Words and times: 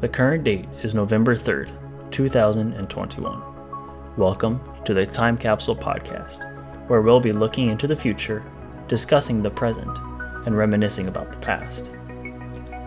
The 0.00 0.08
current 0.08 0.44
date 0.44 0.68
is 0.84 0.94
November 0.94 1.34
3rd, 1.34 1.72
2021. 2.12 3.42
Welcome 4.16 4.60
to 4.84 4.94
the 4.94 5.04
Time 5.04 5.36
Capsule 5.36 5.74
Podcast, 5.74 6.88
where 6.88 7.02
we'll 7.02 7.18
be 7.18 7.32
looking 7.32 7.68
into 7.68 7.88
the 7.88 7.96
future, 7.96 8.48
discussing 8.86 9.42
the 9.42 9.50
present, 9.50 9.90
and 10.46 10.56
reminiscing 10.56 11.08
about 11.08 11.32
the 11.32 11.38
past. 11.38 11.90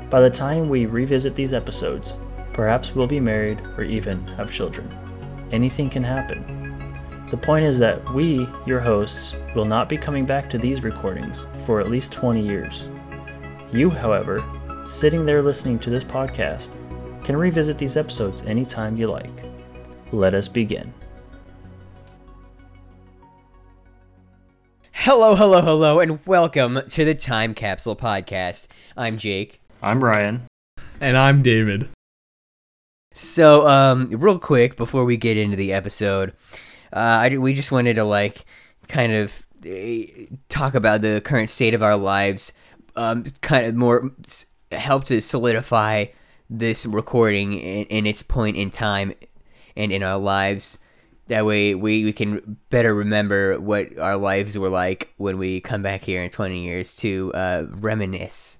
By 0.10 0.22
the 0.22 0.30
time 0.30 0.70
we 0.70 0.86
revisit 0.86 1.36
these 1.36 1.52
episodes, 1.52 2.18
perhaps 2.54 2.96
we'll 2.96 3.08
be 3.08 3.20
married 3.20 3.60
or 3.78 3.84
even 3.84 4.26
have 4.38 4.50
children. 4.50 4.90
Anything 5.52 5.90
can 5.90 6.04
happen. 6.04 7.28
The 7.30 7.36
point 7.36 7.66
is 7.66 7.78
that 7.80 8.14
we, 8.14 8.48
your 8.66 8.80
hosts, 8.80 9.36
will 9.54 9.66
not 9.66 9.90
be 9.90 9.98
coming 9.98 10.26
back 10.26 10.50
to 10.50 10.58
these 10.58 10.82
recordings 10.82 11.46
for 11.66 11.82
at 11.82 11.90
least 11.90 12.14
20 12.14 12.42
years. 12.42 12.88
You, 13.74 13.90
however, 13.90 14.42
sitting 14.90 15.26
there 15.26 15.42
listening 15.42 15.78
to 15.80 15.90
this 15.90 16.06
podcast, 16.06 16.78
can 17.32 17.40
revisit 17.40 17.78
these 17.78 17.96
episodes 17.96 18.42
anytime 18.42 18.98
you 18.98 19.08
like. 19.08 19.46
Let 20.12 20.34
us 20.34 20.50
begin. 20.50 20.94
Hello, 24.92 25.36
hello, 25.36 25.62
hello, 25.62 26.02
and 26.02 26.20
welcome 26.28 26.82
to 26.90 27.06
the 27.06 27.16
Time 27.16 27.54
Capsule 27.54 27.96
Podcast. 27.96 28.68
I'm 28.98 29.18
Jake. 29.18 29.62
I'm 29.82 30.04
Ryan. 30.04 30.46
And 31.00 31.18
I'm 31.18 31.42
David. 31.42 31.88
So, 33.14 33.66
um, 33.66 34.08
real 34.08 34.38
quick 34.38 34.76
before 34.76 35.06
we 35.06 35.16
get 35.16 35.38
into 35.38 35.56
the 35.56 35.72
episode, 35.72 36.34
uh, 36.92 37.00
I, 37.00 37.38
we 37.38 37.54
just 37.54 37.72
wanted 37.72 37.94
to 37.94 38.04
like 38.04 38.44
kind 38.90 39.14
of 39.14 39.42
uh, 39.66 40.36
talk 40.50 40.76
about 40.76 41.00
the 41.00 41.22
current 41.24 41.50
state 41.50 41.74
of 41.76 41.82
our 41.82 41.96
lives, 41.96 42.52
um, 42.98 43.24
kind 43.40 43.66
of 43.68 43.76
more 43.76 44.12
s- 44.26 44.48
help 44.74 45.06
to 45.06 45.22
solidify 45.22 46.08
this 46.52 46.86
recording 46.86 47.54
in, 47.54 47.86
in 47.86 48.06
its 48.06 48.22
point 48.22 48.58
in 48.58 48.70
time 48.70 49.14
and 49.76 49.92
in 49.92 50.04
our 50.04 50.18
lives. 50.18 50.78
That 51.28 51.46
way, 51.46 51.74
we, 51.74 52.04
we 52.04 52.12
can 52.12 52.58
better 52.70 52.94
remember 52.94 53.58
what 53.60 53.98
our 53.98 54.18
lives 54.18 54.60
were 54.60 54.70
like 54.70 55.14
when 55.16 55.38
we 55.38 55.62
come 55.62 55.82
back 55.82 56.02
here 56.02 56.22
in 56.22 56.30
20 56.30 56.62
years 56.62 56.94
to 56.98 57.32
uh, 57.34 57.66
reminisce. 57.70 58.58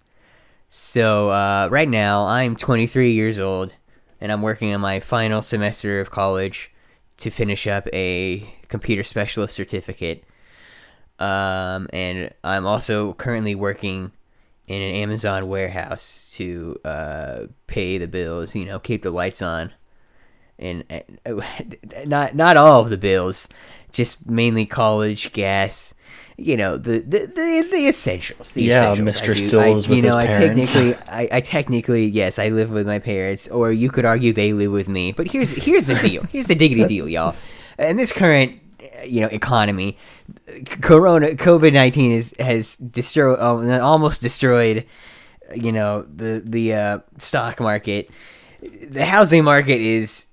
So, 0.70 1.32
uh, 1.32 1.68
right 1.70 1.90
now, 1.90 2.28
I'm 2.28 2.56
23 2.56 3.12
years 3.12 3.40
old, 3.40 3.74
and 4.22 4.32
I'm 4.32 4.42
working 4.42 4.74
on 4.74 4.80
my 4.80 5.02
final 5.02 5.42
semester 5.42 6.00
of 6.00 6.12
college 6.12 6.72
to 7.18 7.30
finish 7.30 7.68
up 7.68 7.90
a 7.92 8.50
computer 8.70 9.04
specialist 9.04 9.54
certificate. 9.54 10.24
Um, 11.20 11.90
and 11.92 12.34
I'm 12.42 12.66
also 12.66 13.14
currently 13.14 13.54
working 13.54 14.14
in 14.72 14.82
an 14.82 14.96
Amazon 14.96 15.48
warehouse 15.48 16.32
to 16.38 16.80
uh, 16.86 17.40
pay 17.68 17.98
the 17.98 18.08
bills, 18.08 18.56
you 18.56 18.66
know, 18.66 18.80
keep 18.80 19.02
the 19.02 19.12
lights 19.12 19.42
on. 19.42 19.72
And 20.60 20.84
uh, 21.26 21.42
not 22.06 22.36
not 22.36 22.56
all 22.58 22.82
of 22.82 22.90
the 22.90 22.98
bills, 22.98 23.48
just 23.92 24.30
mainly 24.30 24.66
college, 24.66 25.32
gas, 25.34 25.94
you 26.38 26.56
know, 26.56 26.78
the 26.78 27.00
the 27.00 27.26
the, 27.26 27.68
the 27.72 27.88
essentials. 27.88 28.54
The 28.54 28.64
Yeah, 28.64 28.92
essentials. 28.92 29.16
Mr. 29.18 29.22
I 29.32 29.34
do- 29.34 29.48
Still 29.48 29.60
I, 29.60 29.70
lives 29.72 29.88
you 29.90 30.02
know, 30.04 30.16
I 30.16 30.28
parents. 30.28 30.74
technically, 30.74 31.08
I, 31.12 31.30
I 31.38 31.42
technically, 31.42 32.06
yes, 32.06 32.38
I 32.38 32.50
live 32.50 32.70
with 32.70 32.86
my 32.86 33.00
parents, 33.00 33.48
or 33.48 33.72
you 33.72 33.90
could 33.90 34.06
argue 34.06 34.34
they 34.34 34.54
live 34.54 34.72
with 34.72 34.88
me. 34.88 35.12
But 35.12 35.32
here's 35.32 35.50
here's 35.52 35.88
the 35.88 35.96
deal. 35.96 36.24
Here's 36.32 36.48
the 36.48 36.56
diggity 36.56 36.86
deal, 36.96 37.10
y'all. 37.10 37.36
In 37.80 37.98
this 37.98 38.14
current, 38.14 38.60
you 39.06 39.22
know, 39.22 39.28
economy, 39.28 39.98
Corona, 40.82 41.30
COVID 41.30 41.74
nineteen 41.74 42.12
is 42.12 42.36
has 42.40 42.76
destroyed, 42.78 43.40
um, 43.40 43.70
almost 43.82 44.22
destroyed, 44.22 44.86
you 45.56 45.72
know, 45.72 46.06
the 46.14 46.42
the 46.44 46.74
uh, 46.74 47.00
stock 47.18 47.60
market. 47.60 48.10
The 48.62 49.06
housing 49.06 49.44
market 49.44 49.82
is 49.82 50.28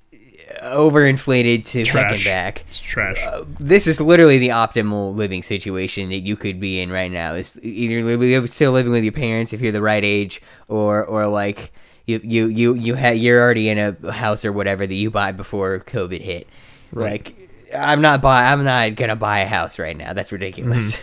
overinflated 0.63 1.65
to 1.67 1.85
Trash. 1.85 2.25
back 2.25 2.65
It's 2.69 2.81
trash. 2.81 3.25
Uh, 3.25 3.45
this 3.59 3.87
is 3.87 4.01
literally 4.01 4.39
the 4.39 4.49
optimal 4.49 5.15
living 5.15 5.43
situation 5.43 6.09
that 6.11 6.21
you 6.21 6.37
could 6.37 6.61
be 6.61 6.81
in 6.81 6.91
right 6.91 7.11
now. 7.11 7.35
Is 7.35 7.59
either 7.63 8.47
still 8.47 8.73
living 8.73 8.93
with 8.93 9.05
your 9.05 9.13
parents 9.13 9.53
if 9.53 9.61
you're 9.61 9.73
the 9.73 9.83
right 9.83 10.05
age, 10.05 10.43
or 10.69 11.05
or 11.05 11.27
like 11.27 11.73
you 12.07 12.21
you 12.23 12.49
you 12.49 12.75
you 12.75 12.97
ha- 12.97 13.11
you're 13.11 13.41
already 13.41 13.69
in 13.69 13.79
a 13.79 14.13
house 14.13 14.45
or 14.45 14.53
whatever 14.53 14.87
that 14.87 14.95
you 14.95 15.11
bought 15.11 15.37
before 15.37 15.79
COVID 15.81 16.21
hit. 16.21 16.49
Like 16.93 17.48
I'm 17.75 18.01
not 18.01 18.23
buy 18.23 18.53
I'm 18.53 18.65
not 18.65 18.95
gonna 18.95 19.17
buy 19.17 19.41
a 19.41 19.47
house 19.47 19.79
right 19.79 19.97
now. 19.97 20.13
That's 20.13 20.33
ridiculous. 20.33 20.99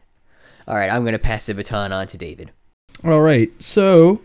All 0.68 0.76
right, 0.76 0.90
I'm 0.90 1.04
gonna 1.04 1.18
pass 1.18 1.46
the 1.46 1.54
baton 1.54 1.92
on 1.92 2.06
to 2.08 2.18
David. 2.18 2.50
All 3.04 3.20
right. 3.20 3.50
So, 3.62 4.20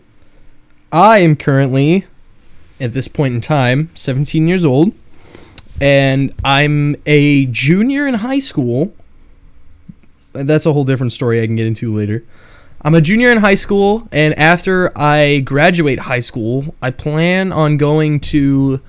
I 0.90 1.18
am 1.18 1.36
currently, 1.36 2.06
at 2.80 2.92
this 2.92 3.08
point 3.08 3.34
in 3.34 3.40
time, 3.40 3.90
17 3.94 4.48
years 4.48 4.64
old, 4.64 4.92
and 5.80 6.32
I'm 6.44 6.96
a 7.04 7.46
junior 7.46 8.06
in 8.06 8.14
high 8.14 8.38
school. 8.38 8.94
That's 10.32 10.64
a 10.64 10.72
whole 10.72 10.84
different 10.84 11.12
story 11.12 11.42
I 11.42 11.46
can 11.46 11.56
get 11.56 11.66
into 11.66 11.94
later. 11.94 12.24
I'm 12.82 12.94
a 12.94 13.02
junior 13.02 13.30
in 13.30 13.38
high 13.38 13.56
school, 13.56 14.08
and 14.10 14.32
after 14.38 14.96
I 14.96 15.40
graduate 15.40 16.00
high 16.00 16.20
school, 16.20 16.74
I 16.80 16.90
plan 16.90 17.52
on 17.52 17.76
going 17.76 18.20
to 18.20 18.80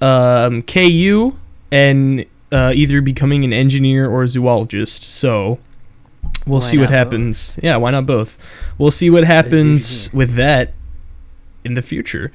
um, 0.00 0.62
KU 0.62 1.36
and 1.74 2.24
uh, 2.52 2.70
either 2.72 3.00
becoming 3.00 3.42
an 3.42 3.52
engineer 3.52 4.08
or 4.08 4.22
a 4.22 4.28
zoologist. 4.28 5.02
So 5.02 5.58
we'll 6.46 6.60
Why 6.60 6.66
see 6.66 6.78
what 6.78 6.90
happens. 6.90 7.58
Yeah, 7.60 7.76
why 7.76 7.90
not 7.90 8.06
both? 8.06 8.38
We'll 8.78 8.92
see 8.92 9.10
what 9.10 9.24
happens 9.24 10.12
with 10.12 10.34
that 10.36 10.72
in 11.64 11.74
the 11.74 11.82
future. 11.82 12.32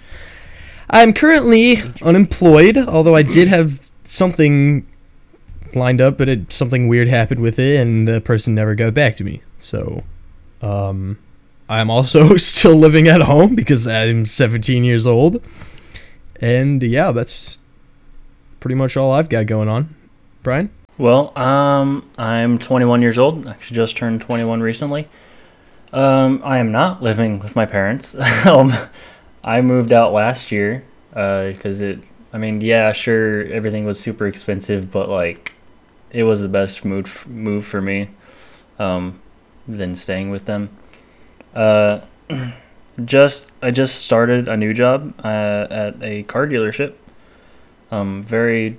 I'm 0.90 1.14
currently 1.14 1.82
unemployed, 2.02 2.78
although 2.78 3.16
I 3.16 3.24
did 3.24 3.48
have 3.48 3.90
something 4.04 4.86
lined 5.74 6.02
up, 6.02 6.18
but 6.18 6.28
it, 6.28 6.52
something 6.52 6.90
weird 6.90 7.08
happened 7.08 7.40
with 7.40 7.58
it, 7.58 7.80
and 7.80 8.06
the 8.08 8.20
person 8.20 8.54
never 8.54 8.76
got 8.76 8.94
back 8.94 9.16
to 9.18 9.24
me. 9.24 9.42
So, 9.58 10.04
um, 10.62 11.18
I'm 11.70 11.90
also 11.90 12.36
still 12.38 12.76
living 12.76 13.08
at 13.08 13.22
home 13.22 13.56
because 13.56 13.88
I'm 13.88 14.26
17 14.26 14.84
years 14.84 15.08
old, 15.08 15.42
and 16.42 16.84
yeah, 16.84 17.14
that's 17.14 17.60
pretty 18.60 18.76
much 18.76 18.98
all 18.98 19.12
I've 19.12 19.30
got 19.30 19.46
going 19.46 19.68
on. 19.68 19.96
Brian, 20.44 20.70
Well, 20.98 21.38
um, 21.38 22.10
I'm 22.18 22.60
21 22.60 23.02
years 23.02 23.18
old. 23.18 23.48
Actually, 23.48 23.76
just 23.76 23.98
turned 23.98 24.22
21 24.22 24.62
recently. 24.62 25.08
Um, 25.92 26.42
I 26.44 26.60
am 26.60 26.72
not 26.72 27.02
living 27.02 27.40
with 27.40 27.56
my 27.56 27.66
parents. 27.66 28.16
um, 28.46 28.74
I 29.44 29.62
moved 29.62 29.92
out 29.92 30.14
last 30.14 30.52
year 30.52 30.86
because 31.10 31.82
it. 31.82 32.00
I 32.32 32.38
mean, 32.38 32.62
yeah, 32.62 32.92
sure, 32.92 33.46
everything 33.46 33.86
was 33.86 34.00
super 34.00 34.28
expensive, 34.28 34.92
but 34.92 35.10
like, 35.10 35.54
it 36.12 36.24
was 36.24 36.42
the 36.42 36.48
best 36.48 36.86
move 36.86 37.28
move 37.28 37.66
for 37.66 37.82
me. 37.82 38.10
Um, 38.78 39.20
than 39.78 39.96
staying 39.96 40.30
with 40.30 40.46
them. 40.46 40.70
Uh, 41.54 42.02
just 43.06 43.52
I 43.62 43.72
just 43.72 44.04
started 44.04 44.48
a 44.48 44.58
new 44.58 44.74
job 44.74 45.14
uh, 45.24 45.68
at 45.70 46.02
a 46.02 46.24
car 46.24 46.48
dealership. 46.48 46.96
Um, 47.92 48.24
very, 48.24 48.78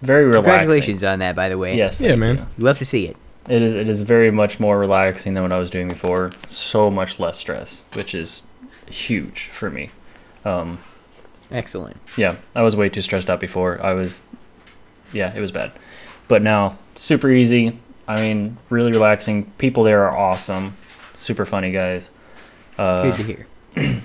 very 0.00 0.24
relaxing. 0.24 0.44
Congratulations 0.44 1.04
on 1.04 1.20
that, 1.20 1.34
by 1.34 1.48
the 1.48 1.58
way. 1.58 1.76
Yes. 1.76 2.00
Yeah, 2.00 2.16
man. 2.16 2.48
you. 2.56 2.64
love 2.64 2.78
to 2.78 2.84
see 2.84 3.06
it. 3.06 3.16
It 3.48 3.62
is. 3.62 3.74
It 3.74 3.88
is 3.88 4.02
very 4.02 4.30
much 4.30 4.60
more 4.60 4.78
relaxing 4.78 5.34
than 5.34 5.42
what 5.42 5.52
I 5.52 5.58
was 5.58 5.70
doing 5.70 5.88
before. 5.88 6.30
So 6.46 6.90
much 6.90 7.18
less 7.18 7.38
stress, 7.38 7.84
which 7.94 8.14
is 8.14 8.44
huge 8.86 9.46
for 9.46 9.70
me. 9.70 9.90
Um, 10.44 10.78
Excellent. 11.50 11.96
yeah, 12.16 12.36
I 12.54 12.62
was 12.62 12.76
way 12.76 12.88
too 12.88 13.00
stressed 13.00 13.28
out 13.28 13.40
before. 13.40 13.82
I 13.84 13.94
was, 13.94 14.22
yeah, 15.12 15.34
it 15.34 15.40
was 15.40 15.50
bad. 15.50 15.72
But 16.28 16.42
now, 16.42 16.78
super 16.94 17.30
easy. 17.30 17.78
I 18.06 18.20
mean, 18.20 18.58
really 18.70 18.92
relaxing. 18.92 19.50
People 19.58 19.84
there 19.84 20.04
are 20.04 20.16
awesome. 20.16 20.76
Super 21.18 21.46
funny 21.46 21.72
guys. 21.72 22.10
Uh, 22.78 23.02
Good 23.02 23.16
to 23.16 23.22
hear. 23.22 23.46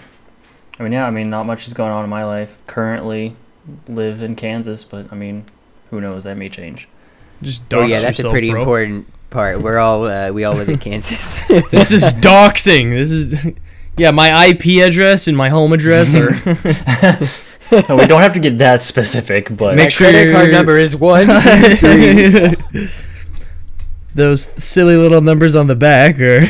I 0.79 0.83
mean, 0.83 0.91
yeah, 0.91 1.07
I 1.07 1.11
mean, 1.11 1.29
not 1.29 1.45
much 1.45 1.67
is 1.67 1.73
going 1.73 1.91
on 1.91 2.03
in 2.03 2.09
my 2.09 2.23
life. 2.25 2.57
Currently 2.67 3.35
live 3.87 4.21
in 4.21 4.35
Kansas, 4.35 4.83
but 4.83 5.11
I 5.11 5.15
mean, 5.15 5.45
who 5.89 6.01
knows? 6.01 6.23
That 6.23 6.37
may 6.37 6.49
change. 6.49 6.87
just 7.41 7.61
Oh 7.73 7.81
dox 7.81 7.89
yeah, 7.89 7.99
that's 7.99 8.19
a 8.19 8.29
pretty 8.29 8.51
bro. 8.51 8.59
important 8.61 9.07
part. 9.29 9.61
We're 9.61 9.77
all 9.79 10.05
uh, 10.05 10.31
we 10.31 10.43
all 10.43 10.55
live 10.55 10.69
in 10.69 10.77
Kansas. 10.79 11.41
This 11.71 11.91
is 11.91 12.03
doxing. 12.13 12.91
This 12.91 13.11
is 13.11 13.53
yeah, 13.97 14.11
my 14.11 14.47
IP 14.47 14.83
address 14.85 15.27
and 15.27 15.35
my 15.37 15.49
home 15.49 15.73
address 15.73 16.13
are 16.15 16.31
No, 17.89 17.95
we 17.97 18.07
don't 18.07 18.21
have 18.21 18.33
to 18.33 18.39
get 18.39 18.57
that 18.59 18.81
specific, 18.81 19.55
but 19.55 19.75
Make 19.75 19.91
sure 19.91 20.09
credit 20.09 20.33
card 20.33 20.51
number 20.51 20.77
is 20.77 20.95
one 20.95 21.27
two 21.27 21.75
three. 21.75 22.89
those 24.15 24.43
silly 24.57 24.95
little 24.95 25.21
numbers 25.21 25.55
on 25.55 25.67
the 25.67 25.75
back 25.75 26.19
are 26.19 26.49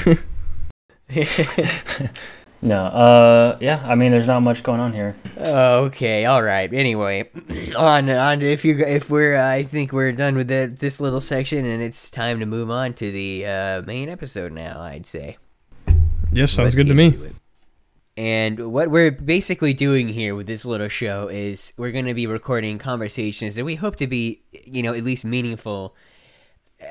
no. 2.68 2.86
Uh, 2.86 3.58
yeah. 3.62 3.84
I 3.86 3.96
mean, 3.96 4.12
there's 4.12 4.28
not 4.28 4.42
much 4.42 4.62
going 4.64 4.80
on 4.80 4.94
here. 4.94 5.16
Oh, 5.38 5.86
okay, 5.86 6.26
all 6.26 6.44
right. 6.44 6.72
Anyway, 6.74 7.30
on 7.78 8.10
on 8.10 8.42
if 8.42 8.66
you 8.66 8.78
if 8.80 9.10
we're 9.10 9.36
uh, 9.36 9.50
I 9.50 9.64
think 9.64 9.94
we're 9.94 10.12
done 10.12 10.36
with 10.36 10.50
that 10.50 10.80
this 10.80 11.00
little 11.00 11.22
section 11.22 11.66
and 11.66 11.82
it's 11.82 12.12
time 12.12 12.40
to 12.40 12.46
move 12.46 12.70
on 12.70 12.94
to 12.96 13.12
the 13.12 13.46
uh, 13.46 13.82
main 13.84 14.10
episode 14.10 14.52
now. 14.52 14.82
I'd 14.82 15.06
say. 15.06 15.38
Yes, 16.32 16.52
sounds 16.52 16.66
Let's 16.66 16.76
good 16.76 16.88
to 16.88 16.94
me. 16.94 17.06
into. 17.06 17.36
And 18.18 18.74
what 18.74 18.90
we're 18.90 19.12
basically 19.12 19.76
doing 19.76 20.10
here 20.10 20.36
with 20.36 20.48
this 20.48 20.66
little 20.66 20.88
show 20.88 21.28
is 21.28 21.72
we're 21.78 21.92
going 21.92 22.08
to 22.08 22.16
be 22.16 22.26
recording 22.26 22.80
conversations 22.80 23.56
that 23.56 23.64
we 23.64 23.76
hope 23.76 23.96
to 23.98 24.08
be, 24.08 24.42
you 24.66 24.82
know, 24.82 24.94
at 24.94 25.04
least 25.04 25.24
meaningful 25.24 25.96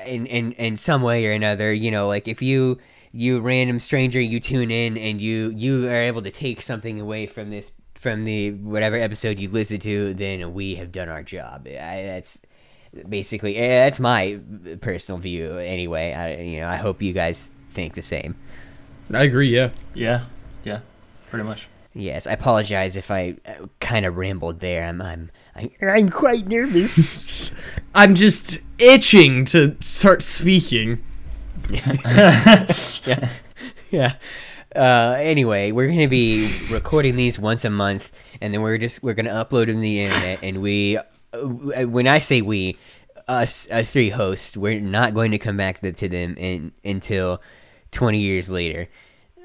in 0.05 0.25
in 0.25 0.53
in 0.53 0.77
some 0.77 1.01
way 1.01 1.27
or 1.27 1.33
another. 1.33 1.73
You 1.73 1.91
know, 1.91 2.07
like 2.07 2.27
if 2.29 2.41
you 2.41 2.77
you 3.11 3.39
random 3.39 3.79
stranger 3.79 4.19
you 4.19 4.39
tune 4.39 4.71
in 4.71 4.97
and 4.97 5.21
you 5.21 5.51
you 5.55 5.87
are 5.87 5.95
able 5.95 6.21
to 6.21 6.31
take 6.31 6.61
something 6.61 6.99
away 6.99 7.25
from 7.25 7.49
this 7.49 7.71
from 7.95 8.23
the 8.23 8.51
whatever 8.51 8.95
episode 8.95 9.39
you 9.39 9.49
listen 9.49 9.79
to, 9.79 10.13
then 10.13 10.53
we 10.53 10.75
have 10.75 10.91
done 10.91 11.09
our 11.09 11.23
job. 11.23 11.67
I, 11.67 12.03
that's 12.03 12.41
basically 13.09 13.57
eh, 13.57 13.85
that's 13.85 13.99
my 13.99 14.39
personal 14.81 15.19
view 15.19 15.57
anyway. 15.57 16.13
I 16.13 16.41
you 16.41 16.61
know 16.61 16.67
I 16.67 16.75
hope 16.75 17.01
you 17.01 17.13
guys 17.13 17.51
think 17.71 17.95
the 17.95 18.01
same. 18.01 18.35
I 19.13 19.23
agree. 19.23 19.53
Yeah. 19.53 19.71
Yeah, 19.93 20.25
yeah, 20.63 20.81
pretty 21.29 21.45
much. 21.45 21.69
Yes, 21.93 22.27
I 22.27 22.33
apologize 22.33 22.95
if 22.95 23.09
I 23.09 23.37
uh, 23.47 23.65
kind 23.79 24.05
of 24.05 24.17
rambled 24.17 24.59
there. 24.59 24.85
I'm 24.85 25.01
I'm 25.01 25.31
I, 25.55 25.71
I'm 25.81 26.09
quite 26.09 26.47
nervous. 26.47 27.49
I'm 27.95 28.13
just 28.13 28.59
itching 28.77 29.45
to 29.45 29.75
start 29.81 30.21
speaking. 30.21 31.03
yeah. 33.05 33.29
Yeah. 33.89 34.15
Uh, 34.75 35.15
anyway, 35.17 35.71
we're 35.71 35.87
gonna 35.87 36.07
be 36.07 36.53
recording 36.69 37.15
these 37.15 37.39
once 37.39 37.65
a 37.65 37.69
month, 37.69 38.11
and 38.41 38.53
then 38.53 38.61
we're 38.61 38.77
just 38.77 39.01
we're 39.01 39.13
gonna 39.13 39.31
upload 39.31 39.67
them 39.67 39.75
to 39.75 39.81
the 39.81 40.01
internet. 40.01 40.43
And 40.43 40.61
we, 40.61 40.97
uh, 40.97 41.87
when 41.87 42.07
I 42.07 42.19
say 42.19 42.41
we, 42.41 42.77
us 43.27 43.67
uh, 43.71 43.83
three 43.83 44.09
hosts, 44.09 44.55
we're 44.55 44.79
not 44.79 45.13
going 45.13 45.31
to 45.31 45.37
come 45.37 45.57
back 45.57 45.81
to 45.81 46.07
them 46.07 46.35
in, 46.37 46.73
until 46.83 47.41
twenty 47.91 48.19
years 48.19 48.49
later. 48.49 48.87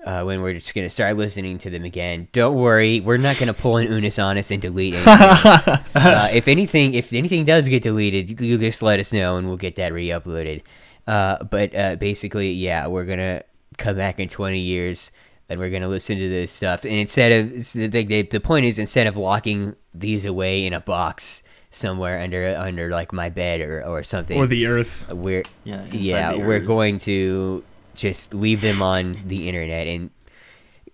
Uh, 0.04 0.24
when 0.24 0.42
we're 0.42 0.52
just 0.52 0.74
gonna 0.74 0.90
start 0.90 1.16
listening 1.16 1.58
to 1.58 1.70
them 1.70 1.84
again. 1.84 2.26
Don't 2.32 2.56
worry, 2.56 2.98
we're 3.00 3.18
not 3.18 3.38
gonna 3.38 3.54
pull 3.54 3.76
an 3.76 3.86
Unis 3.86 4.18
on 4.18 4.36
us 4.36 4.50
and 4.50 4.60
delete 4.60 4.94
anything. 4.94 5.14
uh, 5.94 6.28
if 6.32 6.48
anything, 6.48 6.94
if 6.94 7.12
anything 7.12 7.44
does 7.44 7.68
get 7.68 7.84
deleted, 7.84 8.40
you 8.40 8.58
just 8.58 8.82
let 8.82 8.98
us 8.98 9.12
know 9.12 9.36
and 9.36 9.46
we'll 9.46 9.56
get 9.56 9.76
that 9.76 9.92
re-uploaded. 9.92 10.62
Uh, 11.06 11.42
but 11.44 11.74
uh, 11.74 11.96
basically, 11.96 12.52
yeah, 12.52 12.86
we're 12.86 13.04
gonna 13.04 13.42
come 13.78 13.96
back 13.96 14.20
in 14.20 14.28
20 14.28 14.58
years 14.58 15.10
and 15.48 15.58
we're 15.58 15.70
gonna 15.70 15.88
listen 15.88 16.18
to 16.18 16.28
this 16.28 16.52
stuff. 16.52 16.84
And 16.84 16.94
instead 16.94 17.32
of 17.32 17.72
the, 17.72 17.86
the, 18.04 18.22
the 18.22 18.40
point 18.40 18.66
is 18.66 18.78
instead 18.78 19.06
of 19.06 19.16
locking 19.16 19.74
these 19.94 20.24
away 20.24 20.64
in 20.64 20.72
a 20.72 20.80
box 20.80 21.42
somewhere 21.70 22.20
under 22.20 22.54
under 22.56 22.90
like 22.90 23.12
my 23.12 23.30
bed 23.30 23.60
or 23.60 23.82
or 23.84 24.02
something, 24.02 24.38
Or 24.38 24.46
the 24.46 24.66
Earth. 24.66 25.06
we're 25.10 25.42
Yeah, 25.64 25.84
yeah 25.90 26.32
the 26.32 26.38
we're 26.38 26.58
earth. 26.60 26.66
going 26.66 26.98
to 27.00 27.64
just 27.94 28.32
leave 28.34 28.60
them 28.60 28.80
on 28.82 29.16
the 29.26 29.48
internet 29.48 29.86
and 29.86 30.10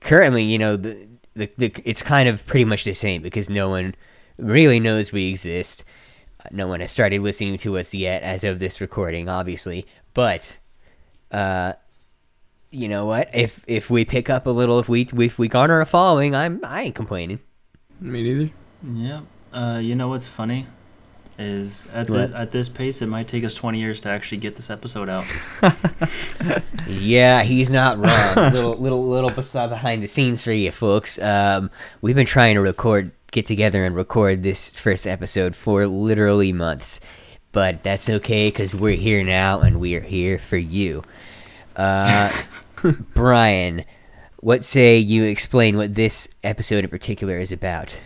currently 0.00 0.42
you 0.42 0.58
know 0.58 0.76
the, 0.76 1.06
the, 1.34 1.50
the 1.56 1.72
it's 1.84 2.02
kind 2.02 2.28
of 2.28 2.44
pretty 2.46 2.64
much 2.64 2.84
the 2.84 2.94
same 2.94 3.22
because 3.22 3.48
no 3.50 3.68
one 3.68 3.94
really 4.36 4.80
knows 4.80 5.12
we 5.12 5.28
exist 5.28 5.84
no 6.50 6.66
one 6.68 6.80
has 6.80 6.90
started 6.90 7.20
listening 7.20 7.56
to 7.58 7.76
us 7.78 7.92
yet 7.94 8.22
as 8.22 8.44
of 8.44 8.58
this 8.58 8.80
recording 8.80 9.28
obviously 9.28 9.86
but 10.14 10.58
uh 11.32 11.72
you 12.70 12.88
know 12.88 13.06
what 13.06 13.28
if 13.34 13.62
if 13.66 13.90
we 13.90 14.04
pick 14.04 14.28
up 14.30 14.46
a 14.46 14.50
little 14.50 14.78
if 14.78 14.88
we 14.88 15.02
if 15.18 15.38
we 15.38 15.48
garner 15.48 15.80
a 15.80 15.86
following 15.86 16.34
i'm 16.34 16.60
i 16.64 16.82
ain't 16.82 16.94
complaining 16.94 17.40
Me 18.00 18.22
neither. 18.22 18.50
Yeah. 18.94 19.20
Uh, 19.52 19.78
you 19.82 19.94
know 19.96 20.08
what's 20.08 20.28
funny 20.28 20.66
is 21.38 21.86
at 21.92 22.08
What? 22.10 22.18
this 22.18 22.30
at 22.32 22.50
this 22.52 22.68
pace, 22.68 23.00
it 23.02 23.06
might 23.06 23.26
take 23.28 23.42
us 23.44 23.54
20 23.54 23.78
years 23.80 23.98
to 24.00 24.08
actually 24.08 24.38
get 24.38 24.54
this 24.56 24.70
episode 24.70 25.08
out. 25.08 25.24
Yeah, 26.86 27.42
he's 27.42 27.70
not 27.70 27.98
wrong. 27.98 28.52
little 28.52 28.76
little 28.76 29.06
little 29.08 29.30
behind 29.30 30.02
the 30.02 30.06
scenes 30.08 30.42
for 30.42 30.52
you 30.52 30.70
folks. 30.72 31.18
Um, 31.18 31.70
we've 32.00 32.14
been 32.16 32.26
trying 32.26 32.54
to 32.54 32.60
record, 32.60 33.10
get 33.30 33.46
together 33.46 33.84
and 33.84 33.94
record 33.94 34.42
this 34.42 34.72
first 34.72 35.06
episode 35.06 35.54
for 35.54 35.86
literally 35.86 36.52
months, 36.52 37.00
but 37.52 37.82
that's 37.82 38.08
okay 38.08 38.48
because 38.48 38.74
we're 38.74 38.96
here 38.96 39.22
now 39.22 39.60
and 39.60 39.80
we 39.80 39.94
are 39.94 40.00
here 40.00 40.38
for 40.38 40.56
you. 40.56 41.04
Uh, 41.76 42.32
Brian, 43.14 43.84
what 44.40 44.64
say 44.64 44.98
you 44.98 45.24
explain 45.24 45.76
what 45.76 45.94
this 45.94 46.28
episode 46.42 46.84
in 46.84 46.90
particular 46.90 47.38
is 47.38 47.52
about? 47.52 48.00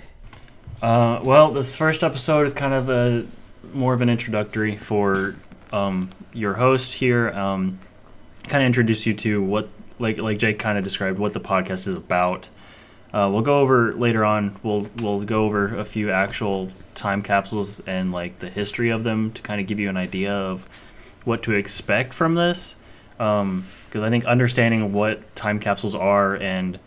Uh, 0.81 1.21
well, 1.23 1.53
this 1.53 1.77
first 1.77 2.03
episode 2.03 2.47
is 2.47 2.55
kind 2.55 2.75
of 2.75 2.89
a 2.89 3.27
more 3.73 3.95
of 3.95 4.01
an 4.01 4.11
introductory 4.11 4.77
for 4.77 5.37
um, 5.73 6.11
your 6.33 6.55
host 6.55 6.93
here. 6.95 7.31
Um, 7.31 7.79
kind 8.49 8.63
of 8.63 8.67
introduce 8.67 9.07
you 9.07 9.15
to 9.15 9.43
what, 9.43 9.69
like 9.99 10.19
like 10.19 10.39
Jake 10.39 10.59
kind 10.59 10.77
of 10.77 10.85
described, 10.85 11.19
what 11.19 11.33
the 11.33 11.41
podcast 11.41 11.87
is 11.87 11.95
about. 11.95 12.49
Uh, 13.13 13.29
we'll 13.31 13.43
go 13.43 13.61
over 13.61 13.93
later 13.95 14.25
on. 14.25 14.59
We'll 14.63 14.87
we'll 15.01 15.21
go 15.21 15.45
over 15.45 15.79
a 15.79 15.85
few 15.85 16.11
actual 16.11 16.71
time 16.95 17.23
capsules 17.23 17.81
and 17.81 18.13
like 18.13 18.39
the 18.39 18.49
history 18.49 18.91
of 18.91 19.05
them 19.05 19.33
to 19.33 19.43
kind 19.43 19.61
of 19.61 19.67
give 19.67 19.79
you 19.79 19.89
an 19.89 19.97
idea 19.97 20.33
of 20.33 20.67
what 21.25 21.43
to 21.45 21.53
expect 21.53 22.15
from 22.15 22.35
this. 22.35 22.77
Because 23.19 24.03
I 24.03 24.09
think 24.09 24.25
understanding 24.25 24.93
what 24.93 25.35
time 25.37 25.61
capsules 25.61 25.95
are 25.95 26.37
and 26.37 26.79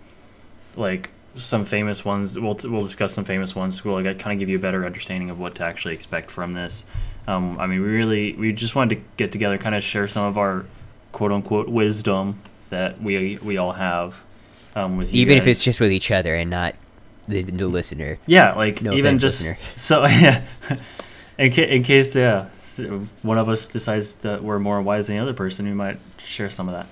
like 0.76 1.12
some 1.36 1.66
famous 1.66 2.04
ones. 2.04 2.40
We'll 2.40 2.58
we'll 2.64 2.84
discuss 2.84 3.14
some 3.14 3.26
famous 3.26 3.56
ones. 3.56 3.84
We'll 3.86 4.02
like, 4.02 4.20
kind 4.20 4.34
of 4.34 4.40
give 4.40 4.50
you 4.50 4.58
a 4.58 4.62
better 4.62 4.86
understanding 4.86 5.30
of 5.30 5.40
what 5.40 5.56
to 5.56 5.64
actually 5.64 5.94
expect 5.94 6.32
from 6.32 6.54
this. 6.54 6.86
Um, 7.28 7.60
I 7.60 7.68
mean, 7.68 7.82
we 7.82 7.88
really 7.88 8.34
we 8.34 8.52
just 8.52 8.76
wanted 8.76 8.96
to 8.96 9.02
get 9.18 9.32
together, 9.32 9.58
kind 9.58 9.76
of 9.76 9.84
share 9.84 10.08
some 10.08 10.26
of 10.26 10.38
our 10.38 10.66
quote 11.12 11.32
unquote 11.32 11.70
wisdom 11.70 12.42
that 12.70 13.02
we 13.02 13.38
we 13.38 13.58
all 13.58 13.74
have 13.74 14.24
um, 14.76 14.98
with 14.98 15.14
you 15.14 15.22
Even 15.22 15.38
if 15.38 15.48
it's 15.48 15.64
just 15.64 15.80
with 15.80 15.92
each 15.92 16.12
other 16.12 16.36
and 16.36 16.50
not 16.50 16.76
the, 17.28 17.42
the 17.44 17.68
listener. 17.68 18.18
yeah, 18.26 18.54
like 18.54 18.82
No 18.82 18.94
even 18.94 19.16
offense, 19.16 19.22
just 19.22 19.42
listener. 19.42 19.58
so 19.76 20.06
yeah. 20.06 20.44
In, 21.38 21.52
ca- 21.52 21.68
in 21.68 21.84
case 21.84 22.16
yeah, 22.16 22.46
one 23.22 23.38
of 23.38 23.50
us 23.50 23.68
decides 23.68 24.16
that 24.18 24.44
we're 24.44 24.60
more 24.60 24.82
wise 24.82 25.08
than 25.08 25.18
the 25.18 25.22
other 25.22 25.34
person, 25.34 25.66
we 25.66 25.74
might 25.74 25.98
share 26.18 26.50
some 26.50 26.70
of 26.70 26.76
that. 26.76 26.88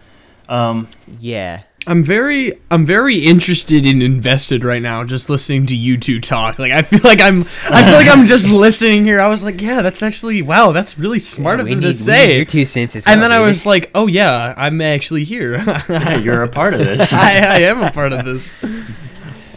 Um, 0.50 0.88
Yeah. 1.19 1.63
I'm 1.86 2.01
very 2.01 2.57
I'm 2.72 2.86
very 2.86 3.18
interested 3.18 3.86
and 3.86 4.01
invested 4.01 4.63
right 4.63 4.81
now 4.81 5.04
just 5.04 5.30
listening 5.30 5.66
to 5.66 5.75
you 5.75 5.98
two 5.98 6.22
talk. 6.22 6.57
Like 6.57 6.72
I 6.72 6.81
feel 6.81 7.01
like 7.04 7.19
I'm 7.19 7.42
I 7.69 7.84
feel 7.84 7.95
like 7.95 8.07
I'm 8.07 8.25
just 8.36 8.48
listening 8.50 9.04
here. 9.04 9.19
I 9.19 9.28
was 9.28 9.44
like, 9.44 9.60
yeah, 9.60 9.81
that's 9.81 10.01
actually 10.01 10.42
wow, 10.42 10.72
that's 10.72 10.98
really 10.98 11.19
smart 11.19 11.57
Yeah, 11.57 11.62
of 11.63 11.66
we 11.66 11.72
him 11.74 11.80
need- 11.81 11.88
to 11.88 11.94
say. 11.94 12.38
your 12.38 12.45
two 12.45 12.66
cents 12.66 12.95
as 12.95 13.06
and 13.06 13.19
well, 13.19 13.30
then 13.30 13.38
I 13.38 13.42
was 13.45 13.66
like, 13.66 13.92
oh 13.95 14.07
yeah, 14.07 14.54
I'm 14.56 14.80
actually 14.80 15.25
here. 15.25 15.57
yeah, 15.57 16.16
you're 16.24 16.44
a 16.44 16.48
part 16.48 16.74
of 16.74 16.80
this. 16.80 17.12
I, 17.12 17.34
I 17.40 17.57
am 17.63 17.81
a 17.84 17.92
part 17.92 18.13
of 18.13 18.24
this. 18.24 18.56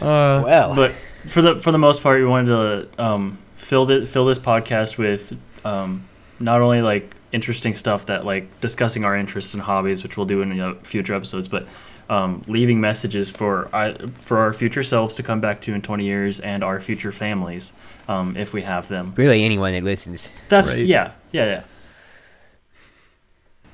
Uh, 0.01 0.41
well. 0.45 0.75
but 0.75 0.91
for 1.27 1.41
the 1.41 1.55
for 1.61 1.71
the 1.71 1.77
most 1.79 2.03
part, 2.03 2.19
we 2.19 2.25
wanted 2.25 2.47
to 2.97 3.01
um, 3.03 3.37
fill 3.55 3.85
this 3.85 4.09
fill 4.09 4.25
this 4.25 4.37
podcast 4.39 4.97
with 4.97 5.33
um, 5.65 6.07
not 6.41 6.59
only 6.61 6.81
like 6.81 7.15
interesting 7.31 7.73
stuff 7.73 8.05
that 8.07 8.25
like 8.25 8.61
discussing 8.61 9.03
our 9.03 9.15
interests 9.15 9.53
and 9.53 9.63
hobbies, 9.63 10.03
which 10.03 10.17
we'll 10.17 10.25
do 10.25 10.41
in 10.41 10.59
uh, 10.59 10.75
future 10.83 11.13
episodes, 11.13 11.47
but 11.47 11.67
um, 12.09 12.41
leaving 12.47 12.79
messages 12.79 13.29
for 13.29 13.73
I, 13.75 13.93
for 14.15 14.39
our 14.39 14.53
future 14.53 14.83
selves 14.83 15.15
to 15.15 15.23
come 15.23 15.41
back 15.41 15.61
to 15.61 15.73
in 15.73 15.81
20 15.81 16.05
years 16.05 16.39
and 16.39 16.63
our 16.63 16.79
future 16.79 17.11
families 17.11 17.73
um, 18.07 18.37
if 18.37 18.53
we 18.53 18.61
have 18.61 18.87
them. 18.87 19.13
really 19.17 19.43
anyone 19.43 19.73
that 19.73 19.83
listens. 19.83 20.29
That's 20.49 20.69
Right. 20.69 20.85
yeah, 20.85 21.11
yeah, 21.31 21.45
yeah. 21.45 21.63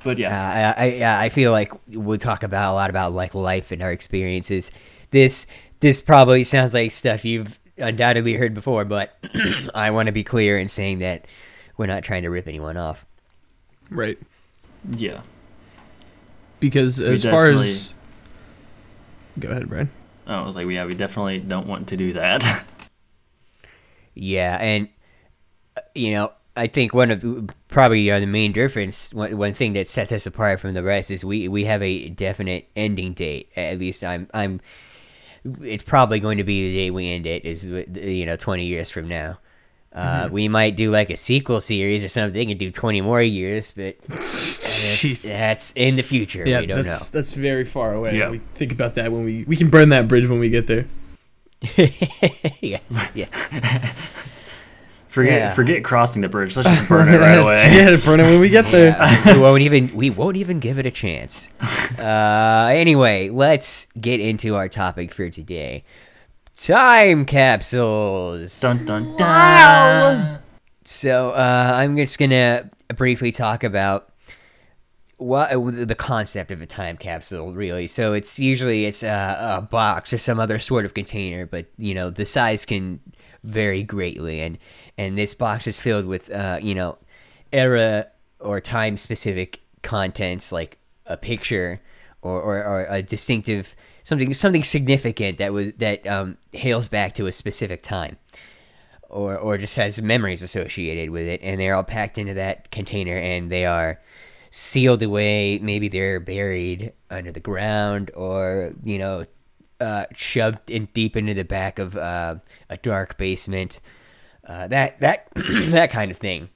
But 0.03 0.17
Uh, 0.17 0.19
yeah, 0.19 0.74
I, 0.75 0.86
I 0.86 1.25
I 1.25 1.29
feel 1.29 1.51
like 1.51 1.72
we'll 1.88 2.17
talk 2.17 2.43
about 2.43 2.74
a 2.74 2.75
lot 2.75 2.89
about 2.89 3.13
like 3.13 3.33
life 3.33 3.72
and 3.72 3.81
our 3.81 3.91
experiences. 3.91 4.72
This 5.12 5.48
this 5.79 6.01
probably 6.01 6.43
sounds 6.43 6.74
like 6.74 6.91
stuff 6.91 7.24
you've 7.24 7.57
undoubtedly 7.77 8.33
heard 8.33 8.53
before, 8.53 8.83
but 8.83 9.17
I 9.74 9.91
want 9.91 10.07
to 10.07 10.12
be 10.12 10.24
clear 10.24 10.57
in 10.57 10.67
saying 10.67 11.00
that 11.00 11.25
we're 11.77 11.86
not 11.86 12.03
trying 12.03 12.24
to 12.24 12.29
rip 12.29 12.48
anyone 12.48 12.77
off. 12.77 13.05
Right. 13.93 14.17
yeah. 14.91 15.21
Because 16.59 17.00
We 17.01 17.07
as 17.13 17.23
far 17.23 17.51
as 17.51 17.93
Go 19.39 19.50
ahead, 19.50 19.67
Brian. 19.67 19.89
I 20.25 20.41
was 20.43 20.55
like, 20.55 20.67
yeah, 20.69 20.85
we 20.85 20.93
definitely 20.93 21.39
don't 21.39 21.67
want 21.67 21.88
to 21.89 21.97
do 21.97 22.13
that. 22.13 22.65
Yeah, 24.15 24.57
and 24.62 24.89
uh, 25.75 25.81
you 25.95 26.12
know, 26.12 26.31
I 26.55 26.67
think 26.67 26.93
one 26.93 27.09
of 27.09 27.21
the- 27.21 27.51
probably 27.67 28.12
uh, 28.12 28.19
the 28.19 28.27
main 28.27 28.51
difference, 28.51 29.12
one, 29.12 29.35
one 29.38 29.53
thing 29.55 29.73
that 29.73 29.88
sets 29.88 30.12
us 30.12 30.27
apart 30.27 30.59
from 30.59 30.75
the 30.75 30.83
rest 30.83 31.09
is 31.09 31.25
we 31.25 31.47
we 31.47 31.65
have 31.65 31.81
a 31.81 32.09
definite 32.09 32.69
ending 32.75 33.13
date. 33.13 33.50
At 33.55 33.79
least 33.79 34.03
I'm 34.03 34.27
I'm. 34.31 34.62
It's 35.63 35.81
probably 35.81 36.19
going 36.19 36.38
to 36.38 36.43
be 36.43 36.69
the 36.69 36.75
day 36.77 36.91
we 36.91 37.09
end 37.09 37.25
it. 37.25 37.43
Is 37.43 37.65
you 37.65 38.25
know 38.27 38.38
twenty 38.38 38.65
years 38.65 38.91
from 38.91 39.07
now. 39.07 39.39
Uh, 39.93 40.27
We 40.31 40.47
might 40.47 40.75
do 40.75 40.89
like 40.89 41.09
a 41.12 41.17
sequel 41.17 41.59
series 41.59 42.03
or 42.03 42.07
something 42.09 42.50
and 42.50 42.59
do 42.59 42.71
twenty 42.71 43.01
more 43.01 43.21
years, 43.21 43.71
but 43.71 43.95
that's, 44.07 45.23
that's 45.23 45.71
in 45.75 45.95
the 45.97 46.01
future. 46.03 46.43
Yeah, 46.47 46.62
we 46.62 46.65
don't 46.65 46.83
that's 46.83 47.13
know. 47.13 47.19
that's 47.19 47.33
very 47.33 47.63
far 47.65 47.93
away. 47.93 48.17
Yeah. 48.17 48.29
We 48.31 48.39
think 48.55 48.71
about 48.71 48.95
that 48.95 49.12
when 49.12 49.23
we 49.23 49.43
we 49.45 49.55
can 49.55 49.69
burn 49.69 49.89
that 49.89 50.07
bridge 50.07 50.27
when 50.27 50.39
we 50.39 50.50
get 50.50 50.65
there. 50.67 50.85
yes, 51.77 52.81
yes. 53.13 53.59
Forget 55.07 55.33
Yeah. 55.33 55.53
forget 55.53 55.83
crossing 55.83 56.23
the 56.23 56.27
bridge. 56.27 56.55
Let's 56.57 56.67
just 56.67 56.89
burn 56.89 57.07
it 57.07 57.19
right 57.19 57.35
away. 57.38 57.67
yeah, 57.71 57.95
burn 58.03 58.19
it 58.19 58.23
when 58.23 58.39
we 58.39 58.50
get 58.50 58.65
there. 58.71 58.88
Yeah, 58.97 59.33
we 59.35 59.39
won't 59.39 59.62
even 59.62 59.95
we 59.95 60.09
won't 60.09 60.38
even 60.38 60.59
give 60.59 60.79
it 60.79 60.88
a 60.88 60.91
chance. 60.91 61.50
Uh, 62.00 62.71
anyway, 62.73 63.29
let's 63.29 63.85
get 64.01 64.19
into 64.19 64.55
our 64.55 64.67
topic 64.67 65.13
for 65.13 65.29
today: 65.29 65.83
time 66.55 67.25
capsules. 67.25 68.60
Dun 68.60 68.86
dun 68.86 69.15
dun. 69.15 70.39
So 70.86 71.29
uh, 71.29 71.72
I'm 71.75 71.95
just 71.95 72.17
gonna 72.17 72.69
briefly 72.95 73.31
talk 73.31 73.63
about 73.63 74.10
what 75.17 75.51
the 75.88 75.95
concept 75.95 76.51
of 76.51 76.62
a 76.62 76.65
time 76.65 76.98
capsule 76.98 77.53
really. 77.53 77.88
So 77.88 78.13
it's 78.13 78.39
usually 78.39 78.86
it's 78.86 79.03
a, 79.03 79.57
a 79.60 79.62
box 79.62 80.12
or 80.12 80.17
some 80.17 80.39
other 80.39 80.60
sort 80.60 80.86
of 80.86 80.93
container, 80.93 81.45
but 81.45 81.67
you 81.77 81.93
know 81.93 82.10
the 82.10 82.25
size 82.25 82.65
can 82.65 83.00
vary 83.43 83.83
greatly, 83.83 84.41
and 84.41 84.57
and 84.98 85.17
this 85.17 85.33
box 85.33 85.67
is 85.67 85.79
filled 85.79 86.05
with 86.05 86.29
uh, 86.31 86.60
you 86.62 86.75
know 86.75 86.98
era 87.51 88.07
or 88.39 88.60
time 88.60 88.98
specific 88.98 89.62
contents 89.81 90.51
like 90.51 90.77
a 91.05 91.15
picture 91.17 91.81
or, 92.22 92.41
or, 92.41 92.63
or 92.63 92.86
a 92.89 93.01
distinctive 93.01 93.75
something 94.03 94.33
something 94.33 94.63
significant 94.63 95.38
that 95.38 95.53
was 95.53 95.74
that 95.74 96.05
um, 96.07 96.38
hails 96.51 96.88
back 96.88 97.13
to 97.15 97.27
a 97.27 97.31
specific 97.31 97.83
time 97.83 98.17
or 99.13 99.38
or 99.38 99.57
just 99.57 99.75
has 99.75 100.01
memories 100.01 100.41
associated 100.41 101.12
with 101.12 101.27
it, 101.27 101.39
and 101.43 101.62
they're 101.62 101.75
all 101.75 101.83
packed 101.83 102.17
into 102.17 102.33
that 102.33 102.72
container, 102.72 103.15
and 103.15 103.51
they 103.51 103.65
are 103.65 104.01
sealed 104.51 105.03
away. 105.03 105.60
Maybe 105.60 105.88
they're 105.88 106.19
buried 106.19 106.91
under 107.10 107.31
the 107.31 107.39
ground, 107.39 108.12
or 108.15 108.74
you 108.83 108.98
know, 108.98 109.25
uh, 109.79 110.05
shoved 110.13 110.69
in 110.69 110.89
deep 110.93 111.15
into 111.15 111.33
the 111.33 111.45
back 111.45 111.79
of 111.79 111.95
uh, 111.95 112.36
a 112.69 112.77
dark 112.77 113.17
basement. 113.17 113.79
Uh, 114.45 114.67
that 114.67 115.00
that 115.00 115.29
that 115.36 115.91
kind 115.91 116.10
of 116.10 116.17
thing, 116.17 116.50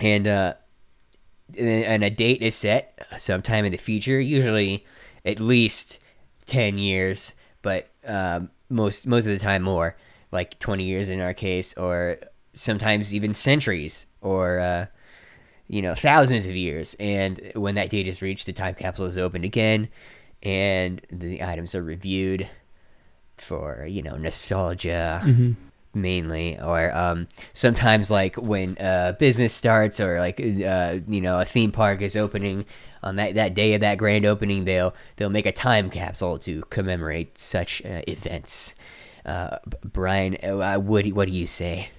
and 0.00 0.26
uh, 0.26 0.54
and 1.58 2.04
a 2.04 2.10
date 2.10 2.42
is 2.42 2.54
set 2.54 3.06
sometime 3.18 3.64
in 3.64 3.72
the 3.72 3.78
future, 3.78 4.20
usually 4.20 4.86
at 5.24 5.40
least 5.40 5.98
ten 6.46 6.78
years, 6.78 7.34
but 7.62 7.88
um, 8.06 8.50
most 8.68 9.06
most 9.06 9.26
of 9.26 9.32
the 9.32 9.38
time 9.38 9.62
more, 9.62 9.96
like 10.30 10.58
twenty 10.58 10.84
years 10.84 11.08
in 11.08 11.20
our 11.20 11.34
case, 11.34 11.74
or 11.74 12.18
sometimes 12.52 13.14
even 13.14 13.34
centuries, 13.34 14.06
or 14.20 14.58
uh, 14.60 14.86
you 15.68 15.82
know 15.82 15.94
thousands 15.94 16.46
of 16.46 16.54
years. 16.54 16.94
And 17.00 17.52
when 17.54 17.74
that 17.76 17.90
date 17.90 18.08
is 18.08 18.22
reached, 18.22 18.46
the 18.46 18.52
time 18.52 18.74
capsule 18.74 19.06
is 19.06 19.18
opened 19.18 19.44
again, 19.44 19.88
and 20.42 21.00
the 21.10 21.42
items 21.42 21.74
are 21.74 21.82
reviewed 21.82 22.48
for 23.36 23.86
you 23.88 24.02
know 24.02 24.16
nostalgia 24.16 25.56
mainly 25.94 26.58
or 26.60 26.94
um, 26.96 27.28
sometimes 27.52 28.10
like 28.10 28.36
when 28.36 28.76
uh, 28.78 29.12
business 29.18 29.52
starts 29.52 30.00
or 30.00 30.18
like 30.18 30.40
uh, 30.40 30.98
you 31.08 31.20
know 31.20 31.40
a 31.40 31.44
theme 31.44 31.70
park 31.72 32.00
is 32.02 32.16
opening 32.16 32.64
on 33.02 33.16
that, 33.16 33.34
that 33.34 33.54
day 33.54 33.74
of 33.74 33.80
that 33.80 33.98
grand 33.98 34.24
opening 34.24 34.64
they'll 34.64 34.94
they'll 35.16 35.30
make 35.30 35.46
a 35.46 35.52
time 35.52 35.90
capsule 35.90 36.38
to 36.38 36.62
commemorate 36.70 37.36
such 37.38 37.84
uh, 37.84 38.00
events 38.08 38.74
uh, 39.26 39.58
Brian 39.84 40.36
uh, 40.42 40.76
what, 40.78 41.04
do- 41.04 41.14
what 41.14 41.28
do 41.28 41.34
you 41.34 41.46
say 41.46 41.90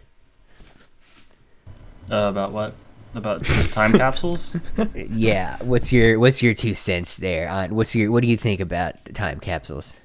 Uh, 2.11 2.15
about 2.29 2.51
what? 2.51 2.75
About 3.15 3.45
time 3.71 3.93
capsules? 3.93 4.55
yeah 4.93 5.57
what's 5.61 5.91
your 5.91 6.19
what's 6.19 6.41
your 6.41 6.53
two 6.53 6.73
cents 6.73 7.17
there 7.17 7.49
on 7.49 7.75
what's 7.75 7.95
your 7.95 8.11
what 8.11 8.21
do 8.21 8.27
you 8.27 8.37
think 8.37 8.59
about 8.59 8.95
time 9.13 9.39
capsules 9.39 9.95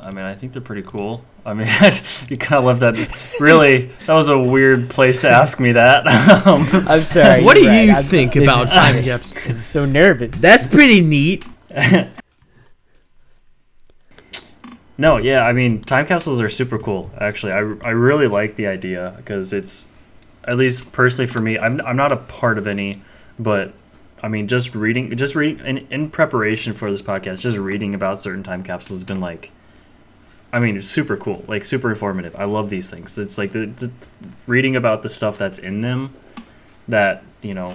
I 0.00 0.10
mean, 0.10 0.24
I 0.24 0.34
think 0.34 0.52
they're 0.52 0.62
pretty 0.62 0.82
cool. 0.82 1.24
I 1.46 1.54
mean, 1.54 1.66
you 2.28 2.36
kind 2.36 2.58
of 2.58 2.64
left 2.64 2.80
that. 2.80 3.38
Really, 3.40 3.90
that 4.06 4.14
was 4.14 4.28
a 4.28 4.38
weird 4.38 4.90
place 4.90 5.20
to 5.20 5.28
ask 5.28 5.60
me 5.60 5.72
that. 5.72 6.06
um, 6.46 6.66
I'm 6.88 7.00
sorry 7.02 7.42
what 7.42 7.54
do 7.54 7.60
you're 7.62 7.70
right. 7.70 7.82
you 7.86 7.92
I'm- 7.92 8.04
think 8.04 8.32
this 8.34 8.42
about 8.42 8.68
time 8.68 9.02
capsules? 9.04 9.46
I'm 9.46 9.62
so 9.62 9.84
nervous 9.84 10.40
That's 10.40 10.66
pretty 10.66 11.00
neat. 11.00 11.44
no, 14.98 15.16
yeah, 15.16 15.42
I 15.46 15.52
mean, 15.52 15.82
time 15.82 16.06
capsules 16.06 16.40
are 16.40 16.48
super 16.48 16.78
cool. 16.78 17.10
Actually, 17.18 17.52
I, 17.52 17.58
I 17.58 17.90
really 17.90 18.28
like 18.28 18.56
the 18.56 18.66
idea 18.66 19.14
because 19.16 19.52
it's, 19.52 19.88
at 20.44 20.56
least 20.56 20.92
personally 20.92 21.26
for 21.30 21.40
me, 21.40 21.58
I'm 21.58 21.80
I'm 21.82 21.96
not 21.96 22.10
a 22.12 22.16
part 22.16 22.58
of 22.58 22.66
any, 22.66 23.02
but 23.38 23.72
I 24.22 24.28
mean, 24.28 24.48
just 24.48 24.74
reading, 24.74 25.16
just 25.16 25.34
reading 25.34 25.64
in, 25.64 25.78
in 25.90 26.10
preparation 26.10 26.72
for 26.72 26.90
this 26.90 27.02
podcast, 27.02 27.40
just 27.40 27.56
reading 27.58 27.94
about 27.94 28.20
certain 28.20 28.42
time 28.42 28.62
capsules 28.62 29.00
has 29.00 29.04
been 29.04 29.20
like, 29.20 29.50
I 30.52 30.60
mean, 30.60 30.76
it's 30.76 30.88
super 30.88 31.16
cool, 31.16 31.44
like 31.48 31.64
super 31.64 31.90
informative. 31.90 32.36
I 32.36 32.44
love 32.44 32.68
these 32.68 32.90
things. 32.90 33.16
It's 33.16 33.38
like 33.38 33.52
the, 33.52 33.66
the 33.66 33.90
reading 34.46 34.76
about 34.76 35.02
the 35.02 35.08
stuff 35.08 35.38
that's 35.38 35.58
in 35.58 35.80
them, 35.80 36.14
that 36.88 37.24
you 37.40 37.54
know, 37.54 37.74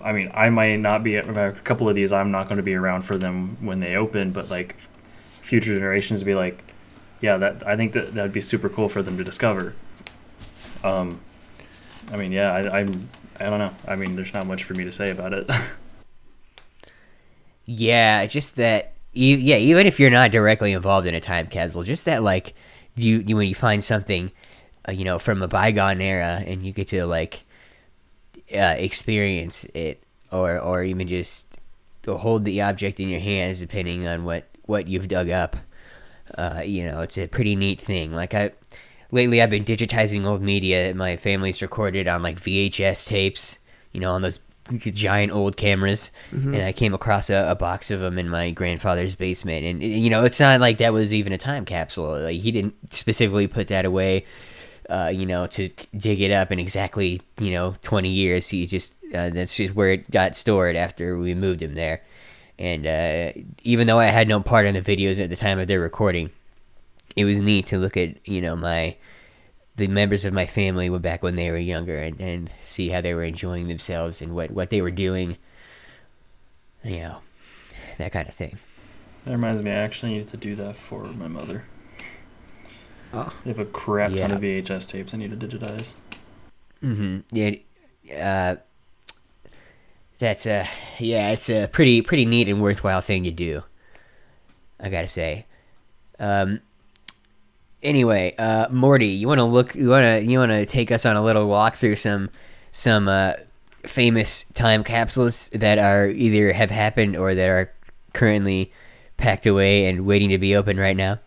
I 0.00 0.12
mean, 0.12 0.30
I 0.34 0.48
might 0.48 0.76
not 0.76 1.04
be 1.04 1.16
a 1.16 1.52
couple 1.52 1.88
of 1.88 1.94
these. 1.94 2.12
I'm 2.12 2.30
not 2.30 2.48
going 2.48 2.56
to 2.56 2.62
be 2.62 2.74
around 2.74 3.02
for 3.02 3.18
them 3.18 3.58
when 3.60 3.80
they 3.80 3.96
open, 3.96 4.32
but 4.32 4.50
like 4.50 4.76
future 5.42 5.74
generations 5.74 6.22
be 6.24 6.34
like, 6.34 6.64
yeah, 7.20 7.36
that 7.38 7.66
I 7.66 7.76
think 7.76 7.92
that 7.92 8.14
that'd 8.14 8.32
be 8.32 8.40
super 8.40 8.68
cool 8.68 8.88
for 8.88 9.02
them 9.02 9.18
to 9.18 9.24
discover. 9.24 9.74
Um, 10.82 11.20
I 12.10 12.16
mean, 12.16 12.32
yeah, 12.32 12.52
I, 12.52 12.80
I'm. 12.80 13.08
I 13.38 13.50
don't 13.50 13.58
know. 13.58 13.74
I 13.86 13.96
mean, 13.96 14.16
there's 14.16 14.32
not 14.32 14.46
much 14.46 14.64
for 14.64 14.72
me 14.72 14.84
to 14.84 14.92
say 14.92 15.10
about 15.10 15.34
it. 15.34 15.50
Yeah, 17.66 18.24
just 18.26 18.56
that. 18.56 18.92
E- 19.16 19.36
Yeah, 19.36 19.56
even 19.56 19.86
if 19.86 19.98
you're 20.00 20.10
not 20.10 20.30
directly 20.30 20.72
involved 20.72 21.06
in 21.06 21.14
a 21.14 21.20
time 21.20 21.46
capsule, 21.48 21.82
just 21.84 22.04
that 22.04 22.22
like 22.22 22.54
you, 22.94 23.22
you 23.26 23.36
when 23.36 23.48
you 23.48 23.54
find 23.54 23.82
something, 23.82 24.32
uh, 24.88 24.92
you 24.92 25.04
know, 25.04 25.18
from 25.18 25.42
a 25.42 25.48
bygone 25.48 26.00
era, 26.00 26.42
and 26.46 26.64
you 26.64 26.72
get 26.72 26.88
to 26.88 27.06
like 27.06 27.44
uh, 28.54 28.74
experience 28.78 29.64
it, 29.74 30.02
or 30.30 30.58
or 30.58 30.84
even 30.84 31.08
just 31.08 31.58
hold 32.06 32.44
the 32.44 32.60
object 32.62 33.00
in 33.00 33.08
your 33.08 33.20
hands, 33.20 33.60
depending 33.60 34.06
on 34.06 34.24
what 34.24 34.48
what 34.64 34.86
you've 34.88 35.08
dug 35.08 35.30
up. 35.30 35.56
Uh, 36.36 36.62
you 36.64 36.84
know, 36.84 37.02
it's 37.02 37.18
a 37.18 37.26
pretty 37.28 37.56
neat 37.56 37.80
thing. 37.80 38.12
Like 38.14 38.34
I 38.34 38.52
lately, 39.10 39.42
I've 39.42 39.50
been 39.50 39.64
digitizing 39.64 40.26
old 40.26 40.42
media. 40.42 40.94
My 40.94 41.16
family's 41.16 41.62
recorded 41.62 42.08
on 42.08 42.22
like 42.22 42.40
VHS 42.40 43.06
tapes. 43.06 43.58
You 43.92 44.00
know, 44.00 44.12
on 44.12 44.22
those 44.22 44.40
giant 44.78 45.32
old 45.32 45.56
cameras, 45.56 46.10
and 46.54 46.62
I 46.62 46.72
came 46.72 46.94
across 46.94 47.30
a, 47.30 47.46
a 47.50 47.54
box 47.54 47.90
of 47.90 48.00
them 48.00 48.18
in 48.18 48.28
my 48.28 48.50
grandfather's 48.50 49.14
basement. 49.14 49.64
And 49.64 49.82
you 49.82 50.10
know, 50.10 50.24
it's 50.24 50.40
not 50.40 50.60
like 50.60 50.78
that 50.78 50.92
was 50.92 51.14
even 51.14 51.32
a 51.32 51.38
time 51.38 51.64
capsule. 51.64 52.18
Like 52.18 52.40
he 52.40 52.50
didn't 52.50 52.92
specifically 52.92 53.46
put 53.46 53.68
that 53.68 53.84
away. 53.84 54.24
Uh, 54.88 55.10
you 55.12 55.26
know, 55.26 55.46
to 55.48 55.68
dig 55.96 56.20
it 56.20 56.30
up 56.30 56.52
in 56.52 56.58
exactly 56.58 57.20
you 57.40 57.50
know 57.50 57.74
twenty 57.82 58.10
years. 58.10 58.48
He 58.48 58.66
just 58.66 58.94
uh, 59.14 59.30
that's 59.30 59.56
just 59.56 59.74
where 59.74 59.92
it 59.92 60.10
got 60.10 60.36
stored 60.36 60.76
after 60.76 61.18
we 61.18 61.34
moved 61.34 61.62
him 61.62 61.74
there. 61.74 62.02
And 62.58 62.86
uh, 62.86 63.32
even 63.62 63.86
though 63.86 63.98
I 63.98 64.06
had 64.06 64.28
no 64.28 64.40
part 64.40 64.66
in 64.66 64.74
the 64.74 64.80
videos 64.80 65.22
at 65.22 65.28
the 65.28 65.36
time 65.36 65.58
of 65.58 65.68
their 65.68 65.80
recording, 65.80 66.30
it 67.14 67.24
was 67.24 67.40
neat 67.40 67.66
to 67.66 67.78
look 67.78 67.96
at 67.96 68.26
you 68.26 68.40
know 68.40 68.56
my 68.56 68.96
the 69.76 69.88
members 69.88 70.24
of 70.24 70.32
my 70.32 70.46
family 70.46 70.88
were 70.88 70.98
back 70.98 71.22
when 71.22 71.36
they 71.36 71.50
were 71.50 71.58
younger 71.58 71.96
and, 71.96 72.20
and 72.20 72.50
see 72.60 72.88
how 72.88 73.00
they 73.00 73.14
were 73.14 73.24
enjoying 73.24 73.68
themselves 73.68 74.22
and 74.22 74.34
what, 74.34 74.50
what 74.50 74.70
they 74.70 74.80
were 74.80 74.90
doing. 74.90 75.36
You 76.82 77.00
know, 77.00 77.18
that 77.98 78.12
kind 78.12 78.28
of 78.28 78.34
thing. 78.34 78.58
that 79.24 79.32
reminds 79.32 79.62
me, 79.62 79.70
I 79.70 79.74
actually 79.74 80.12
need 80.12 80.28
to 80.28 80.36
do 80.36 80.54
that 80.56 80.76
for 80.76 81.04
my 81.04 81.28
mother. 81.28 81.64
Oh. 83.12 83.32
They 83.44 83.50
have 83.50 83.58
a 83.58 83.64
crap 83.64 84.12
ton 84.12 84.32
of 84.32 84.40
VHS 84.40 84.88
tapes 84.88 85.14
I 85.14 85.16
need 85.16 85.38
to 85.38 85.46
digitize. 85.46 85.90
Mm-hmm. 86.82 87.20
Yeah. 87.30 87.54
Uh, 88.12 88.56
that's 90.18 90.46
a 90.46 90.66
yeah. 90.98 91.30
It's 91.30 91.48
a 91.48 91.66
pretty 91.66 92.02
pretty 92.02 92.24
neat 92.24 92.48
and 92.48 92.62
worthwhile 92.62 93.00
thing 93.00 93.24
to 93.24 93.30
do. 93.30 93.62
I 94.80 94.88
gotta 94.88 95.08
say. 95.08 95.46
Um. 96.18 96.60
Anyway, 97.86 98.34
uh, 98.36 98.66
Morty, 98.68 99.06
you 99.06 99.28
want 99.28 99.38
to 99.38 99.44
look? 99.44 99.74
You 99.76 99.88
want 99.90 100.02
to 100.02 100.20
you 100.28 100.40
want 100.40 100.50
to 100.50 100.66
take 100.66 100.90
us 100.90 101.06
on 101.06 101.14
a 101.16 101.22
little 101.22 101.46
walk 101.46 101.76
through 101.76 101.94
some 101.96 102.30
some 102.72 103.06
uh, 103.06 103.34
famous 103.84 104.44
time 104.54 104.82
capsules 104.82 105.48
that 105.50 105.78
are 105.78 106.08
either 106.08 106.52
have 106.52 106.72
happened 106.72 107.16
or 107.16 107.32
that 107.36 107.48
are 107.48 107.72
currently 108.12 108.72
packed 109.16 109.46
away 109.46 109.86
and 109.86 110.04
waiting 110.04 110.30
to 110.30 110.38
be 110.38 110.56
opened 110.56 110.80
right 110.80 110.96
now. 110.96 111.20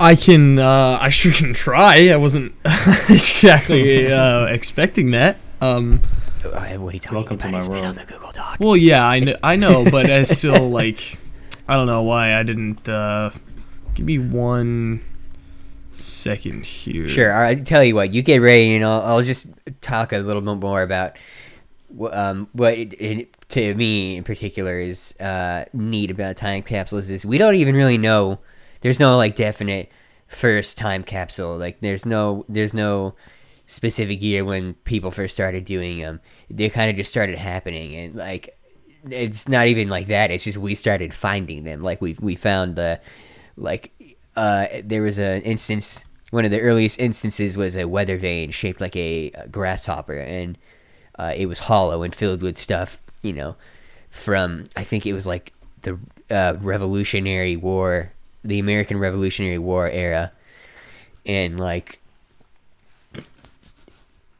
I 0.00 0.16
can. 0.16 0.58
Uh, 0.58 0.98
I 1.00 1.08
sure 1.08 1.32
can 1.32 1.54
try. 1.54 2.08
I 2.10 2.16
wasn't 2.16 2.52
exactly 3.08 4.12
uh, 4.12 4.46
expecting 4.46 5.12
that. 5.12 5.38
Um, 5.60 6.00
Uh, 6.44 6.50
what 6.78 6.94
are 6.94 6.96
you 6.96 7.00
talking 7.00 7.14
Welcome 7.16 7.34
about? 7.36 7.46
to 7.46 7.52
my 7.52 7.58
It's 7.58 7.68
been 7.68 7.76
world. 7.76 7.86
on 7.86 7.94
the 7.94 8.12
Google 8.12 8.32
Doc. 8.32 8.56
well, 8.58 8.76
yeah, 8.76 9.04
I 9.06 9.20
know, 9.20 9.36
I 9.42 9.54
know, 9.56 9.84
but 9.88 10.10
I 10.10 10.24
still 10.38 10.68
like. 10.70 11.18
I 11.68 11.74
don't 11.76 11.86
know 11.86 12.02
why 12.02 12.34
I 12.34 12.42
didn't. 12.42 12.88
Uh, 12.88 13.30
give 13.98 14.06
me 14.06 14.18
one 14.18 15.02
second 15.90 16.64
here. 16.64 17.08
Sure. 17.08 17.30
Right, 17.30 17.66
tell 17.66 17.82
you 17.82 17.96
what, 17.96 18.14
you 18.14 18.22
get 18.22 18.40
ready, 18.40 18.76
and 18.76 18.84
I'll, 18.84 19.02
I'll 19.02 19.22
just 19.22 19.46
talk 19.80 20.12
a 20.12 20.18
little 20.18 20.40
bit 20.40 20.58
more 20.58 20.82
about 20.82 21.16
um, 22.12 22.48
what 22.52 22.74
it, 22.74 22.92
it, 22.92 23.48
to 23.48 23.74
me 23.74 24.16
in 24.16 24.22
particular 24.22 24.78
is 24.78 25.16
uh, 25.18 25.64
neat 25.72 26.12
about 26.12 26.36
time 26.36 26.62
capsules 26.62 27.10
is 27.10 27.26
we 27.26 27.38
don't 27.38 27.56
even 27.56 27.74
really 27.74 27.98
know. 27.98 28.38
There's 28.82 29.00
no 29.00 29.16
like 29.16 29.34
definite 29.34 29.90
first 30.28 30.78
time 30.78 31.02
capsule. 31.02 31.58
Like 31.58 31.80
there's 31.80 32.06
no 32.06 32.44
there's 32.48 32.74
no 32.74 33.16
specific 33.66 34.22
year 34.22 34.44
when 34.44 34.74
people 34.74 35.10
first 35.10 35.34
started 35.34 35.64
doing 35.64 35.98
them. 35.98 36.20
They 36.48 36.68
kind 36.68 36.88
of 36.88 36.94
just 36.94 37.10
started 37.10 37.36
happening, 37.36 37.96
and 37.96 38.14
like 38.14 38.56
it's 39.10 39.48
not 39.48 39.66
even 39.66 39.88
like 39.88 40.06
that. 40.06 40.30
It's 40.30 40.44
just 40.44 40.58
we 40.58 40.76
started 40.76 41.12
finding 41.12 41.64
them. 41.64 41.82
Like 41.82 42.00
we 42.00 42.14
we 42.20 42.36
found 42.36 42.76
the 42.76 43.00
like 43.58 44.16
uh 44.36 44.66
there 44.84 45.02
was 45.02 45.18
an 45.18 45.42
instance. 45.42 46.04
One 46.30 46.44
of 46.44 46.50
the 46.50 46.60
earliest 46.60 47.00
instances 47.00 47.56
was 47.56 47.74
a 47.76 47.86
weather 47.86 48.18
vane 48.18 48.50
shaped 48.50 48.80
like 48.80 48.94
a, 48.96 49.30
grasshopper, 49.50 50.12
and 50.18 50.58
uh, 51.18 51.32
it 51.34 51.46
was 51.46 51.60
hollow 51.60 52.02
and 52.02 52.14
filled 52.14 52.42
with 52.42 52.58
stuff. 52.58 52.98
You 53.22 53.32
know, 53.32 53.56
from 54.10 54.64
I 54.76 54.84
think 54.84 55.06
it 55.06 55.14
was 55.14 55.26
like 55.26 55.52
the 55.82 55.98
uh, 56.30 56.54
Revolutionary 56.60 57.56
War, 57.56 58.12
the 58.44 58.58
American 58.58 58.98
Revolutionary 58.98 59.58
War 59.58 59.88
era, 59.88 60.32
and 61.24 61.58
like 61.58 61.98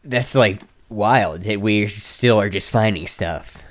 that's 0.04 0.34
like 0.34 0.60
wild 0.88 1.42
that 1.42 1.60
we 1.60 1.86
still 1.88 2.40
are 2.40 2.48
just 2.48 2.70
finding 2.70 3.06
stuff 3.06 3.62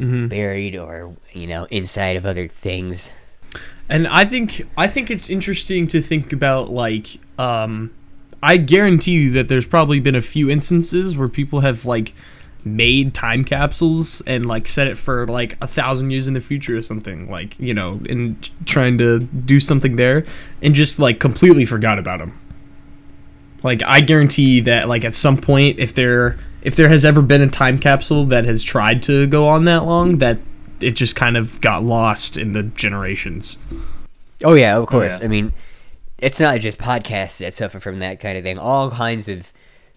Mhm. 0.00 0.28
buried 0.28 0.76
or 0.76 1.14
you 1.32 1.46
know 1.46 1.64
inside 1.70 2.16
of 2.16 2.26
other 2.26 2.48
things. 2.48 3.12
And 3.88 4.06
I 4.08 4.24
think 4.24 4.66
I 4.76 4.86
think 4.86 5.10
it's 5.10 5.28
interesting 5.28 5.86
to 5.88 6.00
think 6.00 6.32
about 6.32 6.70
like 6.70 7.18
um 7.38 7.92
I 8.42 8.56
guarantee 8.56 9.12
you 9.12 9.30
that 9.32 9.48
there's 9.48 9.66
probably 9.66 10.00
been 10.00 10.14
a 10.14 10.22
few 10.22 10.50
instances 10.50 11.16
where 11.16 11.28
people 11.28 11.60
have 11.60 11.84
like 11.84 12.12
made 12.64 13.14
time 13.14 13.44
capsules 13.44 14.22
and 14.26 14.46
like 14.46 14.66
set 14.66 14.86
it 14.86 14.96
for 14.96 15.26
like 15.26 15.56
a 15.60 15.66
thousand 15.66 16.10
years 16.10 16.26
in 16.26 16.34
the 16.34 16.40
future 16.40 16.76
or 16.76 16.82
something 16.82 17.30
like 17.30 17.58
you 17.58 17.74
know 17.74 18.00
and 18.08 18.50
trying 18.64 18.96
to 18.96 19.20
do 19.20 19.60
something 19.60 19.96
there 19.96 20.24
and 20.62 20.74
just 20.74 20.98
like 20.98 21.20
completely 21.20 21.66
forgot 21.66 21.98
about 21.98 22.20
them 22.20 22.38
like 23.62 23.82
i 23.84 24.00
guarantee 24.00 24.60
that 24.60 24.88
like 24.88 25.04
at 25.04 25.14
some 25.14 25.36
point 25.36 25.78
if 25.78 25.94
there 25.94 26.38
if 26.62 26.74
there 26.74 26.88
has 26.88 27.04
ever 27.04 27.20
been 27.20 27.42
a 27.42 27.48
time 27.48 27.78
capsule 27.78 28.24
that 28.24 28.46
has 28.46 28.62
tried 28.62 29.02
to 29.02 29.26
go 29.26 29.46
on 29.46 29.66
that 29.66 29.84
long 29.84 30.16
that 30.18 30.38
it 30.80 30.92
just 30.92 31.16
kind 31.16 31.36
of 31.36 31.60
got 31.60 31.82
lost 31.84 32.36
in 32.36 32.52
the 32.52 32.62
generations 32.62 33.58
Oh 34.42 34.54
yeah, 34.54 34.76
of 34.76 34.82
oh, 34.82 34.86
course. 34.86 35.18
yeah. 35.18 35.24
I 35.24 35.28
mean, 35.28 35.52
it's 36.18 36.40
not 36.40 36.60
just 36.60 36.78
podcasts 36.78 37.38
that 37.38 37.54
suffer 37.54 37.80
from 37.80 37.98
that 38.00 38.20
kind 38.20 38.36
of 38.36 38.44
thing. 38.44 38.58
All 38.58 38.90
kinds 38.90 39.28
of 39.28 39.52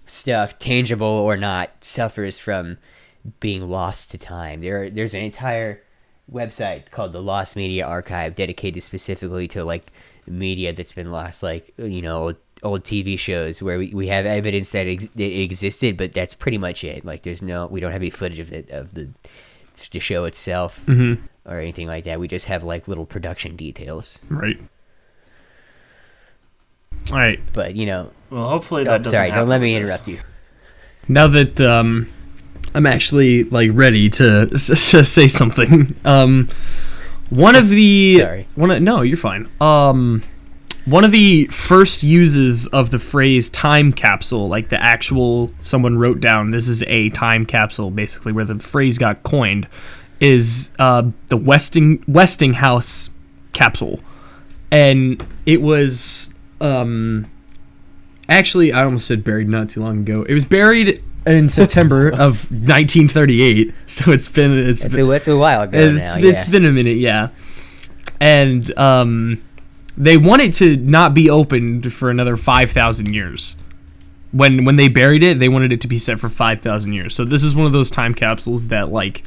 stuff, 0.06 0.58
tangible 0.58 1.08
or 1.08 1.38
not, 1.38 1.72
suffers 1.82 2.38
from 2.38 2.78
being 3.40 3.70
lost 3.70 4.12
to 4.12 4.18
time. 4.18 4.62
There, 4.62 4.90
there's 4.90 5.14
an 5.14 5.22
entire 5.22 5.82
website 6.32 6.92
called 6.92 7.14
the 7.14 7.22
Lost 7.22 7.56
Media 7.56 7.86
Archive 7.86 8.36
dedicated 8.36 8.84
specifically 8.84 9.48
to 9.50 9.64
like 9.64 9.92
media 10.26 10.72
that's 10.74 10.94
been 10.94 11.12
lost, 11.12 11.44
like 11.44 11.74
you 11.78 12.02
know. 12.02 12.24
Old, 12.24 12.36
old 12.64 12.84
TV 12.84 13.20
shows 13.20 13.62
where 13.62 13.78
we, 13.78 13.94
we 13.94 14.08
have 14.08 14.26
evidence 14.26 14.72
that 14.72 14.88
ex- 14.88 15.10
it 15.16 15.22
existed, 15.22 15.96
but 15.96 16.14
that's 16.14 16.34
pretty 16.34 16.58
much 16.58 16.84
it. 16.84 17.06
Like, 17.06 17.22
there's 17.22 17.44
no, 17.44 17.68
we 17.68 17.80
don't 17.80 17.92
have 17.92 18.02
any 18.02 18.10
footage 18.10 18.40
of 18.40 18.52
it 18.52 18.68
of 18.72 18.96
the 18.96 19.10
the 19.92 20.00
show 20.00 20.26
itself 20.26 20.82
mm-hmm. 20.86 21.24
or 21.50 21.60
anything 21.60 21.88
like 21.88 22.04
that. 22.06 22.20
We 22.20 22.28
just 22.28 22.46
have 22.48 22.64
like 22.64 22.88
little 22.88 23.06
production 23.06 23.56
details. 23.56 24.20
Right. 24.30 24.60
All 27.12 27.18
right. 27.18 27.40
But 27.54 27.76
you 27.76 27.86
know, 27.86 28.12
Well, 28.30 28.50
hopefully 28.50 28.84
that 28.84 28.94
oh, 28.94 28.98
doesn't 29.00 29.12
sorry, 29.12 29.32
don't 29.32 29.48
let 29.48 29.62
me 29.62 29.74
with 29.74 29.84
this. 29.84 29.92
interrupt 29.92 30.08
you. 30.08 30.20
Now 31.08 31.28
that 31.28 31.62
um, 31.62 32.12
I'm 32.76 32.86
actually 32.86 33.44
like 33.46 33.70
ready 33.74 34.10
to 34.12 34.50
s- 34.54 34.70
s- 34.94 35.10
say 35.10 35.28
something, 35.28 35.96
um, 36.04 36.50
one 37.30 37.56
of 37.56 37.70
the 37.70 38.20
Sorry. 38.20 38.48
one 38.56 38.72
of, 38.72 38.82
no, 38.82 39.02
you're 39.02 39.18
fine. 39.18 39.50
Um, 39.62 40.24
one 40.88 41.04
of 41.04 41.12
the 41.12 41.48
first 41.48 42.02
uses 42.02 42.66
of 42.68 42.92
the 42.92 43.00
phrase 43.00 43.50
time 43.50 43.92
capsule, 43.92 44.48
like 44.48 44.70
the 44.70 44.82
actual 44.82 45.52
someone 45.60 45.98
wrote 45.98 46.22
down, 46.22 46.52
this 46.52 46.70
is 46.70 46.82
a 46.84 47.10
time 47.10 47.46
capsule, 47.46 47.92
basically 47.92 48.32
where 48.32 48.46
the 48.46 48.58
phrase 48.58 48.98
got 48.98 49.22
coined, 49.24 49.68
is 50.22 50.72
uh, 50.80 51.04
the 51.28 51.36
Westing 51.36 52.02
Westinghouse 52.08 53.10
capsule, 53.52 54.00
and 54.72 55.26
it 55.46 55.62
was 55.62 56.34
um 56.60 57.30
actually 58.30 58.74
i 58.74 58.84
almost 58.84 59.06
said 59.06 59.24
buried 59.24 59.48
not 59.48 59.70
too 59.70 59.80
long 59.80 60.00
ago 60.00 60.24
it 60.24 60.34
was 60.34 60.44
buried 60.44 61.04
in 61.28 61.48
september 61.48 62.10
of 62.14 62.50
1938 62.50 63.74
so 63.86 64.12
it's 64.12 64.28
been 64.28 64.58
it's 64.58 64.84
It's 64.84 64.96
been, 64.96 65.06
a, 65.06 65.12
it's 65.12 65.28
a 65.28 65.38
while 65.38 65.62
ago 65.62 65.78
it's, 65.78 65.98
now. 65.98 66.18
it's 66.18 66.46
yeah. 66.46 66.50
been 66.52 66.66
a 66.66 66.72
minute 66.72 66.98
yeah 66.98 67.30
and 68.20 68.76
um 68.78 69.44
they 69.98 70.18
wanted 70.18 70.54
to 70.54 70.78
not 70.78 71.14
be 71.14 71.30
opened 71.30 71.92
for 71.92 72.10
another 72.10 72.38
5000 72.38 73.14
years 73.14 73.56
when 74.32 74.66
when 74.66 74.76
they 74.76 74.88
buried 74.88 75.24
it 75.24 75.40
they 75.40 75.50
wanted 75.50 75.72
it 75.72 75.82
to 75.82 75.88
be 75.88 75.98
set 75.98 76.20
for 76.20 76.30
5000 76.30 76.94
years 76.94 77.16
so 77.16 77.26
this 77.26 77.44
is 77.44 77.56
one 77.56 77.66
of 77.66 77.72
those 77.72 77.90
time 77.90 78.14
capsules 78.14 78.68
that 78.68 78.90
like 78.90 79.24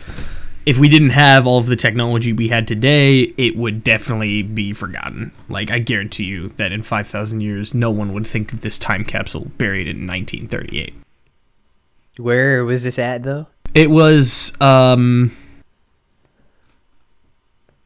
if 0.66 0.78
we 0.78 0.88
didn't 0.88 1.10
have 1.10 1.46
all 1.46 1.58
of 1.58 1.66
the 1.66 1.76
technology 1.76 2.32
we 2.32 2.48
had 2.48 2.68
today, 2.68 3.32
it 3.36 3.56
would 3.56 3.82
definitely 3.82 4.42
be 4.42 4.72
forgotten. 4.72 5.32
Like 5.48 5.70
I 5.70 5.78
guarantee 5.78 6.24
you 6.24 6.50
that 6.56 6.70
in 6.70 6.82
5000 6.82 7.40
years 7.40 7.74
no 7.74 7.90
one 7.90 8.12
would 8.12 8.26
think 8.26 8.52
of 8.52 8.60
this 8.60 8.78
time 8.78 9.04
capsule 9.04 9.50
buried 9.56 9.88
in 9.88 10.06
1938. 10.06 10.94
Where 12.18 12.64
was 12.64 12.84
this 12.84 12.98
at 12.98 13.22
though? 13.22 13.46
It 13.74 13.90
was 13.90 14.52
um 14.60 15.34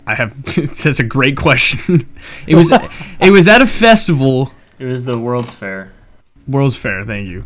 I 0.07 0.15
have 0.15 0.43
that's 0.83 1.01
a 1.01 1.05
great 1.05 1.37
question. 1.37 2.09
It 2.47 2.55
was 2.57 2.71
it 3.21 3.31
was 3.31 3.49
at 3.49 3.63
a 3.63 3.67
festival, 3.67 4.53
It 4.79 4.85
was 4.87 5.05
the 5.05 5.19
World's 5.19 5.55
Fair. 5.55 5.93
World's 6.47 6.77
Fair, 6.77 7.03
thank 7.03 7.29
you. 7.29 7.45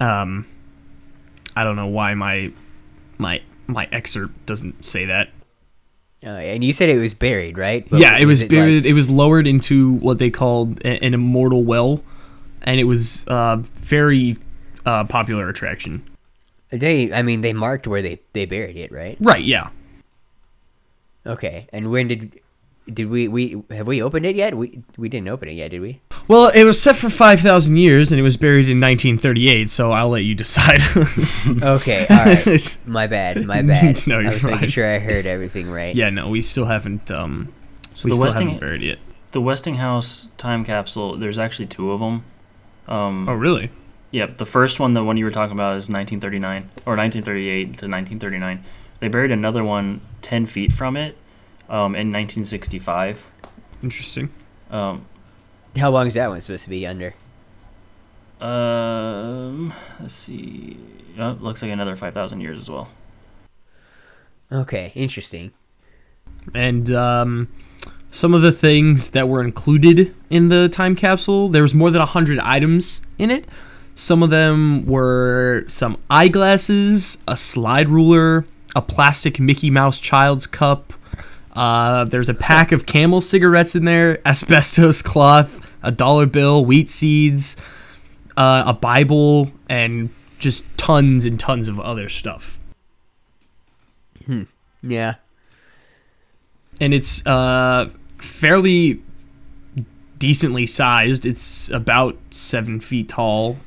Um 0.00 0.46
I 1.56 1.64
don't 1.64 1.76
know 1.76 1.86
why 1.88 2.14
my 2.14 2.52
my 3.18 3.40
my 3.66 3.88
excerpt 3.92 4.46
doesn't 4.46 4.84
say 4.86 5.06
that. 5.06 5.30
Uh, 6.24 6.28
and 6.30 6.64
you 6.64 6.72
said 6.72 6.88
it 6.88 6.98
was 6.98 7.14
buried, 7.14 7.58
right? 7.58 7.88
But 7.88 8.00
yeah, 8.00 8.16
it 8.18 8.26
was 8.26 8.40
like- 8.42 8.50
buried. 8.50 8.86
it 8.86 8.94
was 8.94 9.08
lowered 9.10 9.46
into 9.46 9.92
what 9.94 10.18
they 10.18 10.30
called 10.30 10.80
a- 10.84 11.02
an 11.04 11.14
immortal 11.14 11.62
well, 11.62 12.02
and 12.62 12.80
it 12.80 12.84
was 12.84 13.24
uh, 13.28 13.56
very 13.56 14.36
uh, 14.86 15.04
popular 15.04 15.48
attraction. 15.48 16.02
they, 16.70 17.12
I 17.12 17.22
mean, 17.22 17.42
they 17.42 17.52
marked 17.52 17.86
where 17.86 18.02
they 18.02 18.18
they 18.32 18.44
buried 18.46 18.76
it, 18.76 18.90
right? 18.92 19.16
Right? 19.20 19.44
Yeah. 19.44 19.68
Okay. 21.26 21.66
And 21.72 21.90
when 21.90 22.08
did 22.08 22.40
did 22.92 23.10
we 23.10 23.26
we 23.26 23.62
have 23.70 23.86
we 23.86 24.00
opened 24.02 24.26
it 24.26 24.36
yet? 24.36 24.56
We 24.56 24.80
we 24.96 25.08
didn't 25.08 25.28
open 25.28 25.48
it 25.48 25.52
yet, 25.54 25.70
did 25.72 25.80
we? 25.80 26.00
Well, 26.28 26.48
it 26.48 26.64
was 26.64 26.80
set 26.80 26.96
for 26.96 27.10
five 27.10 27.40
thousand 27.40 27.76
years, 27.76 28.12
and 28.12 28.18
it 28.20 28.22
was 28.22 28.36
buried 28.36 28.68
in 28.68 28.80
1938. 28.80 29.68
So 29.70 29.92
I'll 29.92 30.08
let 30.08 30.22
you 30.24 30.34
decide. 30.34 30.80
Okay. 31.62 32.06
All 32.10 32.16
right. 32.24 32.76
My 32.86 33.06
bad. 33.06 33.44
My 33.44 33.62
bad. 33.72 34.06
No, 34.06 34.18
you're 34.18 34.30
I 34.30 34.34
was 34.34 34.44
making 34.44 34.68
sure 34.68 34.86
I 34.86 34.98
heard 34.98 35.26
everything 35.26 35.70
right. 35.70 35.94
yeah, 35.94 36.10
no, 36.10 36.28
we 36.28 36.42
still 36.42 36.64
haven't. 36.66 37.10
Um, 37.10 37.52
So 37.94 38.04
we 38.04 38.10
the 38.10 38.16
still 38.16 38.24
Westing- 38.26 38.46
haven't 38.48 38.60
buried 38.60 38.84
it. 38.84 38.98
The 39.32 39.40
Westinghouse 39.40 40.28
time 40.38 40.64
capsule. 40.64 41.16
There's 41.16 41.38
actually 41.38 41.66
two 41.66 41.90
of 41.92 42.00
them. 42.00 42.24
Um, 42.88 43.28
Oh, 43.28 43.34
really? 43.34 43.70
Yep, 44.12 44.38
the 44.38 44.46
first 44.46 44.80
one, 44.80 44.94
the 44.94 45.02
one 45.04 45.16
you 45.16 45.24
were 45.24 45.30
talking 45.30 45.52
about, 45.52 45.76
is 45.76 45.88
1939 45.90 46.62
or 46.86 46.96
1938 46.96 47.64
to 47.64 47.70
1939. 47.86 48.64
They 49.00 49.08
buried 49.08 49.30
another 49.32 49.62
one 49.62 50.00
10 50.26 50.46
feet 50.46 50.72
from 50.72 50.96
it 50.96 51.16
um, 51.68 51.94
in 51.94 52.10
1965. 52.12 53.24
Interesting. 53.80 54.28
Um, 54.72 55.06
How 55.76 55.90
long 55.90 56.08
is 56.08 56.14
that 56.14 56.28
one 56.28 56.40
supposed 56.40 56.64
to 56.64 56.70
be 56.70 56.84
under? 56.84 57.14
um, 58.40 59.72
let's 60.00 60.14
see. 60.14 60.76
Oh, 61.18 61.38
looks 61.40 61.62
like 61.62 61.70
another 61.70 61.94
5,000 61.96 62.40
years 62.40 62.58
as 62.58 62.68
well. 62.68 62.88
Okay. 64.50 64.90
Interesting. 64.96 65.52
and 66.54 66.90
um, 66.90 67.48
some 68.10 68.34
of 68.34 68.42
the 68.42 68.52
things 68.52 69.10
that 69.10 69.28
were 69.28 69.42
included 69.44 70.12
in 70.28 70.48
the 70.48 70.68
time 70.68 70.94
capsule 70.96 71.48
there 71.48 71.62
was 71.62 71.72
more 71.74 71.90
than 71.90 71.98
100 72.00 72.38
items 72.40 73.02
in 73.18 73.30
it 73.32 73.44
some 73.96 74.22
of 74.22 74.30
them 74.30 74.84
were 74.86 75.64
some 75.66 75.96
eyeglasses 76.08 77.18
a 77.26 77.36
slide 77.36 77.88
ruler 77.88 78.44
a 78.76 78.80
plastic 78.82 79.40
mickey 79.40 79.70
mouse 79.70 79.98
child's 79.98 80.46
cup 80.46 80.92
uh, 81.54 82.04
there's 82.04 82.28
a 82.28 82.34
pack 82.34 82.70
of 82.70 82.86
camel 82.86 83.20
cigarettes 83.20 83.74
in 83.74 83.84
there 83.86 84.20
asbestos 84.28 85.02
cloth 85.02 85.60
a 85.82 85.90
dollar 85.90 86.26
bill 86.26 86.64
wheat 86.64 86.88
seeds 86.88 87.56
uh, 88.36 88.62
a 88.66 88.72
bible 88.72 89.50
and 89.68 90.10
just 90.38 90.62
tons 90.76 91.24
and 91.24 91.40
tons 91.40 91.66
of 91.68 91.80
other 91.80 92.08
stuff 92.08 92.60
Yeah. 94.82 95.14
and 96.80 96.92
it's 96.94 97.24
uh 97.26 97.90
fairly 98.18 99.00
decently 100.18 100.64
sized. 100.66 101.26
It's 101.26 101.68
about 101.70 102.16
seven 102.30 102.80
feet 102.80 103.10
tall. 103.10 103.58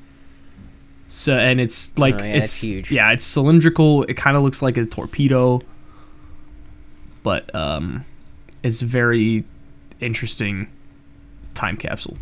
So 1.12 1.34
and 1.36 1.60
it's 1.60 1.98
like 1.98 2.14
Oh, 2.22 2.24
yeah, 2.24 2.36
it's 2.44 2.62
huge. 2.62 2.92
yeah, 2.92 3.12
it's 3.12 3.26
cylindrical. 3.26 4.04
It 4.04 4.14
kind 4.14 4.38
of 4.38 4.44
looks 4.44 4.62
like 4.62 4.78
a 4.78 4.86
torpedo, 4.86 5.60
but 7.24 7.54
um, 7.56 8.06
it's 8.62 8.84
a 8.84 8.86
very 8.86 9.44
interesting 10.00 10.68
time 11.56 11.78
capsule. 11.78 12.16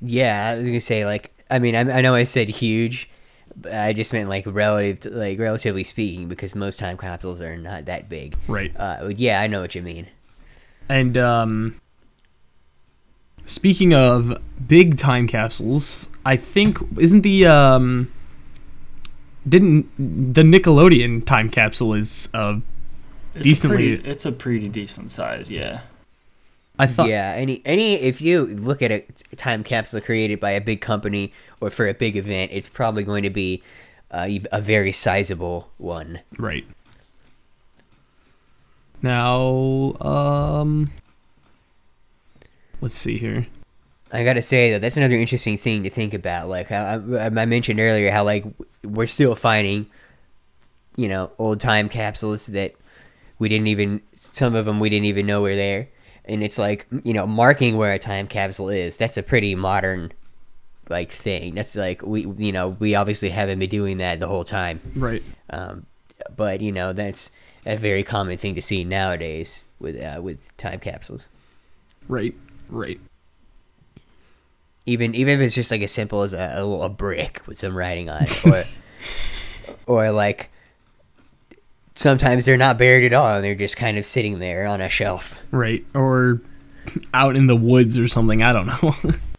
Yeah, 0.00 0.48
I 0.48 0.56
was 0.56 0.66
gonna 0.66 0.80
say 0.80 1.04
like 1.04 1.32
I 1.50 1.58
mean 1.58 1.74
I, 1.74 1.98
I 1.98 2.00
know 2.00 2.14
I 2.14 2.22
said 2.24 2.48
huge, 2.48 3.10
but 3.56 3.74
I 3.74 3.92
just 3.92 4.12
meant 4.14 4.30
like 4.30 4.44
relative 4.46 5.00
to, 5.00 5.10
like 5.10 5.38
relatively 5.38 5.84
speaking 5.84 6.28
because 6.28 6.54
most 6.54 6.78
time 6.78 6.96
capsules 6.96 7.42
are 7.42 7.58
not 7.58 7.84
that 7.86 8.08
big. 8.08 8.36
Right. 8.48 8.72
Uh, 8.74 9.12
yeah, 9.14 9.40
I 9.40 9.46
know 9.48 9.60
what 9.60 9.74
you 9.74 9.82
mean. 9.82 10.06
And 10.88 11.16
um, 11.18 11.80
speaking 13.46 13.92
of 13.94 14.40
big 14.66 14.98
time 14.98 15.26
capsules, 15.26 16.08
I 16.24 16.36
think 16.36 16.78
isn't 16.98 17.22
the 17.22 17.46
um, 17.46 18.12
didn't 19.48 19.88
the 20.34 20.42
Nickelodeon 20.42 21.24
time 21.26 21.50
capsule 21.50 21.94
is 21.94 22.28
uh, 22.34 22.60
It's 23.34 23.44
Decently- 23.44 23.94
A 23.94 23.96
pretty, 23.96 24.08
it's 24.10 24.24
a 24.26 24.32
pretty 24.32 24.68
decent 24.68 25.10
size, 25.10 25.50
yeah. 25.50 25.80
I 26.76 26.88
thought 26.88 27.08
yeah, 27.08 27.34
any 27.36 27.62
any 27.64 27.94
if 27.94 28.20
you 28.20 28.46
look 28.46 28.82
at 28.82 28.90
a 28.90 29.00
t- 29.02 29.36
time 29.36 29.62
capsule 29.62 30.00
created 30.00 30.40
by 30.40 30.50
a 30.52 30.60
big 30.60 30.80
company 30.80 31.32
or 31.60 31.70
for 31.70 31.86
a 31.86 31.94
big 31.94 32.16
event, 32.16 32.50
it's 32.52 32.68
probably 32.68 33.04
going 33.04 33.22
to 33.22 33.30
be 33.30 33.62
uh, 34.10 34.28
a 34.50 34.60
very 34.60 34.90
sizable 34.90 35.70
one. 35.78 36.20
right. 36.38 36.64
Now, 39.02 39.92
um, 40.00 40.90
let's 42.84 42.94
see 42.94 43.16
here. 43.18 43.46
I 44.12 44.22
gotta 44.24 44.42
say 44.42 44.70
though, 44.70 44.78
that's 44.78 44.96
another 44.96 45.14
interesting 45.16 45.58
thing 45.58 45.82
to 45.82 45.90
think 45.90 46.14
about. 46.14 46.48
Like 46.48 46.70
I, 46.70 46.94
I, 46.94 47.24
I 47.24 47.46
mentioned 47.46 47.80
earlier, 47.80 48.10
how 48.12 48.22
like 48.24 48.44
we're 48.84 49.06
still 49.08 49.34
finding, 49.34 49.86
you 50.96 51.08
know, 51.08 51.32
old 51.38 51.58
time 51.60 51.88
capsules 51.88 52.46
that 52.48 52.74
we 53.38 53.48
didn't 53.48 53.66
even 53.68 54.02
some 54.14 54.54
of 54.54 54.66
them 54.66 54.78
we 54.78 54.90
didn't 54.90 55.06
even 55.06 55.26
know 55.26 55.40
were 55.42 55.56
there, 55.56 55.88
and 56.26 56.44
it's 56.44 56.58
like 56.58 56.86
you 57.02 57.12
know 57.12 57.26
marking 57.26 57.76
where 57.76 57.92
a 57.94 57.98
time 57.98 58.26
capsule 58.28 58.68
is. 58.68 58.96
That's 58.96 59.16
a 59.16 59.22
pretty 59.22 59.54
modern 59.54 60.12
like 60.90 61.10
thing. 61.10 61.54
That's 61.54 61.74
like 61.74 62.02
we 62.02 62.26
you 62.38 62.52
know 62.52 62.76
we 62.78 62.94
obviously 62.94 63.30
haven't 63.30 63.58
been 63.58 63.70
doing 63.70 63.98
that 63.98 64.20
the 64.20 64.28
whole 64.28 64.44
time, 64.44 64.80
Right. 64.94 65.22
um, 65.50 65.86
but 66.36 66.60
you 66.60 66.70
know 66.70 66.92
that's 66.92 67.30
a 67.66 67.76
very 67.76 68.04
common 68.04 68.36
thing 68.38 68.54
to 68.54 68.62
see 68.62 68.84
nowadays 68.84 69.64
with 69.80 70.00
uh, 70.00 70.20
with 70.22 70.54
time 70.58 70.78
capsules. 70.78 71.26
Right. 72.06 72.34
Right. 72.68 73.00
even 74.86 75.14
even 75.14 75.34
if 75.34 75.40
it's 75.40 75.54
just 75.54 75.70
like 75.70 75.82
as 75.82 75.92
simple 75.92 76.22
as 76.22 76.32
a, 76.34 76.54
a, 76.58 76.68
a 76.82 76.88
brick 76.88 77.42
with 77.46 77.58
some 77.58 77.76
writing 77.76 78.08
on 78.10 78.22
it 78.24 78.46
or 78.46 78.62
or 79.86 80.10
like 80.10 80.50
sometimes 81.94 82.44
they're 82.44 82.56
not 82.56 82.76
buried 82.78 83.04
at 83.04 83.12
all 83.12 83.36
and 83.36 83.44
they're 83.44 83.54
just 83.54 83.76
kind 83.76 83.96
of 83.98 84.04
sitting 84.06 84.38
there 84.38 84.66
on 84.66 84.80
a 84.80 84.88
shelf 84.88 85.36
Right. 85.50 85.84
Or 85.94 86.40
out 87.14 87.36
in 87.36 87.46
the 87.46 87.56
woods 87.56 87.98
or 87.98 88.08
something. 88.08 88.42
I 88.42 88.52
don't 88.52 88.66
know. 88.66 88.94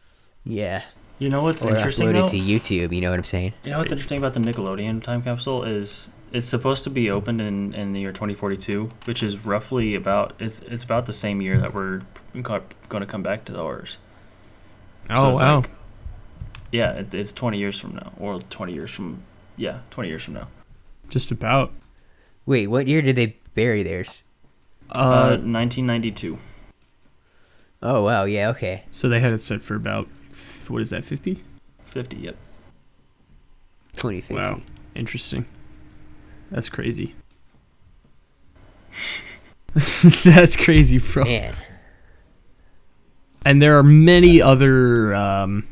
yeah 0.46 0.84
You 1.20 1.30
know 1.30 1.42
what's 1.44 1.64
or 1.66 1.70
interesting 1.76 2.08
uploaded 2.10 2.22
though? 2.22 2.28
to 2.28 2.40
youtube 2.40 2.94
you 2.96 3.02
know 3.02 3.10
what 3.10 3.18
i'm 3.20 3.24
saying 3.26 3.54
You 3.64 3.72
know 3.72 3.80
what's 3.80 3.92
interesting 3.92 4.18
about 4.20 4.34
the 4.36 4.40
Nickelodeon 4.40 5.04
time 5.04 5.22
capsule 5.22 5.64
is 5.64 6.10
it's 6.36 6.48
supposed 6.48 6.84
to 6.84 6.90
be 6.90 7.10
opened 7.10 7.40
in, 7.40 7.74
in 7.74 7.94
the 7.94 8.00
year 8.02 8.12
2042, 8.12 8.90
which 9.06 9.24
is 9.24 9.38
roughly 9.46 9.96
about 9.96 10.34
it's 10.40 10.60
it's 10.62 10.84
about 10.84 11.06
the 11.06 11.14
same 11.14 11.42
year 11.42 11.60
that 11.62 11.74
we're 11.74 12.02
going 12.34 13.02
to 13.02 13.06
come 13.06 13.24
back 13.24 13.46
to 13.46 13.52
the 13.54 13.60
horrors. 13.60 13.98
oh 15.10 15.32
it's 15.32 15.40
wow. 15.40 15.56
like- 15.58 15.70
Yeah, 16.72 16.92
it, 16.92 17.14
it's 17.14 17.32
20 17.32 17.58
years 17.58 17.80
from 17.80 17.96
now, 17.96 18.12
or 18.20 18.40
20 18.42 18.74
years 18.74 18.92
from 18.92 19.22
yeah, 19.56 19.80
20 19.92 20.10
years 20.10 20.24
from 20.24 20.34
now. 20.34 20.48
Just 21.10 21.32
about. 21.32 21.72
wait 22.46 22.68
what 22.68 22.88
year 22.88 23.02
did 23.02 23.16
they 23.16 23.38
bury 23.54 23.82
theirs 23.84 24.22
Uh, 24.92 25.00
Uh, 25.00 25.38
1992. 25.38 26.38
oh 27.82 28.04
wow 28.04 28.24
yeah 28.26 28.50
okay 28.50 28.84
so 28.92 29.08
they 29.08 29.20
had 29.20 29.32
it 29.34 29.42
set 29.42 29.62
for 29.64 29.76
about 29.76 30.08
what 30.68 30.82
is 30.82 30.90
that? 30.90 31.06
Fifty. 31.06 31.44
50. 31.86 32.18
Yep. 32.18 32.36
2050 33.94 34.34
Wow. 34.34 34.62
Interesting. 34.96 35.46
That's 36.56 36.70
crazy. 36.70 37.14
That's 40.24 40.56
crazy, 40.56 41.00
bro. 41.00 41.26
man 41.26 41.54
And 43.44 43.62
there 43.62 43.78
are 43.78 43.84
many 43.84 44.42
other 44.42 45.14
um, 45.14 45.68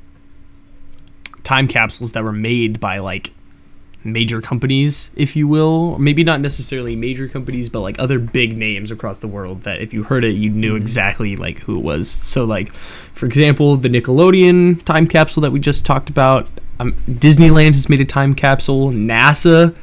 time 1.46 1.70
capsules 1.70 2.12
that 2.12 2.24
were 2.26 2.34
made 2.34 2.82
by 2.82 2.98
like 2.98 3.32
major 4.04 4.42
companies, 4.42 5.10
if 5.16 5.38
you 5.38 5.48
will. 5.48 5.98
Maybe 6.00 6.22
not 6.26 6.42
necessarily 6.42 6.98
major 6.98 7.30
companies, 7.30 7.70
but 7.70 7.80
like 7.80 7.98
other 7.98 8.20
big 8.20 8.58
names 8.58 8.92
across 8.92 9.20
the 9.20 9.28
world 9.30 9.64
that 9.64 9.80
if 9.80 9.94
you 9.94 10.04
heard 10.04 10.26
it, 10.26 10.32
you 10.32 10.50
knew 10.50 10.76
exactly 10.76 11.38
like 11.38 11.60
who 11.60 11.78
it 11.78 11.82
was. 11.82 12.12
So 12.12 12.44
like, 12.44 12.76
for 13.14 13.26
example, 13.26 13.78
the 13.78 13.88
Nickelodeon 13.88 14.84
time 14.84 15.08
capsule 15.08 15.40
that 15.44 15.52
we 15.54 15.62
just 15.62 15.86
talked 15.86 16.10
about. 16.10 16.50
Um, 16.82 16.92
Disneyland 17.10 17.76
has 17.76 17.88
made 17.88 18.02
a 18.02 18.06
time 18.06 18.36
capsule. 18.36 18.90
NASA 18.90 19.74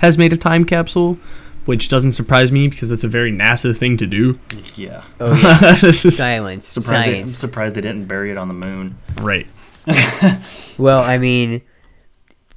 has 0.00 0.18
made 0.18 0.32
a 0.32 0.36
time 0.36 0.64
capsule, 0.64 1.18
which 1.64 1.88
doesn't 1.88 2.12
surprise 2.12 2.50
me 2.52 2.68
because 2.68 2.90
it's 2.90 3.04
a 3.04 3.08
very 3.08 3.32
NASA 3.32 3.76
thing 3.76 3.96
to 3.98 4.06
do. 4.06 4.38
Yeah. 4.76 5.02
oh 5.20 5.34
yeah 5.34 5.90
silence 5.92 6.66
Surprised 6.66 6.90
they, 6.90 6.96
I'm 6.96 7.26
science 7.26 7.36
surprised 7.36 7.74
they 7.76 7.80
didn't 7.80 8.06
bury 8.06 8.30
it 8.30 8.36
on 8.36 8.48
the 8.48 8.54
moon. 8.54 8.96
right. 9.20 9.46
Well, 10.78 11.02
I 11.02 11.18
mean, 11.18 11.60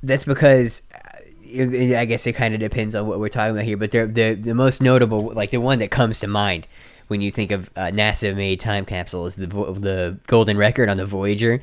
that's 0.01 0.23
because 0.23 0.81
uh, 0.93 1.61
I 1.61 2.05
guess 2.05 2.25
it 2.25 2.33
kind 2.33 2.53
of 2.53 2.59
depends 2.61 2.95
on 2.95 3.05
what 3.07 3.19
we're 3.19 3.27
talking 3.29 3.51
about 3.51 3.65
here. 3.65 3.75
But 3.77 3.91
the 3.91 4.07
the 4.07 4.33
the 4.35 4.53
most 4.53 4.81
notable, 4.81 5.31
like 5.33 5.51
the 5.51 5.59
one 5.59 5.79
that 5.79 5.91
comes 5.91 6.19
to 6.21 6.27
mind 6.27 6.67
when 7.07 7.19
you 7.19 7.31
think 7.31 7.51
of 7.51 7.69
uh, 7.75 7.87
NASA-made 7.87 8.59
time 8.61 8.85
capsule, 8.85 9.25
is 9.25 9.35
the 9.35 9.47
the 9.47 10.17
golden 10.27 10.57
record 10.57 10.87
on 10.89 10.95
the 10.97 11.05
Voyager. 11.05 11.61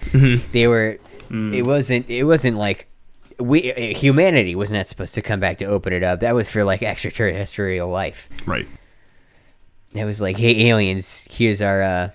They 0.52 0.66
were. 0.68 0.98
Mm. 1.30 1.54
It 1.54 1.62
wasn't. 1.66 2.08
It 2.10 2.24
wasn't 2.24 2.58
like. 2.58 2.88
We 3.40 3.72
uh, 3.72 3.98
humanity 3.98 4.54
was 4.54 4.70
not 4.70 4.86
supposed 4.86 5.14
to 5.14 5.22
come 5.22 5.40
back 5.40 5.58
to 5.58 5.64
open 5.64 5.92
it 5.92 6.02
up. 6.02 6.20
That 6.20 6.34
was 6.34 6.50
for 6.50 6.64
like 6.64 6.82
extraterrestrial 6.82 7.88
life. 7.88 8.28
Right. 8.46 8.66
It 9.92 10.04
was 10.04 10.20
like, 10.20 10.36
hey 10.36 10.68
aliens, 10.68 11.26
here's 11.30 11.60
our 11.60 11.82
uh, 11.82 12.10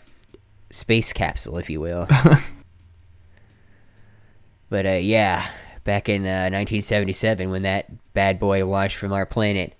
space 0.71 1.11
capsule, 1.11 1.57
if 1.57 1.69
you 1.69 1.81
will. 1.81 2.07
but 4.69 4.85
uh, 4.85 4.99
yeah, 5.01 5.49
back 5.83 6.07
in 6.07 6.23
uh, 6.23 6.49
1977, 6.51 7.49
when 7.49 7.63
that 7.63 8.13
bad 8.13 8.39
boy 8.39 8.65
launched 8.65 8.97
from 8.97 9.11
our 9.11 9.25
planet, 9.25 9.73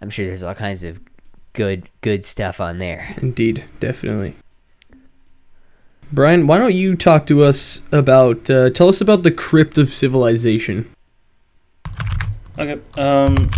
I'm 0.00 0.10
sure 0.10 0.26
there's 0.26 0.42
all 0.42 0.54
kinds 0.54 0.82
of 0.82 1.00
good 1.52 1.88
good 2.00 2.24
stuff 2.24 2.60
on 2.60 2.78
there. 2.78 3.14
Indeed, 3.18 3.64
definitely. 3.80 4.36
Brian, 6.12 6.46
why 6.46 6.58
don't 6.58 6.74
you 6.74 6.94
talk 6.94 7.26
to 7.26 7.42
us 7.42 7.80
about? 7.90 8.50
Uh, 8.50 8.70
tell 8.70 8.88
us 8.88 9.00
about 9.00 9.22
the 9.22 9.30
crypt 9.30 9.78
of 9.78 9.92
civilization. 9.92 10.92
Okay. 12.58 12.80
Um. 13.00 13.50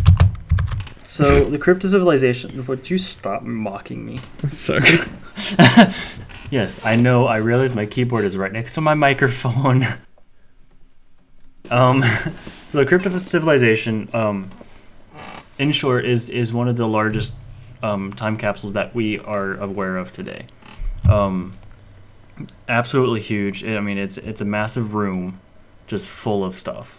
So 1.04 1.44
the 1.44 1.58
crypt 1.58 1.84
of 1.84 1.90
civilization. 1.90 2.64
Would 2.66 2.88
you 2.90 2.96
stop 2.96 3.42
mocking 3.42 4.04
me? 4.06 4.18
Sorry. 4.50 4.98
Yes, 6.54 6.84
I 6.84 6.94
know. 6.94 7.26
I 7.26 7.38
realize 7.38 7.74
my 7.74 7.84
keyboard 7.84 8.24
is 8.24 8.36
right 8.36 8.52
next 8.52 8.74
to 8.74 8.80
my 8.80 8.94
microphone. 8.94 9.82
um, 11.70 12.00
so 12.68 12.78
the 12.78 12.86
Crypt 12.86 13.06
of 13.06 13.18
Civilization, 13.20 14.08
um, 14.12 14.50
in 15.58 15.72
short, 15.72 16.04
is 16.04 16.28
is 16.28 16.52
one 16.52 16.68
of 16.68 16.76
the 16.76 16.86
largest 16.86 17.34
um, 17.82 18.12
time 18.12 18.36
capsules 18.36 18.74
that 18.74 18.94
we 18.94 19.18
are 19.18 19.54
aware 19.54 19.96
of 19.96 20.12
today. 20.12 20.46
Um, 21.08 21.54
absolutely 22.68 23.20
huge. 23.20 23.64
I 23.64 23.80
mean, 23.80 23.98
it's 23.98 24.18
it's 24.18 24.40
a 24.40 24.44
massive 24.44 24.94
room, 24.94 25.40
just 25.86 26.08
full 26.08 26.44
of 26.44 26.54
stuff. 26.58 26.98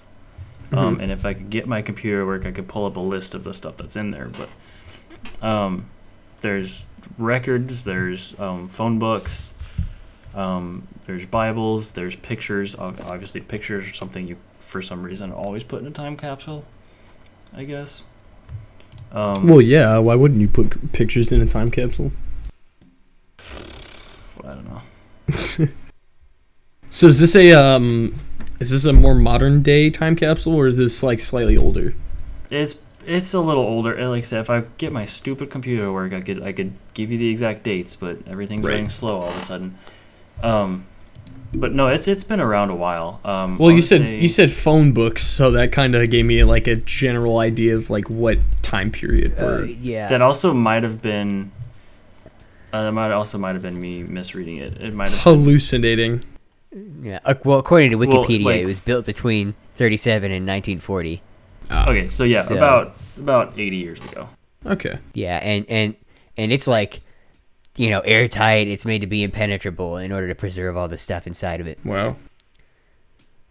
Um, 0.71 0.97
Mhm. 0.97 1.03
and 1.03 1.11
if 1.11 1.25
I 1.25 1.33
could 1.35 1.49
get 1.49 1.67
my 1.67 1.81
computer 1.81 2.25
work, 2.25 2.45
I 2.45 2.51
could 2.51 2.67
pull 2.67 2.85
up 2.85 2.95
a 2.97 2.99
list 2.99 3.35
of 3.35 3.43
the 3.43 3.53
stuff 3.53 3.77
that's 3.77 3.95
in 3.95 4.11
there. 4.11 4.29
But 4.29 5.45
um, 5.47 5.85
there's 6.41 6.85
records, 7.17 7.83
there's 7.83 8.37
um, 8.39 8.67
phone 8.67 8.97
books, 8.97 9.53
um, 10.33 10.87
there's 11.05 11.25
Bibles, 11.25 11.91
there's 11.91 12.15
pictures. 12.15 12.75
Obviously, 12.75 13.41
pictures 13.41 13.87
are 13.89 13.93
something 13.93 14.27
you, 14.27 14.37
for 14.59 14.81
some 14.81 15.03
reason, 15.03 15.31
always 15.31 15.63
put 15.63 15.81
in 15.81 15.87
a 15.87 15.91
time 15.91 16.17
capsule. 16.17 16.65
I 17.55 17.63
guess. 17.63 18.03
Um, 19.11 19.47
well, 19.47 19.61
yeah. 19.61 19.97
Why 19.99 20.15
wouldn't 20.15 20.41
you 20.41 20.47
put 20.49 20.91
pictures 20.91 21.31
in 21.31 21.41
a 21.41 21.45
time 21.47 21.69
capsule? 21.71 22.11
I 23.39 24.53
don't 24.53 24.65
know. 24.69 24.81
So 26.89 27.07
is 27.07 27.19
this 27.19 27.35
a 27.35 27.51
um? 27.51 28.17
Is 28.59 28.69
this 28.69 28.85
a 28.85 28.93
more 28.93 29.15
modern 29.15 29.61
day 29.61 29.89
time 29.89 30.15
capsule, 30.15 30.55
or 30.55 30.67
is 30.67 30.77
this 30.77 31.03
like 31.03 31.19
slightly 31.19 31.57
older? 31.57 31.93
It's 32.49 32.77
it's 33.05 33.33
a 33.33 33.41
little 33.41 33.63
older. 33.63 33.93
Like 34.07 34.23
I 34.23 34.25
said, 34.25 34.39
if 34.41 34.49
I 34.49 34.63
get 34.77 34.93
my 34.93 35.05
stupid 35.05 35.49
computer 35.49 35.83
to 35.85 35.91
work, 35.91 36.13
I 36.13 36.21
could 36.21 36.41
I 36.41 36.53
could 36.53 36.73
give 36.93 37.11
you 37.11 37.17
the 37.17 37.29
exact 37.29 37.63
dates, 37.63 37.95
but 37.97 38.19
everything's 38.27 38.63
Right. 38.63 38.73
running 38.75 38.89
slow 38.89 39.17
all 39.19 39.27
of 39.29 39.35
a 39.35 39.41
sudden. 39.41 39.75
Um, 40.41 40.85
but 41.53 41.73
no, 41.73 41.87
it's 41.87 42.07
it's 42.07 42.23
been 42.23 42.39
around 42.39 42.69
a 42.69 42.75
while. 42.75 43.19
Um, 43.25 43.57
Well, 43.57 43.71
you 43.71 43.81
said 43.81 44.01
say- 44.03 44.19
you 44.21 44.27
said 44.29 44.51
phone 44.51 44.93
books, 44.93 45.23
so 45.23 45.51
that 45.51 45.73
kind 45.73 45.95
of 45.95 46.09
gave 46.09 46.23
me 46.25 46.43
like 46.45 46.67
a 46.67 46.75
general 46.77 47.39
idea 47.39 47.75
of 47.75 47.89
like 47.89 48.09
what 48.09 48.37
time 48.61 48.89
period. 48.89 49.33
Uh, 49.37 49.43
Or, 49.45 49.65
yeah. 49.65 50.07
that 50.07 50.21
also 50.21 50.53
might 50.53 50.83
have 50.83 51.01
been. 51.01 51.51
Uh, 52.75 52.83
that 52.83 52.91
might 52.91 53.11
also 53.11 53.37
might 53.37 53.53
have 53.53 53.61
been 53.61 53.79
me 53.79 54.03
misreading 54.03 54.57
it. 54.57 54.81
It 54.81 54.93
might 54.93 55.11
have. 55.11 55.21
hallucinating. 55.21 56.23
Yeah. 57.01 57.19
Uh, 57.23 57.35
well, 57.45 57.57
according 57.59 57.91
to 57.91 57.95
Well, 57.95 58.09
Wikipedia, 58.09 58.43
like- 58.43 58.61
it 58.61 58.65
was 58.65 58.81
built 58.81 59.05
between 59.05 59.53
37 59.75 60.29
and 60.29 60.45
1940. 60.45 61.21
Okay, 61.71 62.09
so 62.09 62.25
yeah, 62.25 62.41
So- 62.41 62.57
about 62.57 62.95
about 63.17 63.53
80 63.57 63.77
years 63.77 63.99
ago. 64.11 64.27
Okay. 64.65 64.97
Yeah, 65.13 65.37
and 65.37 65.65
and 65.69 65.95
and 66.35 66.51
it's 66.51 66.67
like, 66.67 66.99
you 67.77 67.89
know, 67.89 68.01
airtight. 68.01 68.67
It's 68.67 68.83
made 68.85 68.99
to 69.01 69.07
be 69.07 69.23
impenetrable 69.23 69.95
in 69.97 70.11
order 70.11 70.27
to 70.27 70.35
preserve 70.35 70.75
all 70.75 70.89
the 70.89 70.97
stuff 70.97 71.25
inside 71.27 71.61
of 71.61 71.67
it. 71.67 71.79
Wow. 71.85 72.17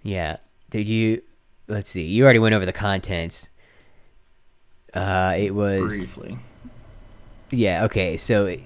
Yeah. 0.02 0.36
Did 0.68 0.86
you? 0.86 1.22
Let's 1.66 1.88
see. 1.88 2.04
You 2.04 2.24
already 2.24 2.40
went 2.40 2.54
over 2.54 2.66
the 2.66 2.72
contents. 2.74 3.48
Uh, 4.92 5.34
it 5.38 5.54
was 5.54 5.80
Briefly. 6.04 6.36
yeah. 7.50 7.84
Okay, 7.84 8.16
so 8.18 8.46
it- 8.46 8.60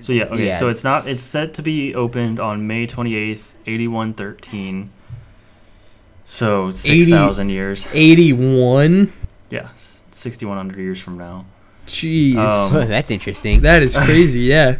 So 0.00 0.12
yeah, 0.12 0.24
okay. 0.24 0.46
Yeah, 0.46 0.58
so 0.58 0.68
it's 0.68 0.84
not. 0.84 0.98
it's- 0.98 1.12
It's 1.12 1.20
set 1.20 1.54
to 1.54 1.62
be 1.62 1.94
opened 1.94 2.38
on 2.38 2.66
May 2.66 2.86
28th, 2.86 3.54
8113. 3.66 4.90
So 6.24 6.70
6,000 6.70 7.50
years. 7.50 7.86
81. 7.92 9.12
Yeah, 9.50 9.68
6,100 9.76 10.78
years 10.78 11.00
from 11.00 11.16
now. 11.18 11.46
Jeez. 11.86 12.36
Um, 12.36 12.88
that's 12.88 13.10
interesting. 13.10 13.60
that 13.60 13.82
is 13.82 13.96
crazy. 13.96 14.40
Yeah. 14.56 14.78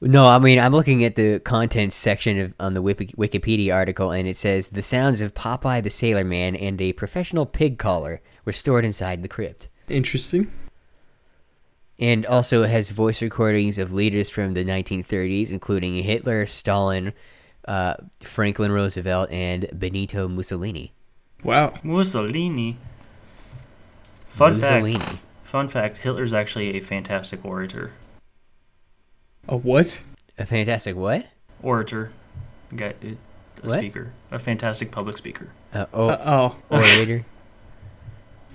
No, 0.00 0.26
I 0.26 0.38
mean 0.38 0.60
I'm 0.60 0.70
looking 0.72 1.02
at 1.04 1.16
the 1.16 1.40
contents 1.40 1.96
section 1.96 2.38
of 2.38 2.54
on 2.60 2.74
the 2.74 2.80
Wiki- 2.80 3.12
Wikipedia 3.18 3.74
article, 3.74 4.12
and 4.12 4.28
it 4.28 4.36
says 4.36 4.68
the 4.68 4.80
sounds 4.80 5.20
of 5.20 5.34
Popeye 5.34 5.82
the 5.82 5.90
Sailor 5.90 6.22
Man 6.22 6.54
and 6.54 6.80
a 6.80 6.92
professional 6.92 7.46
pig 7.46 7.78
caller 7.78 8.20
were 8.44 8.52
stored 8.52 8.84
inside 8.84 9.22
the 9.24 9.28
crypt, 9.28 9.68
Interesting. 9.88 10.52
And 11.98 12.24
also 12.26 12.62
it 12.62 12.70
has 12.70 12.90
voice 12.90 13.20
recordings 13.22 13.78
of 13.78 13.92
leaders 13.92 14.30
from 14.30 14.54
the 14.54 14.64
1930s, 14.64 15.50
including 15.50 16.02
Hitler, 16.02 16.46
Stalin, 16.46 17.12
uh, 17.66 17.94
Franklin 18.20 18.72
Roosevelt, 18.72 19.30
and 19.30 19.68
Benito 19.72 20.28
Mussolini. 20.28 20.92
Wow. 21.42 21.74
Mussolini. 21.82 22.76
Fun 24.28 24.60
Mussolini. 24.60 24.98
fact. 24.98 25.18
Fun 25.44 25.68
fact. 25.68 25.98
Hitler's 25.98 26.32
actually 26.32 26.76
a 26.76 26.80
fantastic 26.80 27.44
orator. 27.44 27.92
A 29.48 29.56
what? 29.56 30.00
A 30.38 30.44
fantastic 30.46 30.94
what? 30.94 31.26
Orator. 31.62 32.10
Guy, 32.74 32.94
a 33.02 33.16
What? 33.62 33.78
speaker. 33.78 34.12
A 34.30 34.38
fantastic 34.38 34.90
public 34.90 35.16
speaker. 35.16 35.48
Uh, 35.72 35.86
oh, 35.92 36.08
Uh, 36.10 36.52
oh. 36.70 36.76
orator. 36.76 37.24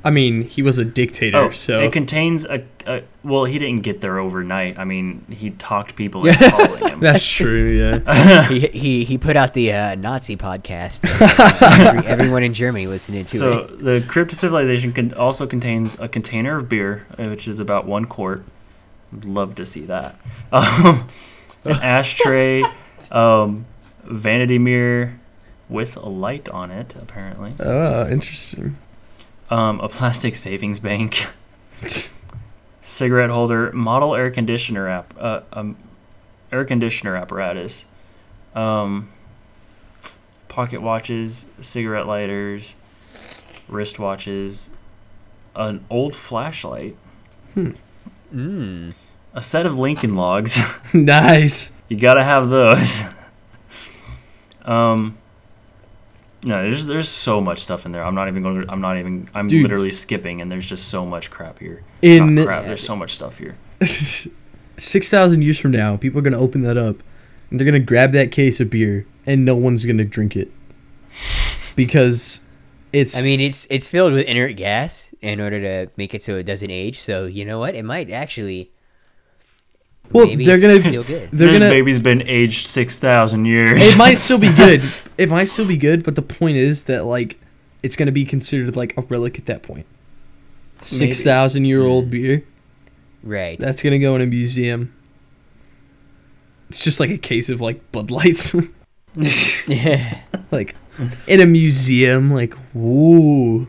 I 0.06 0.10
mean, 0.10 0.42
he 0.44 0.62
was 0.62 0.78
a 0.78 0.84
dictator, 0.84 1.38
Oh, 1.38 1.52
so 1.52 1.80
it 1.80 1.94
contains 1.94 2.44
a, 2.46 2.66
a. 2.86 3.04
Well, 3.24 3.46
he 3.46 3.58
didn't 3.58 3.84
get 3.84 4.02
there 4.02 4.20
overnight. 4.20 4.78
I 4.78 4.84
mean, 4.84 5.26
he 5.30 5.52
talked 5.52 5.96
people 5.96 6.26
into 6.28 6.50
following 6.50 6.88
him. 6.90 7.00
that's 7.00 7.26
true. 7.26 7.70
Yeah. 8.04 8.48
he, 8.50 8.68
he 8.68 9.04
he 9.06 9.18
put 9.18 9.38
out 9.38 9.54
the 9.54 9.72
uh, 9.72 9.96
Nazi 9.96 10.36
podcast. 10.36 11.06
and 11.10 12.00
every- 12.06 12.08
everyone 12.10 12.44
in 12.44 12.54
Germany 12.54 12.86
listening 12.88 13.24
to 13.26 13.38
So 13.38 13.52
it. 13.60 13.70
So 13.70 13.76
the 13.78 14.06
Crypt 14.08 14.34
of 14.34 14.38
Civilization 14.38 14.92
con- 14.92 15.14
also 15.14 15.48
contains 15.48 15.98
a 16.00 16.10
container 16.10 16.58
of 16.58 16.68
beer, 16.68 17.06
uh, 17.18 17.24
which 17.30 17.48
is 17.48 17.60
about 17.60 17.86
one 17.86 18.04
quart. 18.06 18.44
Would 19.14 19.26
love 19.26 19.56
to 19.56 19.66
see 19.66 19.86
that. 19.86 20.20
Um, 20.52 21.08
an 21.64 21.78
ashtray, 21.82 22.64
um, 23.12 23.66
vanity 24.04 24.60
mirror 24.60 25.18
with 25.70 25.96
a 25.96 26.10
light 26.10 26.50
on 26.50 26.72
it, 26.72 26.94
apparently. 27.02 27.54
Oh, 27.60 28.06
interesting. 28.10 28.76
Um, 29.50 29.80
a 29.82 29.90
plastic 29.90 30.36
savings 30.36 30.80
bank, 30.80 31.28
cigarette 32.82 33.30
holder, 33.30 33.72
model 33.74 34.16
air 34.16 34.32
conditioner 34.32 34.88
app, 34.88 35.14
uh, 35.20 35.42
um, 35.52 35.76
air 36.52 36.66
conditioner 36.66 37.16
apparatus, 37.16 37.86
um, 38.56 39.10
pocket 40.48 40.82
watches, 40.82 41.46
cigarette 41.62 42.08
lighters, 42.08 42.74
wristwatches, 43.70 44.70
an 45.56 45.84
old 45.90 46.16
flashlight, 46.16 46.96
Mm. 48.34 48.94
a 49.36 49.42
set 49.44 49.68
of 49.68 49.78
Lincoln 49.78 50.16
logs. 50.16 50.60
nice. 50.94 51.72
you 51.88 51.98
gotta 51.98 52.24
have 52.24 52.50
those. 52.50 53.04
um. 54.66 55.18
No, 56.44 56.62
there's 56.62 56.86
there's 56.86 57.10
so 57.10 57.40
much 57.40 57.60
stuff 57.60 57.86
in 57.86 57.92
there. 57.92 58.04
I'm 58.04 58.16
not 58.16 58.28
even 58.28 58.44
going. 58.44 58.66
to 58.66 58.72
I'm 58.72 58.82
not 58.82 58.98
even. 58.98 59.30
I'm 59.34 59.48
Dude. 59.48 59.64
literally 59.64 59.92
skipping, 59.92 60.42
and 60.42 60.52
there's 60.52 60.66
just 60.66 60.90
so 60.90 61.06
much 61.06 61.32
crap 61.32 61.60
here. 61.60 61.84
In 62.02 62.36
Not 62.36 62.46
crap. 62.46 62.66
There's 62.66 62.86
so 62.86 62.96
much 62.96 63.16
stuff 63.16 63.38
here. 63.38 63.58
six 64.78 65.10
thousand 65.10 65.44
years 65.44 65.60
from 65.60 65.72
now, 65.72 65.96
people 65.98 66.20
are 66.20 66.24
gonna 66.24 66.40
open 66.40 66.62
that 66.62 66.78
up, 66.78 66.98
and 67.50 67.60
they're 67.60 67.66
gonna 67.66 67.80
grab 67.80 68.12
that 68.12 68.32
case 68.32 68.60
of 68.60 68.70
beer, 68.70 69.06
and 69.26 69.46
no 69.46 69.56
one's 69.56 69.86
gonna 69.86 70.04
drink 70.04 70.36
it 70.36 70.52
because 71.76 72.42
it's. 72.92 73.18
I 73.18 73.22
mean, 73.22 73.40
it's 73.40 73.66
it's 73.70 73.88
filled 73.88 74.14
with 74.14 74.26
inert 74.26 74.58
gas 74.58 75.14
in 75.22 75.40
order 75.40 75.62
to 75.62 75.92
make 75.96 76.14
it 76.14 76.22
so 76.22 76.36
it 76.36 76.44
doesn't 76.44 76.72
age. 76.72 77.00
So 77.00 77.26
you 77.26 77.46
know 77.46 77.60
what? 77.60 77.76
It 77.76 77.84
might 77.84 78.12
actually. 78.12 78.72
Well, 80.12 80.28
maybe 80.28 80.46
they're 80.46 80.60
gonna- 80.60 80.80
feel 80.80 81.04
good. 81.04 81.30
they're 81.32 81.50
this 81.50 81.60
gonna. 81.60 81.72
baby's 81.72 82.00
been 82.00 82.22
aged 82.28 82.68
six 82.68 82.98
thousand 82.98 83.46
years. 83.46 83.82
it 83.94 83.98
might 83.98 84.18
still 84.18 84.38
be 84.38 84.54
good. 84.56 84.82
It 85.16 85.30
might 85.30 85.46
still 85.46 85.68
be 85.68 85.78
good, 85.78 86.04
but 86.04 86.16
the 86.16 86.24
point 86.24 86.58
is 86.58 86.86
that 86.86 87.06
like 87.06 87.40
it's 87.84 87.96
gonna 87.96 88.12
be 88.12 88.26
considered 88.26 88.76
like 88.76 88.98
a 88.98 89.02
relic 89.02 89.38
at 89.38 89.46
that 89.46 89.62
point. 89.62 89.86
Six 90.82 91.24
thousand 91.24 91.66
year 91.66 91.84
old 91.84 92.06
hmm. 92.06 92.10
beer. 92.10 92.44
Right. 93.24 93.60
That's 93.60 93.82
gonna 93.82 94.00
go 94.00 94.16
in 94.16 94.22
a 94.22 94.26
museum. 94.26 94.94
It's 96.70 96.84
just 96.84 97.00
like 97.00 97.12
a 97.12 97.18
case 97.18 97.50
of 97.50 97.62
like 97.62 97.92
Bud 97.92 98.10
Lights, 98.10 98.56
yeah. 99.68 100.22
like 100.52 100.76
in 101.28 101.40
a 101.40 101.46
museum. 101.46 102.32
Like, 102.32 102.56
ooh, 102.76 103.68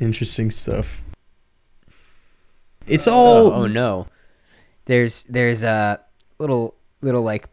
interesting 0.00 0.50
stuff. 0.50 1.01
It's 2.86 3.06
all 3.06 3.48
Oh, 3.48 3.52
oh 3.52 3.66
no. 3.66 4.06
There's 4.86 5.24
there's 5.24 5.64
uh 5.64 5.98
little 6.38 6.74
little 7.00 7.22
like 7.22 7.48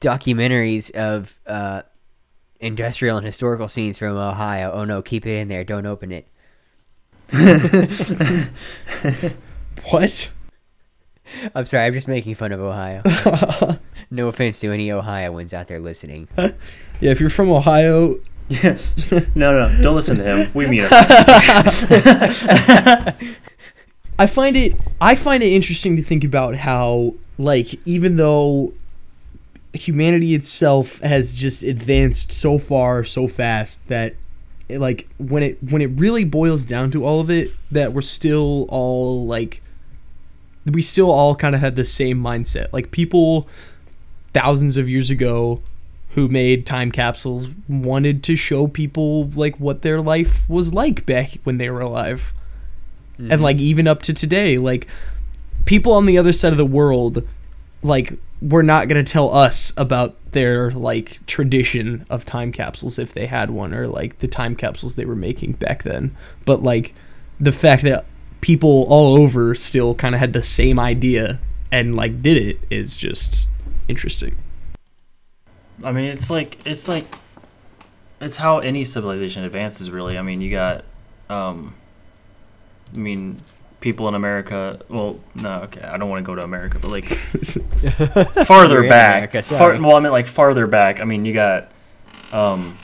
documentaries 0.00 0.90
of 0.94 1.38
uh 1.46 1.82
industrial 2.60 3.16
and 3.16 3.26
historical 3.26 3.68
scenes 3.68 3.98
from 3.98 4.16
Ohio. 4.16 4.72
Oh 4.72 4.84
no, 4.84 5.02
keep 5.02 5.26
it 5.26 5.36
in 5.36 5.48
there. 5.48 5.64
Don't 5.64 5.86
open 5.86 6.12
it. 6.12 6.26
what? 9.90 10.30
I'm 11.54 11.64
sorry. 11.64 11.86
I'm 11.86 11.92
just 11.92 12.06
making 12.08 12.34
fun 12.36 12.52
of 12.52 12.60
Ohio. 12.60 13.02
no 14.10 14.28
offense 14.28 14.60
to 14.60 14.70
any 14.72 14.92
Ohioans 14.92 15.52
out 15.52 15.68
there 15.68 15.80
listening. 15.80 16.28
Yeah, 16.98 17.10
if 17.10 17.20
you're 17.20 17.28
from 17.28 17.50
Ohio, 17.50 18.20
Yes. 18.48 18.90
No, 19.34 19.52
no, 19.52 19.68
no. 19.68 19.82
Don't 19.82 19.94
listen 19.94 20.16
to 20.16 20.24
him. 20.24 20.50
We 20.54 20.66
mean 20.66 20.86
it. 20.90 20.90
I 24.18 24.26
find 24.26 24.56
it 24.56 24.76
I 25.00 25.14
find 25.14 25.42
it 25.42 25.52
interesting 25.52 25.96
to 25.96 26.02
think 26.02 26.24
about 26.24 26.56
how 26.56 27.14
like 27.38 27.74
even 27.86 28.16
though 28.16 28.72
humanity 29.72 30.34
itself 30.34 30.98
has 31.00 31.36
just 31.36 31.62
advanced 31.62 32.32
so 32.32 32.58
far 32.58 33.04
so 33.04 33.28
fast 33.28 33.86
that 33.88 34.14
it, 34.68 34.78
like 34.78 35.06
when 35.18 35.42
it 35.42 35.62
when 35.62 35.82
it 35.82 35.90
really 35.96 36.24
boils 36.24 36.64
down 36.64 36.90
to 36.92 37.04
all 37.04 37.20
of 37.20 37.30
it 37.30 37.52
that 37.70 37.92
we're 37.92 38.00
still 38.00 38.66
all 38.68 39.26
like 39.26 39.60
we 40.70 40.82
still 40.82 41.10
all 41.10 41.34
kind 41.34 41.54
of 41.54 41.60
had 41.60 41.76
the 41.76 41.84
same 41.84 42.20
mindset. 42.20 42.72
Like 42.72 42.90
people 42.90 43.46
thousands 44.34 44.76
of 44.76 44.88
years 44.88 45.10
ago 45.10 45.62
who 46.10 46.28
made 46.28 46.66
time 46.66 46.90
capsules 46.90 47.48
wanted 47.68 48.22
to 48.24 48.36
show 48.36 48.66
people 48.66 49.28
like 49.30 49.58
what 49.60 49.82
their 49.82 50.00
life 50.00 50.48
was 50.48 50.74
like 50.74 51.06
back 51.06 51.38
when 51.44 51.58
they 51.58 51.70
were 51.70 51.80
alive 51.80 52.32
and 53.18 53.40
like 53.40 53.58
even 53.58 53.88
up 53.88 54.02
to 54.02 54.12
today 54.12 54.58
like 54.58 54.86
people 55.64 55.92
on 55.92 56.06
the 56.06 56.18
other 56.18 56.32
side 56.32 56.52
of 56.52 56.58
the 56.58 56.66
world 56.66 57.26
like 57.82 58.18
were 58.42 58.62
not 58.62 58.88
going 58.88 59.02
to 59.02 59.12
tell 59.12 59.34
us 59.34 59.72
about 59.76 60.16
their 60.32 60.70
like 60.70 61.20
tradition 61.26 62.04
of 62.10 62.24
time 62.24 62.52
capsules 62.52 62.98
if 62.98 63.12
they 63.12 63.26
had 63.26 63.50
one 63.50 63.72
or 63.72 63.88
like 63.88 64.18
the 64.18 64.28
time 64.28 64.54
capsules 64.54 64.96
they 64.96 65.06
were 65.06 65.16
making 65.16 65.52
back 65.52 65.82
then. 65.82 66.14
But 66.44 66.62
like 66.62 66.94
the 67.40 67.52
fact 67.52 67.82
that 67.84 68.04
people 68.40 68.86
all 68.88 69.16
over 69.16 69.54
still 69.54 69.94
kind 69.94 70.14
of 70.14 70.18
had 70.18 70.32
the 70.32 70.42
same 70.42 70.78
idea 70.78 71.40
and 71.72 71.96
like 71.96 72.22
did 72.22 72.36
it 72.36 72.60
is 72.70 72.96
just 72.96 73.48
interesting. 73.88 74.36
I 75.82 75.92
mean, 75.92 76.06
it's 76.06 76.30
like 76.30 76.66
it's 76.66 76.88
like 76.88 77.06
it's 78.20 78.36
how 78.36 78.58
any 78.58 78.84
civilization 78.84 79.44
advances. 79.44 79.90
Really, 79.90 80.16
I 80.16 80.22
mean, 80.22 80.40
you 80.40 80.50
got, 80.50 80.84
um, 81.28 81.74
I 82.96 83.00
mean, 83.00 83.38
people 83.80 84.08
in 84.08 84.14
America. 84.14 84.80
Well, 84.88 85.20
no, 85.34 85.62
okay, 85.62 85.82
I 85.82 85.96
don't 85.96 86.08
want 86.08 86.24
to 86.24 86.26
go 86.26 86.34
to 86.34 86.42
America, 86.42 86.78
but 86.78 86.90
like 86.90 87.04
farther 88.46 88.80
You're 88.80 88.88
back. 88.88 89.34
America, 89.34 89.42
far, 89.42 89.80
well, 89.80 89.96
I 89.96 90.00
meant 90.00 90.12
like 90.12 90.26
farther 90.26 90.66
back. 90.66 91.00
I 91.00 91.04
mean, 91.04 91.24
you 91.24 91.32
got, 91.34 91.70
um, 92.32 92.76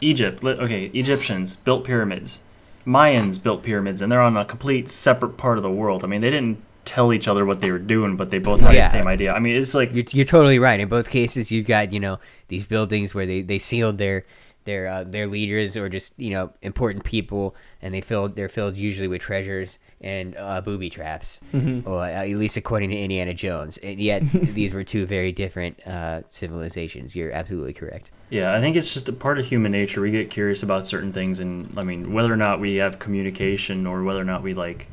Egypt. 0.00 0.44
Okay, 0.44 0.86
Egyptians 0.86 1.56
built 1.56 1.84
pyramids. 1.84 2.40
Mayans 2.86 3.42
built 3.42 3.62
pyramids, 3.62 4.02
and 4.02 4.12
they're 4.12 4.20
on 4.20 4.36
a 4.36 4.44
complete 4.44 4.90
separate 4.90 5.36
part 5.38 5.56
of 5.56 5.62
the 5.62 5.70
world. 5.70 6.04
I 6.04 6.06
mean, 6.06 6.20
they 6.20 6.30
didn't 6.30 6.62
tell 6.84 7.14
each 7.14 7.26
other 7.26 7.46
what 7.46 7.62
they 7.62 7.70
were 7.70 7.78
doing, 7.78 8.14
but 8.16 8.28
they 8.30 8.38
both 8.38 8.60
had 8.60 8.74
Yeah. 8.74 8.82
the 8.82 8.88
same 8.90 9.06
idea. 9.06 9.32
I 9.32 9.38
mean, 9.38 9.56
it's 9.56 9.72
like 9.72 9.94
You're, 9.94 10.04
you're 10.10 10.26
totally 10.26 10.58
right. 10.58 10.78
In 10.78 10.88
both 10.88 11.08
cases, 11.08 11.50
you've 11.50 11.66
got 11.66 11.92
you 11.92 12.00
know 12.00 12.18
these 12.48 12.66
buildings 12.66 13.14
where 13.14 13.24
they 13.24 13.40
they 13.40 13.58
sealed 13.58 13.96
their 13.96 14.24
their 14.64 14.86
uh, 14.86 15.04
their 15.04 15.26
leaders 15.26 15.76
or 15.76 15.88
just 15.88 16.18
you 16.18 16.30
know 16.30 16.52
important 16.62 17.04
people, 17.04 17.54
and 17.82 17.94
they 17.94 18.00
filled 18.00 18.36
they're 18.36 18.48
filled 18.48 18.76
usually 18.76 19.08
with 19.08 19.20
treasures 19.20 19.78
and 20.00 20.36
uh, 20.36 20.60
booby 20.60 20.90
traps, 20.90 21.40
or 21.86 22.00
uh, 22.00 22.08
at 22.08 22.28
least 22.28 22.56
according 22.56 22.90
to 22.90 22.96
Indiana 22.96 23.34
Jones. 23.34 23.78
And 23.78 24.00
yet 24.00 24.22
these 24.32 24.74
were 24.74 24.84
two 24.84 25.06
very 25.06 25.32
different 25.32 25.84
uh, 25.86 26.22
civilizations. 26.30 27.16
You're 27.16 27.32
absolutely 27.32 27.72
correct. 27.72 28.10
Yeah, 28.30 28.54
I 28.54 28.60
think 28.60 28.76
it's 28.76 28.92
just 28.92 29.08
a 29.08 29.12
part 29.12 29.38
of 29.38 29.46
human 29.46 29.72
nature. 29.72 30.00
We 30.00 30.10
get 30.10 30.30
curious 30.30 30.62
about 30.62 30.86
certain 30.86 31.12
things, 31.12 31.40
and 31.40 31.72
I 31.78 31.82
mean, 31.82 32.12
whether 32.12 32.32
or 32.32 32.36
not 32.36 32.60
we 32.60 32.76
have 32.76 32.98
communication 32.98 33.86
or 33.86 34.02
whether 34.02 34.20
or 34.20 34.24
not 34.24 34.42
we 34.42 34.54
like 34.54 34.88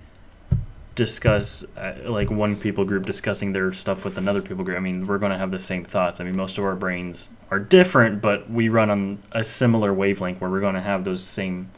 discuss, 1.02 1.66
uh, 1.78 1.96
like 2.06 2.30
one 2.30 2.56
people 2.56 2.86
group 2.86 3.08
discussing 3.08 3.54
their 3.54 3.74
stuff 3.74 4.06
with 4.06 4.20
another 4.20 4.40
people 4.40 4.64
group. 4.64 4.78
I 4.78 4.82
mean, 4.82 5.08
we're 5.08 5.18
going 5.18 5.32
to 5.32 5.38
have 5.38 5.50
the 5.50 5.58
same 5.58 5.84
thoughts. 5.84 6.22
I 6.22 6.26
mean, 6.26 6.38
most 6.38 6.60
of 6.60 6.64
our 6.64 6.76
brains 6.76 7.32
are 7.50 7.58
different, 7.58 8.22
but 8.22 8.48
we 8.52 8.70
run 8.70 8.92
on 8.92 9.18
a 9.32 9.44
similar 9.44 9.96
wavelength 9.96 10.40
where 10.40 10.52
we're 10.52 10.60
going 10.60 10.76
to 10.76 10.82
have 10.82 11.04
those 11.04 11.24
same 11.24 11.72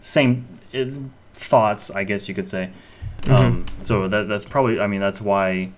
same 0.00 0.44
uh, 0.74 0.86
thoughts, 1.34 1.92
I 1.92 2.02
guess 2.02 2.28
you 2.28 2.34
could 2.34 2.48
say. 2.48 2.70
Um, 3.28 3.64
so 3.80 4.08
that 4.08 4.28
that's 4.28 4.44
probably. 4.44 4.80
I 4.80 4.88
mean, 4.88 5.00
that's 5.00 5.20
why 5.20 5.70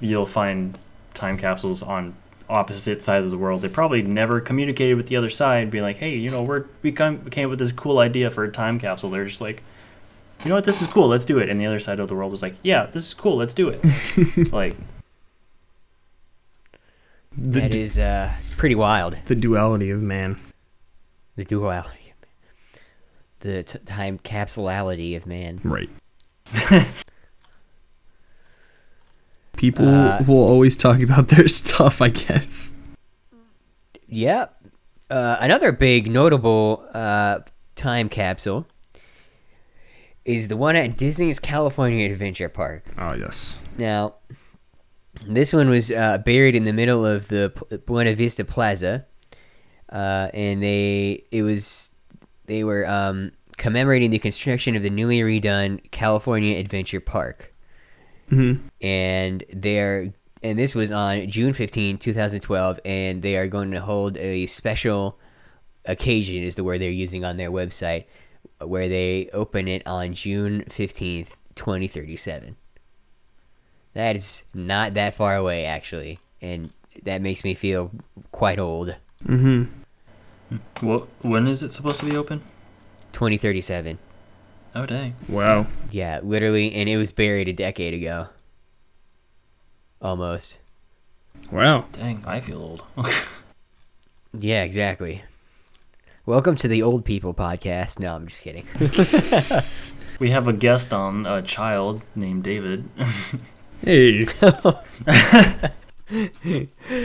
you'll 0.00 0.24
find 0.24 0.78
time 1.12 1.36
capsules 1.36 1.82
on 1.82 2.14
opposite 2.48 3.02
sides 3.02 3.26
of 3.26 3.32
the 3.32 3.38
world. 3.38 3.60
They 3.60 3.68
probably 3.68 4.00
never 4.00 4.40
communicated 4.40 4.96
with 4.96 5.08
the 5.08 5.16
other 5.16 5.30
side, 5.30 5.70
being 5.70 5.84
like, 5.84 5.98
"Hey, 5.98 6.16
you 6.16 6.30
know, 6.30 6.42
we're 6.42 6.64
we 6.80 6.90
come, 6.90 7.22
we 7.22 7.30
came 7.30 7.46
up 7.46 7.50
with 7.50 7.58
this 7.58 7.72
cool 7.72 7.98
idea 7.98 8.30
for 8.30 8.44
a 8.44 8.50
time 8.50 8.80
capsule." 8.80 9.10
They're 9.10 9.26
just 9.26 9.42
like, 9.42 9.62
"You 10.42 10.48
know 10.50 10.54
what? 10.56 10.64
This 10.64 10.80
is 10.82 10.88
cool. 10.88 11.08
Let's 11.08 11.24
do 11.24 11.38
it." 11.38 11.48
And 11.48 11.60
the 11.60 11.66
other 11.66 11.78
side 11.78 12.00
of 12.00 12.08
the 12.08 12.14
world 12.14 12.30
was 12.32 12.42
like, 12.42 12.54
"Yeah, 12.62 12.86
this 12.86 13.06
is 13.06 13.14
cool. 13.14 13.36
Let's 13.36 13.54
do 13.54 13.68
it." 13.68 14.52
like, 14.52 14.76
The, 17.36 17.60
That 17.60 17.74
is 17.74 17.98
uh, 17.98 18.32
it's 18.40 18.50
pretty 18.50 18.74
wild. 18.74 19.16
the 19.26 19.34
duality 19.34 19.90
of 19.90 20.00
man. 20.02 20.38
The 21.36 21.44
duality, 21.44 22.12
the 23.40 23.62
t- 23.64 23.78
time 23.84 24.18
capsulality 24.18 25.16
of 25.16 25.26
man. 25.26 25.60
Right. 25.64 25.90
People 29.56 29.88
Uh, 29.88 30.22
will 30.26 30.42
always 30.44 30.76
talk 30.76 31.00
about 31.00 31.28
their 31.28 31.48
stuff, 31.62 32.02
I 32.02 32.08
guess. 32.10 32.72
Yep. 34.08 34.54
Uh, 35.10 35.36
another 35.40 35.72
big 35.72 36.10
notable 36.10 36.84
uh, 36.92 37.40
time 37.76 38.08
capsule 38.08 38.66
is 40.24 40.48
the 40.48 40.56
one 40.56 40.76
at 40.76 40.96
Disney's 40.96 41.38
California 41.38 42.10
Adventure 42.10 42.48
Park. 42.48 42.84
Oh, 42.98 43.14
yes. 43.14 43.58
Now, 43.78 44.14
this 45.26 45.52
one 45.52 45.68
was 45.68 45.90
uh, 45.92 46.18
buried 46.18 46.54
in 46.54 46.64
the 46.64 46.72
middle 46.72 47.04
of 47.06 47.28
the 47.28 47.50
Buena 47.86 48.14
Vista 48.14 48.44
Plaza, 48.44 49.06
uh, 49.92 50.28
and 50.34 50.62
they 50.62 51.24
it 51.30 51.42
was 51.42 51.92
they 52.46 52.64
were 52.64 52.86
um, 52.88 53.32
commemorating 53.56 54.10
the 54.10 54.18
construction 54.18 54.74
of 54.76 54.82
the 54.82 54.90
newly 54.90 55.20
redone 55.20 55.90
California 55.90 56.58
Adventure 56.58 57.00
Park 57.00 57.50
Mm-hmm. 58.30 58.68
and 58.80 59.44
they're 59.52 60.14
and 60.42 60.58
this 60.58 60.74
was 60.74 60.90
on 60.90 61.28
June 61.28 61.52
15, 61.52 61.98
2012 61.98 62.80
and 62.82 63.20
they 63.20 63.36
are 63.36 63.46
going 63.46 63.70
to 63.72 63.82
hold 63.82 64.16
a 64.16 64.46
special 64.46 65.18
occasion 65.84 66.42
is 66.42 66.54
the 66.54 66.64
word 66.64 66.80
they're 66.80 66.90
using 66.90 67.22
on 67.22 67.36
their 67.36 67.50
website 67.50 68.06
where 68.68 68.88
they 68.88 69.28
open 69.32 69.68
it 69.68 69.86
on 69.86 70.14
June 70.14 70.64
15th, 70.68 71.36
2037. 71.54 72.56
That 73.94 74.16
is 74.16 74.44
not 74.52 74.94
that 74.94 75.14
far 75.14 75.36
away 75.36 75.64
actually 75.64 76.18
and 76.42 76.70
that 77.02 77.22
makes 77.22 77.44
me 77.44 77.54
feel 77.54 77.90
quite 78.32 78.58
old. 78.58 78.96
Mm 79.26 79.68
hmm. 80.50 80.56
what? 80.86 81.08
When 81.22 81.48
is 81.48 81.62
it 81.62 81.72
supposed 81.72 82.00
to 82.00 82.06
be 82.06 82.16
open? 82.16 82.42
2037. 83.12 83.98
Oh 84.74 84.86
dang! 84.86 85.14
Wow. 85.28 85.68
Yeah, 85.90 86.20
literally 86.22 86.74
and 86.74 86.88
it 86.88 86.96
was 86.96 87.12
buried 87.12 87.48
a 87.48 87.52
decade 87.52 87.94
ago. 87.94 88.28
Almost. 90.02 90.58
Wow. 91.50 91.86
Dang, 91.92 92.24
I 92.26 92.40
feel 92.40 92.60
old. 92.60 92.82
Yeah, 94.38 94.64
exactly. 94.64 95.22
Welcome 96.26 96.56
to 96.56 96.68
the 96.68 96.82
Old 96.82 97.04
People 97.04 97.34
Podcast. 97.34 97.98
No, 97.98 98.14
I'm 98.14 98.26
just 98.28 98.40
kidding. 98.42 98.66
we 100.18 100.30
have 100.30 100.48
a 100.48 100.52
guest 100.54 100.92
on, 100.92 101.26
a 101.26 101.42
child 101.42 102.02
named 102.14 102.44
David. 102.44 102.88
Hey. 103.84 104.26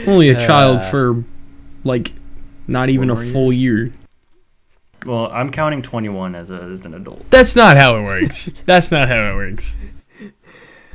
Only 0.06 0.30
a 0.30 0.40
child 0.40 0.78
Uh, 0.78 0.90
for, 0.90 1.24
like, 1.84 2.12
not 2.66 2.88
even 2.88 3.10
a 3.10 3.14
more 3.16 3.24
full 3.26 3.52
year. 3.52 3.92
well, 5.04 5.26
I'm 5.30 5.50
counting 5.50 5.82
21 5.82 6.34
as, 6.34 6.50
a, 6.50 6.54
as 6.62 6.86
an 6.86 6.94
adult. 6.94 7.28
That's 7.28 7.54
not 7.54 7.76
how 7.76 7.96
it 7.98 8.02
works. 8.02 8.48
That's 8.64 8.90
not 8.90 9.08
how 9.08 9.30
it 9.30 9.34
works. 9.34 9.76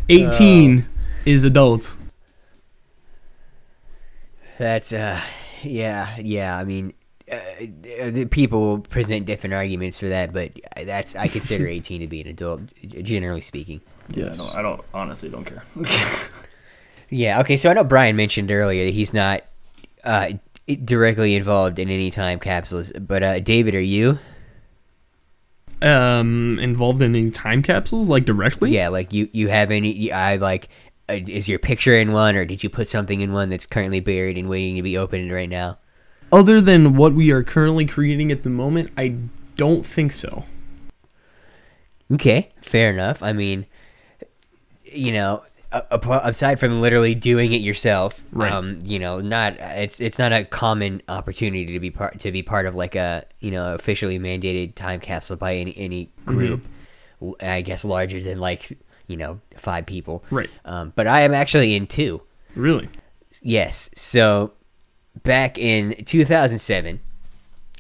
18 0.10 0.88
is 1.26 1.44
adult. 1.44 1.96
That's 4.58 4.92
uh, 4.92 5.22
yeah, 5.62 6.18
yeah. 6.18 6.58
I 6.58 6.64
mean, 6.64 6.94
uh, 7.32 7.38
the 8.12 8.26
people 8.30 8.62
will 8.62 8.80
present 8.80 9.26
different 9.26 9.54
arguments 9.54 9.98
for 9.98 10.08
that, 10.10 10.32
but 10.34 10.52
that's 10.84 11.16
I 11.16 11.28
consider 11.28 11.68
18 11.68 12.02
to 12.02 12.08
be 12.08 12.22
an 12.22 12.28
adult, 12.28 12.62
generally 12.88 13.42
speaking. 13.42 13.82
Yeah, 14.14 14.26
Yes. 14.26 14.38
no, 14.38 14.48
I 14.54 14.62
don't 14.62 14.82
honestly 14.94 15.30
don't 15.30 15.46
care. 15.46 15.64
Yeah. 17.10 17.40
Okay. 17.42 17.56
So 17.56 17.70
I 17.70 17.74
know 17.74 17.84
Brian 17.84 18.16
mentioned 18.16 18.50
earlier 18.50 18.86
that 18.86 18.94
he's 18.94 19.14
not 19.14 19.44
uh 20.04 20.32
directly 20.84 21.36
involved 21.36 21.78
in 21.78 21.88
any 21.90 22.10
time 22.10 22.40
capsules, 22.40 22.92
but 22.94 23.22
uh, 23.22 23.40
David, 23.40 23.76
are 23.76 23.80
you? 23.80 24.18
Um, 25.84 26.58
involved 26.60 27.02
in 27.04 27.16
any 27.16 27.30
time 27.30 27.62
capsules, 27.62 28.10
like 28.10 28.26
directly? 28.26 28.72
Yeah. 28.72 28.90
Like 28.90 29.14
you, 29.14 29.30
you 29.34 29.50
have 29.50 29.70
any? 29.72 30.12
I 30.12 30.38
like. 30.38 30.70
Uh, 31.08 31.20
is 31.28 31.48
your 31.48 31.60
picture 31.60 31.96
in 31.96 32.12
one, 32.12 32.36
or 32.36 32.44
did 32.46 32.64
you 32.64 32.70
put 32.72 32.88
something 32.88 33.22
in 33.22 33.32
one 33.34 33.50
that's 33.50 33.68
currently 33.68 34.00
buried 34.00 34.38
and 34.40 34.50
waiting 34.50 34.76
to 34.78 34.82
be 34.82 34.98
opened 34.98 35.32
right 35.32 35.50
now? 35.50 35.78
Other 36.32 36.60
than 36.60 36.96
what 36.96 37.14
we 37.14 37.32
are 37.32 37.44
currently 37.44 37.86
creating 37.86 38.32
at 38.32 38.44
the 38.44 38.50
moment, 38.50 38.92
I 38.98 39.16
don't 39.58 39.86
think 39.86 40.12
so. 40.12 40.44
Okay, 42.12 42.52
fair 42.62 42.92
enough. 42.92 43.24
I 43.24 43.34
mean, 43.34 43.66
you 44.84 45.12
know, 45.12 45.44
aside 45.72 46.60
from 46.60 46.82
literally 46.82 47.16
doing 47.16 47.52
it 47.54 47.62
yourself, 47.62 48.24
Right. 48.32 48.52
um, 48.52 48.80
you 48.84 49.00
know, 49.00 49.22
not 49.22 49.56
it's 49.60 50.00
it's 50.00 50.20
not 50.20 50.32
a 50.32 50.46
common 50.46 51.02
opportunity 51.10 51.66
to 51.74 51.80
be 51.80 51.90
part 51.92 52.20
to 52.20 52.32
be 52.32 52.44
part 52.44 52.66
of 52.66 52.76
like 52.76 52.96
a 52.96 53.26
you 53.40 53.52
know 53.52 53.74
officially 53.74 54.20
mandated 54.20 54.76
time 54.76 55.00
capsule 55.00 55.38
by 55.38 55.56
any 55.56 55.76
any 55.78 56.12
group. 56.26 56.66
I 57.42 57.62
guess 57.62 57.84
larger 57.84 58.22
than 58.22 58.40
like 58.40 58.78
you 59.08 59.18
know 59.18 59.40
five 59.58 59.86
people. 59.86 60.24
Right. 60.30 60.50
Um, 60.64 60.94
but 60.96 61.08
I 61.08 61.22
am 61.22 61.34
actually 61.34 61.74
in 61.76 61.88
two. 61.88 62.22
Really? 62.56 62.88
Yes. 63.42 63.90
So 63.96 64.54
back 65.24 65.58
in 65.58 66.04
2007, 66.06 67.00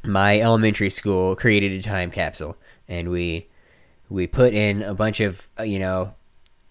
my 0.04 0.40
elementary 0.40 0.90
school 0.90 1.36
created 1.36 1.72
a 1.72 1.82
time 1.82 2.12
capsule, 2.12 2.58
and 2.88 3.10
we 3.10 3.48
we 4.10 4.28
put 4.28 4.54
in 4.54 4.84
a 4.84 4.94
bunch 4.94 5.20
of 5.20 5.48
uh, 5.60 5.64
you 5.64 5.80
know, 5.80 6.14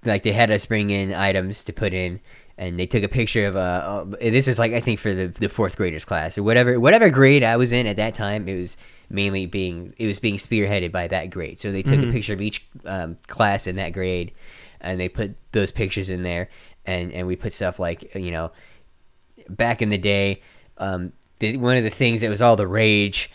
like 0.04 0.22
they 0.22 0.32
had 0.32 0.50
us 0.50 0.66
bring 0.66 0.90
in 0.90 1.12
items 1.12 1.64
to 1.64 1.72
put 1.72 1.92
in, 1.92 2.20
and 2.56 2.78
they 2.78 2.86
took 2.86 3.02
a 3.02 3.08
picture 3.08 3.46
of 3.46 3.56
uh, 3.56 3.58
uh 3.58 4.04
this 4.20 4.48
is 4.48 4.58
like 4.58 4.72
I 4.72 4.80
think 4.80 4.98
for 5.00 5.12
the 5.12 5.28
the 5.28 5.48
fourth 5.48 5.76
graders 5.76 6.04
class 6.04 6.38
or 6.38 6.42
whatever 6.42 6.78
whatever 6.78 7.10
grade 7.10 7.42
I 7.42 7.56
was 7.56 7.72
in 7.72 7.86
at 7.86 7.96
that 7.96 8.14
time. 8.14 8.48
It 8.48 8.58
was 8.58 8.76
mainly 9.10 9.46
being 9.46 9.94
it 9.98 10.06
was 10.06 10.18
being 10.18 10.36
spearheaded 10.36 10.92
by 10.92 11.08
that 11.08 11.30
grade. 11.30 11.58
So 11.58 11.72
they 11.72 11.82
took 11.82 12.02
a 12.02 12.12
picture 12.12 12.34
of 12.34 12.40
each 12.40 12.66
um, 12.84 13.16
class 13.26 13.66
in 13.66 13.76
that 13.76 13.92
grade, 13.92 14.32
and 14.80 15.00
they 15.00 15.08
put 15.08 15.36
those 15.52 15.70
pictures 15.70 16.10
in 16.10 16.22
there, 16.22 16.48
and 16.86 17.12
and 17.12 17.26
we 17.26 17.36
put 17.36 17.52
stuff 17.52 17.78
like 17.78 18.14
you 18.14 18.30
know 18.30 18.52
back 19.48 19.82
in 19.82 19.88
the 19.90 19.98
day, 19.98 20.42
um, 20.78 21.12
the, 21.38 21.56
one 21.56 21.76
of 21.76 21.84
the 21.84 21.90
things 21.90 22.20
that 22.20 22.30
was 22.30 22.40
all 22.42 22.56
the 22.56 22.66
rage 22.66 23.30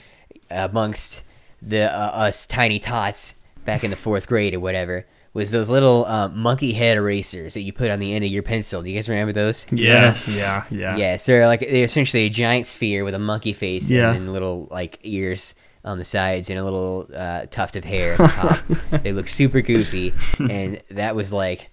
amongst 0.50 1.24
the 1.62 1.84
uh, 1.94 1.98
us 2.12 2.48
tiny 2.48 2.80
tots 2.80 3.36
back 3.66 3.84
in 3.84 3.90
the 3.90 3.96
fourth 3.96 4.28
grade 4.28 4.54
or 4.54 4.60
whatever 4.60 5.06
was 5.34 5.52
those 5.52 5.70
little 5.70 6.06
uh, 6.06 6.28
monkey 6.30 6.74
head 6.74 6.98
erasers 6.98 7.54
that 7.54 7.62
you 7.62 7.72
put 7.72 7.92
on 7.92 8.00
the 8.00 8.14
end 8.14 8.26
of 8.26 8.32
your 8.32 8.42
pencil. 8.42 8.82
Do 8.82 8.90
you 8.90 8.96
guys 8.96 9.08
remember 9.08 9.32
those? 9.34 9.68
Yes. 9.72 10.66
Yeah, 10.72 10.78
yeah. 10.80 10.96
Yes, 10.98 11.26
they're 11.26 11.46
like 11.48 11.60
they're 11.60 11.84
essentially 11.84 12.24
a 12.24 12.30
giant 12.30 12.66
sphere 12.66 13.04
with 13.04 13.14
a 13.14 13.20
monkey 13.20 13.54
face 13.54 13.90
Yeah. 13.92 14.12
and 14.14 14.34
little 14.34 14.68
like 14.72 14.98
ears 15.04 15.54
on 15.86 15.98
the 15.98 16.04
sides 16.04 16.50
and 16.50 16.58
a 16.60 16.64
little 16.64 17.08
uh, 17.16 17.46
tuft 17.52 17.76
of 17.76 17.84
hair 17.86 18.14
at 18.14 18.18
the 18.18 18.28
top. 18.28 19.02
they 19.04 19.14
look 19.14 19.28
super 19.28 19.62
goofy, 19.62 20.14
and 20.40 20.82
that 20.90 21.16
was 21.16 21.32
like 21.32 21.70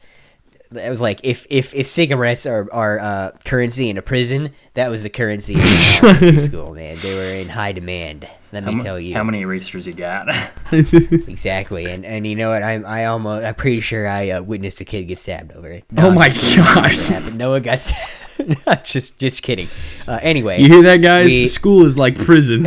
that 0.77 0.89
was 0.91 1.01
like 1.01 1.21
if 1.23 1.47
if 1.51 1.75
if 1.75 1.87
cigarettes 1.87 2.47
are 2.47 2.69
are 2.73 2.99
uh, 2.99 3.31
currency 3.45 3.91
in 3.91 3.99
a 3.99 4.03
prison, 4.03 4.53
that 4.75 4.89
was 4.91 5.03
the 5.03 5.11
currency 5.11 5.55
in 5.55 5.61
elementary 6.03 6.41
school. 6.41 6.75
Man, 6.75 6.97
they 7.03 7.15
were 7.15 7.41
in 7.43 7.49
high 7.49 7.73
demand. 7.73 8.27
Let 8.53 8.63
How, 8.65 8.71
me 8.71 8.77
mu- 8.77 8.83
tell 8.83 8.99
you. 9.01 9.13
how 9.15 9.25
many 9.25 9.41
erasers 9.43 9.87
you 9.87 9.93
got? 9.93 10.29
Exactly, 10.73 11.87
and 11.87 12.05
and 12.05 12.27
you 12.27 12.35
know 12.37 12.51
what? 12.51 12.63
I'm 12.63 12.85
I 12.87 13.07
almost 13.07 13.45
I'm 13.45 13.55
pretty 13.55 13.81
sure 13.81 14.07
I 14.09 14.31
uh, 14.31 14.43
witnessed 14.43 14.81
a 14.81 14.85
kid 14.85 15.05
get 15.05 15.19
stabbed 15.19 15.53
over 15.53 15.69
it. 15.69 15.85
Oh 15.97 16.13
my 16.13 16.29
just 16.29 16.41
kidding. 16.41 16.65
That 16.65 16.75
gosh. 16.75 17.35
Noah 17.35 17.61
got 17.61 17.81
stabbed. 17.81 18.85
just 18.85 19.19
just 19.19 19.43
kidding. 19.43 19.67
Uh, 20.09 20.19
anyway, 20.23 20.61
You 20.61 20.69
hear 20.69 20.83
that, 20.85 20.99
guys? 20.99 21.27
We- 21.29 21.47
School 21.47 21.85
is 21.87 21.97
like 21.99 22.17
prison. 22.19 22.65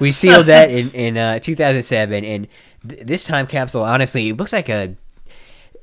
we 0.00 0.12
sealed 0.12 0.46
that 0.46 0.70
in 0.70 0.90
in 0.90 1.16
uh, 1.16 1.38
2007, 1.38 2.24
and 2.24 2.48
th- 2.88 3.06
this 3.06 3.24
time 3.24 3.46
capsule 3.46 3.82
honestly 3.82 4.28
it 4.30 4.36
looks 4.36 4.52
like 4.52 4.68
a 4.68 4.94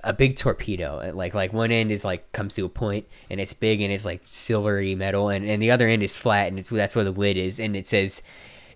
a 0.03 0.13
big 0.13 0.35
torpedo. 0.35 1.11
Like 1.13 1.33
like 1.33 1.53
one 1.53 1.71
end 1.71 1.91
is 1.91 2.05
like 2.05 2.31
comes 2.31 2.55
to 2.55 2.65
a 2.65 2.69
point 2.69 3.05
and 3.29 3.39
it's 3.39 3.53
big 3.53 3.81
and 3.81 3.91
it's 3.91 4.05
like 4.05 4.21
silvery 4.29 4.95
metal, 4.95 5.29
and, 5.29 5.45
and 5.45 5.61
the 5.61 5.71
other 5.71 5.87
end 5.87 6.03
is 6.03 6.15
flat 6.15 6.47
and 6.47 6.59
it's 6.59 6.69
that's 6.69 6.95
where 6.95 7.05
the 7.05 7.11
lid 7.11 7.37
is, 7.37 7.59
and 7.59 7.75
it 7.75 7.87
says. 7.87 8.21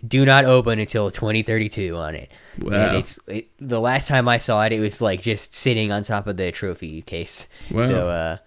Do 0.06 0.26
not 0.26 0.44
open 0.44 0.80
until 0.80 1.10
2032 1.10 1.96
on 1.96 2.14
it. 2.14 2.30
And 2.90 2.98
it's 2.98 3.22
it, 3.26 3.48
the 3.58 3.80
last 3.80 4.10
time 4.10 4.28
I 4.28 4.36
saw 4.36 4.62
it, 4.66 4.74
it 4.74 4.82
was 4.82 5.02
like 5.02 5.22
just 5.22 5.56
sitting 5.56 5.94
on 5.94 6.04
top 6.04 6.28
of 6.28 6.36
the 6.36 6.52
trophy 6.52 7.04
case. 7.04 7.48
Wow. 7.72 7.88
So, 7.88 8.10
uh, 8.10 8.38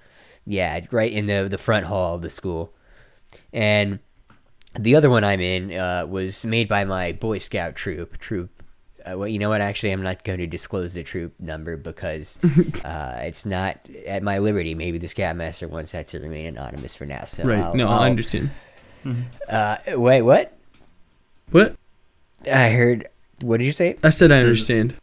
yeah, 0.44 0.80
right 0.90 1.10
in 1.10 1.24
the 1.24 1.48
the 1.48 1.56
front 1.56 1.86
hall 1.86 2.14
of 2.14 2.20
the 2.20 2.28
school. 2.28 2.74
And 3.54 4.00
the 4.78 4.96
other 4.96 5.10
one 5.10 5.24
I'm 5.24 5.40
in 5.40 5.72
uh, 5.72 6.06
was 6.06 6.44
made 6.44 6.68
by 6.68 6.84
my 6.84 7.12
Boy 7.12 7.38
Scout 7.38 7.74
troop. 7.74 8.18
Troop. 8.18 8.55
Uh, 9.06 9.16
well, 9.16 9.28
you 9.28 9.38
know 9.38 9.48
what? 9.48 9.60
Actually, 9.60 9.92
I'm 9.92 10.02
not 10.02 10.24
going 10.24 10.38
to 10.40 10.46
disclose 10.46 10.94
the 10.94 11.02
troop 11.04 11.32
number 11.38 11.76
because 11.76 12.38
uh, 12.84 13.18
it's 13.20 13.46
not 13.46 13.78
at 14.06 14.22
my 14.22 14.38
liberty. 14.38 14.74
Maybe 14.74 14.98
the 14.98 15.06
Scoutmaster 15.08 15.68
wants 15.68 15.92
that 15.92 16.08
to 16.08 16.18
remain 16.18 16.46
anonymous 16.46 16.96
for 16.96 17.06
now. 17.06 17.24
So 17.24 17.44
right. 17.44 17.60
I'll- 17.60 17.74
no, 17.74 17.88
I'll- 17.88 18.00
I 18.00 18.10
understand. 18.10 18.50
Uh, 19.48 19.76
wait, 19.88 20.22
what? 20.22 20.56
What? 21.52 21.76
I 22.50 22.70
heard. 22.70 23.08
What 23.40 23.58
did 23.58 23.66
you 23.66 23.72
say? 23.72 23.96
I 24.02 24.10
said 24.10 24.32
I 24.32 24.40
understand. 24.40 24.94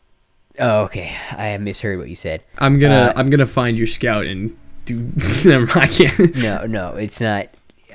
Oh, 0.59 0.81
okay. 0.83 1.15
I 1.31 1.57
misheard 1.57 1.97
what 1.99 2.09
you 2.09 2.15
said. 2.15 2.43
I'm 2.57 2.79
gonna 2.79 2.95
Uh, 2.95 3.13
I'm 3.15 3.29
gonna 3.29 3.47
find 3.47 3.77
your 3.77 3.87
scout 3.87 4.25
and 4.25 4.57
do. 4.85 4.99
Never 5.45 5.65
mind. 5.67 5.71
I 5.79 5.87
can't. 5.87 6.35
No, 6.35 6.65
no, 6.65 6.95
it's 6.95 7.21
not. 7.21 7.47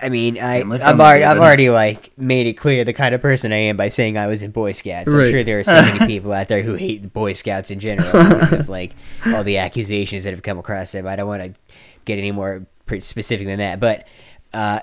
I 0.02 0.08
mean, 0.08 0.38
I, 0.38 0.60
Family 0.60 0.80
I've 0.80 1.00
already, 1.00 1.24
I've 1.24 1.38
already 1.38 1.70
like 1.70 2.12
made 2.16 2.46
it 2.46 2.54
clear 2.54 2.84
the 2.84 2.92
kind 2.92 3.14
of 3.14 3.20
person 3.20 3.52
I 3.52 3.56
am 3.56 3.76
by 3.76 3.88
saying 3.88 4.16
I 4.16 4.26
was 4.26 4.42
in 4.42 4.50
Boy 4.50 4.72
Scouts. 4.72 5.08
I'm 5.08 5.30
sure 5.30 5.44
there 5.44 5.60
are 5.60 5.64
so 5.64 5.74
many 5.74 6.06
people 6.06 6.32
out 6.32 6.48
there 6.48 6.62
who 6.62 6.74
hate 6.74 7.02
the 7.02 7.08
Boy 7.08 7.32
Scouts 7.32 7.70
in 7.70 7.80
general, 7.80 8.10
because 8.10 8.52
of, 8.60 8.68
like 8.68 8.94
all 9.26 9.44
the 9.44 9.58
accusations 9.58 10.24
that 10.24 10.30
have 10.30 10.42
come 10.42 10.58
across 10.58 10.92
them. 10.92 11.06
I 11.06 11.16
don't 11.16 11.28
want 11.28 11.42
to 11.42 11.60
get 12.04 12.18
any 12.18 12.32
more 12.32 12.66
specific 12.98 13.46
than 13.46 13.58
that, 13.58 13.80
but 13.80 14.06
uh, 14.52 14.80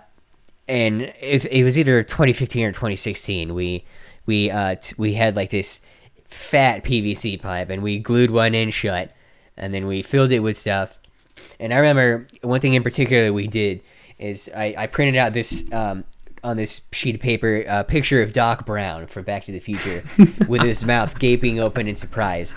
and 0.67 1.01
it, 1.01 1.45
it 1.45 1.63
was 1.63 1.77
either 1.77 2.03
2015 2.03 2.65
or 2.65 2.71
2016. 2.71 3.53
We 3.53 3.85
we 4.25 4.49
uh 4.49 4.75
t- 4.75 4.95
we 4.97 5.13
had 5.13 5.35
like 5.35 5.49
this 5.49 5.81
fat 6.27 6.83
PVC 6.83 7.41
pipe, 7.41 7.69
and 7.69 7.81
we 7.81 7.99
glued 7.99 8.31
one 8.31 8.55
end 8.55 8.73
shut, 8.73 9.11
and 9.57 9.73
then 9.73 9.87
we 9.87 10.01
filled 10.01 10.31
it 10.31 10.39
with 10.39 10.57
stuff. 10.57 10.99
And 11.59 11.73
I 11.73 11.77
remember 11.77 12.27
one 12.41 12.59
thing 12.59 12.73
in 12.73 12.83
particular 12.83 13.31
we 13.31 13.47
did 13.47 13.81
is 14.19 14.49
I, 14.55 14.75
I 14.77 14.87
printed 14.87 15.15
out 15.15 15.33
this 15.33 15.71
um, 15.71 16.03
on 16.43 16.57
this 16.57 16.81
sheet 16.91 17.15
of 17.15 17.21
paper 17.21 17.63
a 17.67 17.83
picture 17.83 18.21
of 18.21 18.33
Doc 18.33 18.65
Brown 18.65 19.07
from 19.07 19.23
Back 19.23 19.45
to 19.45 19.51
the 19.51 19.59
Future 19.59 20.03
with 20.47 20.61
his 20.61 20.83
mouth 20.83 21.17
gaping 21.19 21.59
open 21.59 21.87
in 21.87 21.95
surprise, 21.95 22.55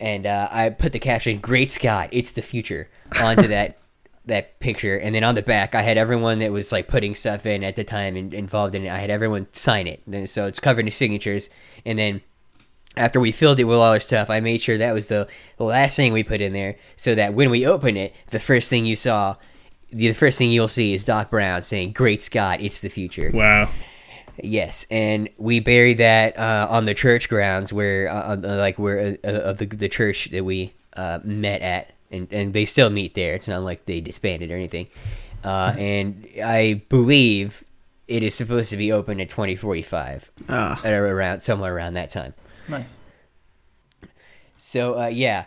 and 0.00 0.26
uh, 0.26 0.48
I 0.50 0.70
put 0.70 0.92
the 0.92 0.98
caption 0.98 1.38
"Great 1.38 1.70
Scott, 1.70 2.08
it's 2.12 2.32
the 2.32 2.42
future" 2.42 2.88
onto 3.20 3.48
that 3.48 3.78
that 4.26 4.60
picture, 4.60 4.96
and 4.96 5.14
then 5.14 5.24
on 5.24 5.34
the 5.34 5.42
back 5.42 5.74
I 5.74 5.82
had 5.82 5.98
everyone 5.98 6.38
that 6.38 6.52
was 6.52 6.72
like 6.72 6.88
putting 6.88 7.14
stuff 7.14 7.46
in 7.46 7.64
at 7.64 7.76
the 7.76 7.84
time 7.84 8.16
and 8.16 8.32
involved 8.32 8.74
in 8.74 8.84
it. 8.84 8.90
I 8.90 8.98
had 8.98 9.10
everyone 9.10 9.48
sign 9.52 9.86
it, 9.86 10.02
and 10.10 10.28
so 10.28 10.46
it's 10.46 10.60
covered 10.60 10.86
in 10.86 10.90
signatures, 10.90 11.50
and 11.84 11.98
then 11.98 12.20
after 12.98 13.20
we 13.20 13.32
filled 13.32 13.60
it 13.60 13.64
with 13.64 13.78
all 13.78 13.84
our 13.84 14.00
stuff, 14.00 14.28
I 14.28 14.40
made 14.40 14.60
sure 14.60 14.76
that 14.76 14.92
was 14.92 15.06
the, 15.06 15.28
the 15.56 15.64
last 15.64 15.96
thing 15.96 16.12
we 16.12 16.24
put 16.24 16.40
in 16.40 16.52
there, 16.52 16.76
so 16.96 17.14
that 17.14 17.34
when 17.34 17.50
we 17.50 17.66
open 17.66 17.96
it, 17.96 18.14
the 18.30 18.40
first 18.40 18.68
thing 18.68 18.84
you 18.84 18.96
saw, 18.96 19.36
the 19.90 20.12
first 20.12 20.38
thing 20.38 20.50
you'll 20.50 20.68
see 20.68 20.94
is 20.94 21.04
Doc 21.04 21.30
Brown 21.30 21.62
saying, 21.62 21.92
"Great 21.92 22.22
Scott, 22.22 22.60
it's 22.60 22.80
the 22.80 22.88
future." 22.88 23.30
Wow. 23.32 23.70
Yes, 24.42 24.86
and 24.90 25.28
we 25.36 25.58
buried 25.58 25.98
that 25.98 26.38
uh, 26.38 26.68
on 26.70 26.84
the 26.84 26.94
church 26.94 27.28
grounds 27.28 27.72
where, 27.72 28.08
uh, 28.08 28.36
like, 28.36 28.78
where 28.78 29.16
uh, 29.24 29.28
of 29.28 29.58
the 29.58 29.66
the 29.66 29.88
church 29.88 30.26
that 30.30 30.44
we 30.44 30.74
uh, 30.96 31.18
met 31.24 31.60
at, 31.62 31.92
and 32.12 32.28
and 32.30 32.54
they 32.54 32.64
still 32.64 32.88
meet 32.90 33.14
there. 33.14 33.34
It's 33.34 33.48
not 33.48 33.62
like 33.64 33.86
they 33.86 34.00
disbanded 34.00 34.50
or 34.52 34.54
anything. 34.54 34.86
Uh, 35.42 35.74
and 35.78 36.26
I 36.44 36.82
believe 36.88 37.64
it 38.06 38.22
is 38.22 38.32
supposed 38.34 38.70
to 38.70 38.76
be 38.76 38.92
open 38.92 39.18
in 39.20 39.26
2045, 39.28 40.30
Ah. 40.48 40.80
around 40.84 41.40
somewhere 41.42 41.74
around 41.74 41.94
that 41.94 42.10
time. 42.10 42.34
nice. 42.68 42.94
So 44.56 44.98
uh, 45.00 45.06
yeah, 45.08 45.46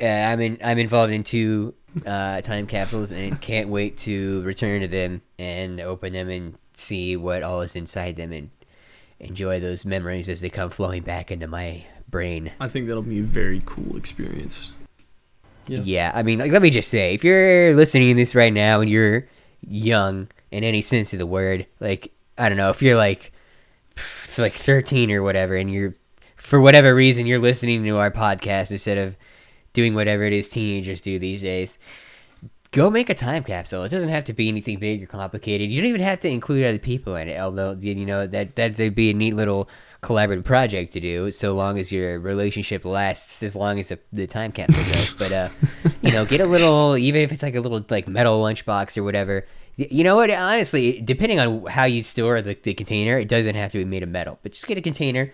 uh, 0.00 0.04
I'm 0.06 0.40
in. 0.40 0.58
I'm 0.62 0.78
involved 0.78 1.12
in 1.12 1.22
two 1.24 1.74
uh, 2.06 2.40
time 2.40 2.66
capsules 2.66 3.12
and 3.12 3.40
can't 3.40 3.68
wait 3.68 3.96
to 3.98 4.42
return 4.42 4.80
to 4.80 4.88
them 4.88 5.22
and 5.38 5.80
open 5.80 6.12
them 6.12 6.28
and 6.28 6.58
see 6.74 7.16
what 7.16 7.42
all 7.42 7.60
is 7.60 7.76
inside 7.76 8.16
them 8.16 8.32
and 8.32 8.50
enjoy 9.20 9.60
those 9.60 9.84
memories 9.84 10.28
as 10.28 10.40
they 10.40 10.50
come 10.50 10.70
flowing 10.70 11.02
back 11.02 11.30
into 11.30 11.46
my 11.46 11.84
brain. 12.08 12.52
I 12.60 12.68
think 12.68 12.86
that'll 12.86 13.02
be 13.02 13.20
a 13.20 13.24
very 13.24 13.62
cool 13.64 13.96
experience. 13.96 14.72
Yeah. 15.66 15.80
Yeah, 15.82 16.12
I 16.14 16.22
mean, 16.22 16.38
like, 16.40 16.52
let 16.52 16.62
me 16.62 16.70
just 16.70 16.90
say, 16.90 17.14
if 17.14 17.24
you're 17.24 17.74
listening 17.74 18.08
to 18.08 18.14
this 18.14 18.34
right 18.34 18.52
now 18.52 18.80
and 18.80 18.90
you're 18.90 19.26
young 19.66 20.28
in 20.50 20.62
any 20.62 20.82
sense 20.82 21.12
of 21.12 21.18
the 21.18 21.26
word, 21.26 21.66
like 21.80 22.12
I 22.36 22.48
don't 22.48 22.58
know, 22.58 22.70
if 22.70 22.82
you're 22.82 22.96
like 22.96 23.32
like 24.38 24.52
13 24.52 25.10
or 25.10 25.22
whatever, 25.22 25.54
and 25.56 25.72
you're 25.72 25.94
for 26.36 26.60
whatever 26.60 26.94
reason 26.94 27.26
you're 27.26 27.38
listening 27.38 27.82
to 27.84 27.96
our 27.96 28.10
podcast 28.10 28.70
instead 28.70 28.98
of 28.98 29.16
doing 29.74 29.94
whatever 29.94 30.22
it 30.22 30.32
is 30.32 30.48
teenagers 30.48 31.00
do 31.00 31.18
these 31.18 31.42
days, 31.42 31.78
go 32.74 32.90
make 32.90 33.08
a 33.08 33.14
time 33.14 33.44
capsule. 33.44 33.84
It 33.84 33.90
doesn't 33.90 34.08
have 34.08 34.24
to 34.24 34.32
be 34.32 34.48
anything 34.48 34.78
big 34.78 35.02
or 35.02 35.06
complicated. 35.06 35.70
You 35.70 35.80
don't 35.80 35.90
even 35.90 36.00
have 36.00 36.20
to 36.20 36.28
include 36.28 36.66
other 36.66 36.78
people 36.78 37.14
in 37.16 37.28
it. 37.28 37.38
Although 37.38 37.76
you 37.78 37.94
know 37.94 38.26
that 38.26 38.56
that'd 38.56 38.94
be 38.94 39.10
a 39.10 39.14
neat 39.14 39.36
little 39.36 39.68
collaborative 40.02 40.44
project 40.44 40.92
to 40.92 41.00
do, 41.00 41.30
so 41.30 41.54
long 41.54 41.78
as 41.78 41.92
your 41.92 42.18
relationship 42.18 42.84
lasts 42.84 43.42
as 43.42 43.56
long 43.56 43.78
as 43.78 43.88
the, 43.88 43.98
the 44.12 44.26
time 44.26 44.52
capsule 44.52 44.82
does. 44.84 45.12
but 45.18 45.32
uh, 45.32 45.48
you 46.02 46.10
know, 46.10 46.24
get 46.24 46.40
a 46.40 46.46
little, 46.46 46.96
even 46.96 47.22
if 47.22 47.32
it's 47.32 47.42
like 47.42 47.54
a 47.54 47.60
little 47.60 47.84
like 47.88 48.08
metal 48.08 48.42
lunchbox 48.42 48.96
or 48.96 49.04
whatever. 49.04 49.46
You 49.76 50.04
know 50.04 50.14
what? 50.14 50.30
Honestly, 50.30 51.00
depending 51.00 51.40
on 51.40 51.66
how 51.66 51.84
you 51.84 52.02
store 52.02 52.40
the, 52.42 52.56
the 52.62 52.74
container, 52.74 53.18
it 53.18 53.26
doesn't 53.28 53.56
have 53.56 53.72
to 53.72 53.78
be 53.78 53.84
made 53.84 54.04
of 54.04 54.08
metal. 54.08 54.38
But 54.42 54.52
just 54.52 54.66
get 54.68 54.78
a 54.78 54.80
container, 54.80 55.32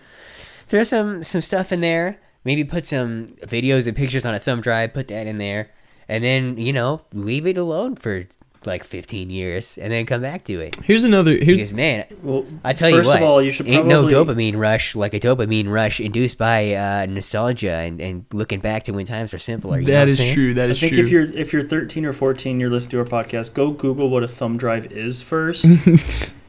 throw 0.67 0.83
some 0.83 1.23
some 1.23 1.41
stuff 1.41 1.71
in 1.71 1.81
there. 1.81 2.19
Maybe 2.43 2.63
put 2.63 2.85
some 2.85 3.27
videos 3.43 3.87
and 3.87 3.95
pictures 3.95 4.25
on 4.25 4.33
a 4.33 4.39
thumb 4.39 4.61
drive. 4.61 4.93
Put 4.93 5.07
that 5.09 5.27
in 5.27 5.37
there, 5.37 5.71
and 6.07 6.23
then 6.23 6.57
you 6.57 6.73
know 6.73 7.01
leave 7.13 7.45
it 7.45 7.57
alone 7.57 7.95
for 7.95 8.25
like 8.65 8.83
15 8.83 9.29
years, 9.29 9.77
and 9.77 9.91
then 9.91 10.05
come 10.05 10.21
back 10.21 10.43
to 10.45 10.59
it. 10.59 10.75
Here's 10.83 11.03
another. 11.03 11.31
Here's 11.31 11.57
Because 11.57 11.73
man, 11.73 12.05
Well, 12.21 12.45
I 12.63 12.73
tell 12.73 12.89
you 12.89 12.97
first 12.97 13.07
what, 13.07 13.17
of 13.17 13.23
all, 13.23 13.41
you 13.41 13.51
should 13.51 13.67
ain't 13.67 13.85
probably 13.85 14.11
no 14.11 14.25
dopamine 14.25 14.57
rush 14.57 14.95
like 14.95 15.13
a 15.13 15.19
dopamine 15.19 15.69
rush 15.69 15.99
induced 15.99 16.37
by 16.37 16.73
uh, 16.73 17.05
nostalgia 17.07 17.71
and, 17.71 17.99
and 17.99 18.25
looking 18.31 18.59
back 18.59 18.83
to 18.83 18.91
when 18.91 19.05
times 19.05 19.33
were 19.33 19.39
simpler. 19.39 19.79
You 19.79 19.87
know 19.87 19.93
what 19.93 19.97
that 19.97 20.01
I'm 20.03 20.09
is 20.09 20.33
true. 20.33 20.51
I 20.51 20.73
think 20.73 20.93
true. 20.93 21.03
if 21.03 21.09
you're 21.09 21.23
if 21.37 21.53
you're 21.53 21.63
13 21.63 22.05
or 22.05 22.13
14, 22.13 22.59
you're 22.59 22.69
listening 22.69 23.03
to 23.03 23.15
our 23.15 23.23
podcast. 23.23 23.53
Go 23.53 23.71
Google 23.71 24.09
what 24.09 24.23
a 24.23 24.27
thumb 24.27 24.57
drive 24.57 24.91
is 24.91 25.21
first, 25.21 25.65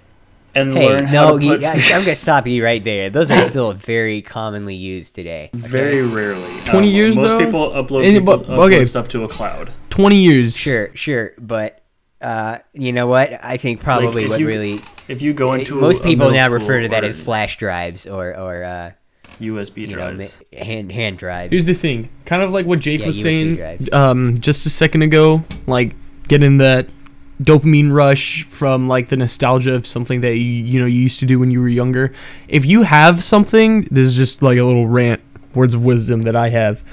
and 0.55 0.75
Hey, 0.77 0.87
learn 0.89 1.05
how 1.07 1.31
no, 1.31 1.39
to 1.39 1.45
you, 1.45 1.53
put. 1.59 1.65
I'm 1.65 2.03
gonna 2.03 2.15
stop 2.15 2.47
you 2.47 2.63
right 2.65 2.83
there. 2.83 3.11
Those 3.11 3.31
are 3.31 3.43
still 3.43 3.73
very 3.73 4.23
commonly 4.23 4.75
used 4.75 5.15
today. 5.15 5.51
okay? 5.55 5.67
Very 5.69 6.03
rarely. 6.03 6.43
20 6.67 6.89
years, 6.91 7.17
Most 7.17 7.31
though? 7.31 7.39
people 7.45 7.71
upload, 7.71 8.07
And- 8.07 8.17
people 8.19 8.39
upload 8.39 8.73
okay. 8.73 8.85
stuff 8.85 9.09
to 9.09 9.25
a 9.25 9.29
cloud. 9.29 9.71
20 9.91 10.17
years. 10.17 10.57
sure, 10.57 10.91
sure, 10.95 11.33
but 11.39 11.81
uh, 12.21 12.59
you 12.73 12.93
know 12.93 13.07
what? 13.07 13.33
I 13.45 13.57
think 13.57 13.81
probably 13.81 14.25
if 14.25 14.31
what 14.31 14.41
you- 14.41 14.47
really 14.47 14.81
If 15.09 15.23
you 15.23 15.33
go 15.35 15.55
into 15.55 15.75
most 15.81 16.01
a 16.01 16.05
people 16.05 16.27
middle 16.31 16.39
now 16.39 16.49
refer 16.51 16.81
to 16.83 16.89
that 16.89 17.05
as 17.05 17.21
flash 17.21 17.57
drives 17.57 18.07
or 18.07 18.37
or 18.39 18.63
uh, 18.65 18.91
USB 19.41 19.79
you 19.89 19.97
know 19.97 20.15
drives. 20.15 20.37
hand 20.53 20.93
hand 20.93 21.19
drives. 21.19 21.51
Here's 21.51 21.65
the 21.65 21.75
thing, 21.75 22.09
kind 22.27 22.43
of 22.43 22.51
like 22.53 22.65
what 22.67 22.79
Jake 22.79 23.01
Yeah, 23.01 23.07
was 23.07 23.19
USB 23.19 23.23
saying 23.23 23.89
um, 23.93 24.37
just 24.39 24.65
a 24.67 24.71
second 24.71 25.03
ago, 25.03 25.43
like 25.67 25.95
getting 26.29 26.59
that 26.59 26.87
dopamine 27.41 27.93
rush 27.93 28.45
from 28.45 28.89
like 28.89 29.09
the 29.09 29.17
nostalgia 29.17 29.75
of 29.75 29.87
something 29.87 30.21
that 30.21 30.37
you 30.37 30.45
you 30.45 30.81
know 30.81 30.87
you 30.87 31.01
used 31.01 31.21
to 31.21 31.27
do 31.27 31.39
when 31.39 31.51
you 31.51 31.61
were 31.61 31.69
younger. 31.69 32.13
If 32.49 32.65
you 32.65 32.83
have 32.83 33.23
something, 33.23 33.89
this 33.91 34.09
is 34.09 34.15
just 34.15 34.43
like 34.43 34.59
a 34.59 34.65
little 34.65 34.89
rant, 34.89 35.21
words 35.55 35.75
of 35.75 35.85
wisdom 35.85 36.23
that 36.23 36.37
I 36.37 36.51
have. 36.51 36.85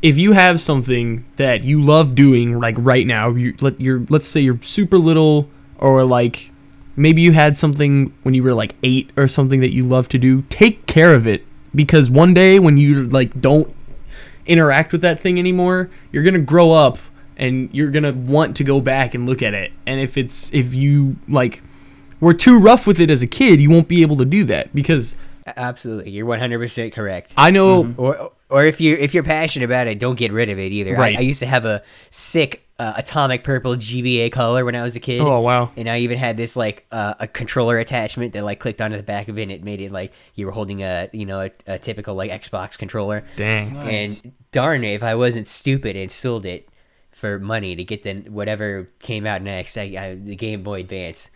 If 0.00 0.16
you 0.16 0.32
have 0.32 0.60
something 0.60 1.24
that 1.36 1.64
you 1.64 1.82
love 1.82 2.14
doing, 2.14 2.60
like 2.60 2.76
right 2.78 3.06
now, 3.06 3.30
you 3.30 3.54
let 3.60 3.80
you're 3.80 4.04
let's 4.08 4.28
say 4.28 4.40
you're 4.40 4.62
super 4.62 4.98
little, 4.98 5.50
or 5.78 6.04
like 6.04 6.52
maybe 6.96 7.22
you 7.22 7.32
had 7.32 7.56
something 7.56 8.12
when 8.22 8.34
you 8.34 8.42
were 8.42 8.54
like 8.54 8.74
eight 8.82 9.10
or 9.16 9.26
something 9.28 9.60
that 9.60 9.74
you 9.74 9.82
love 9.82 10.08
to 10.10 10.18
do. 10.18 10.42
Take 10.42 10.86
care 10.86 11.14
of 11.14 11.26
it 11.26 11.44
because 11.74 12.08
one 12.10 12.34
day 12.34 12.58
when 12.58 12.78
you 12.78 13.06
like 13.08 13.40
don't 13.40 13.74
interact 14.46 14.92
with 14.92 15.02
that 15.02 15.20
thing 15.20 15.38
anymore, 15.38 15.90
you're 16.12 16.22
gonna 16.22 16.38
grow 16.38 16.72
up 16.72 16.98
and 17.38 17.70
you're 17.72 17.90
gonna 17.90 18.12
want 18.12 18.56
to 18.56 18.64
go 18.64 18.80
back 18.80 19.14
and 19.14 19.26
look 19.26 19.42
at 19.42 19.54
it. 19.54 19.72
And 19.86 20.00
if 20.00 20.16
it's 20.16 20.52
if 20.52 20.74
you 20.74 21.16
like 21.28 21.62
were 22.20 22.34
too 22.34 22.58
rough 22.58 22.86
with 22.86 23.00
it 23.00 23.10
as 23.10 23.22
a 23.22 23.26
kid, 23.26 23.60
you 23.60 23.70
won't 23.70 23.88
be 23.88 24.02
able 24.02 24.16
to 24.16 24.24
do 24.24 24.44
that 24.44 24.74
because 24.74 25.16
Absolutely, 25.56 26.10
you're 26.10 26.26
100 26.26 26.58
percent 26.58 26.92
correct. 26.92 27.32
I 27.36 27.50
know 27.50 27.94
Or 27.96 28.32
or 28.50 28.64
if 28.64 28.80
you 28.80 28.96
if 28.96 29.14
you're 29.14 29.22
passionate 29.22 29.64
about 29.64 29.86
it, 29.86 29.98
don't 29.98 30.18
get 30.18 30.32
rid 30.32 30.50
of 30.50 30.58
it 30.58 30.72
either. 30.72 30.94
Right. 30.94 31.16
I, 31.16 31.20
I 31.20 31.22
used 31.22 31.40
to 31.40 31.46
have 31.46 31.64
a 31.64 31.82
sick 32.10 32.64
uh, 32.78 32.94
atomic 32.96 33.42
purple 33.42 33.74
GBA 33.74 34.30
color 34.30 34.64
when 34.64 34.76
I 34.76 34.82
was 34.82 34.94
a 34.94 35.00
kid. 35.00 35.20
Oh, 35.20 35.40
wow. 35.40 35.70
And 35.76 35.88
I 35.88 35.98
even 35.98 36.16
had 36.16 36.36
this 36.36 36.56
like 36.56 36.86
uh, 36.92 37.14
a 37.18 37.26
controller 37.26 37.78
attachment 37.78 38.32
that 38.34 38.44
like 38.44 38.60
clicked 38.60 38.80
onto 38.80 38.96
the 38.96 39.02
back 39.02 39.28
of 39.28 39.38
it. 39.38 39.42
and 39.42 39.52
It 39.52 39.64
made 39.64 39.80
it 39.80 39.90
like 39.90 40.12
you 40.34 40.46
were 40.46 40.52
holding 40.52 40.82
a 40.82 41.08
you 41.12 41.26
know 41.26 41.40
a, 41.40 41.50
a 41.66 41.78
typical 41.78 42.14
like 42.14 42.30
Xbox 42.30 42.78
controller. 42.78 43.24
Dang. 43.36 43.76
And 43.76 44.32
darn 44.52 44.84
it 44.84 44.94
if 44.94 45.02
I 45.02 45.14
wasn't 45.14 45.46
stupid 45.46 45.96
and 45.96 46.10
sold 46.10 46.46
it 46.46 46.68
for 47.18 47.38
money 47.38 47.74
to 47.76 47.84
get 47.84 48.02
the 48.04 48.14
whatever 48.30 48.88
came 49.00 49.26
out 49.26 49.42
next, 49.42 49.76
I, 49.76 49.82
I, 49.98 50.14
the 50.14 50.36
Game 50.36 50.62
Boy 50.62 50.80
Advance. 50.80 51.30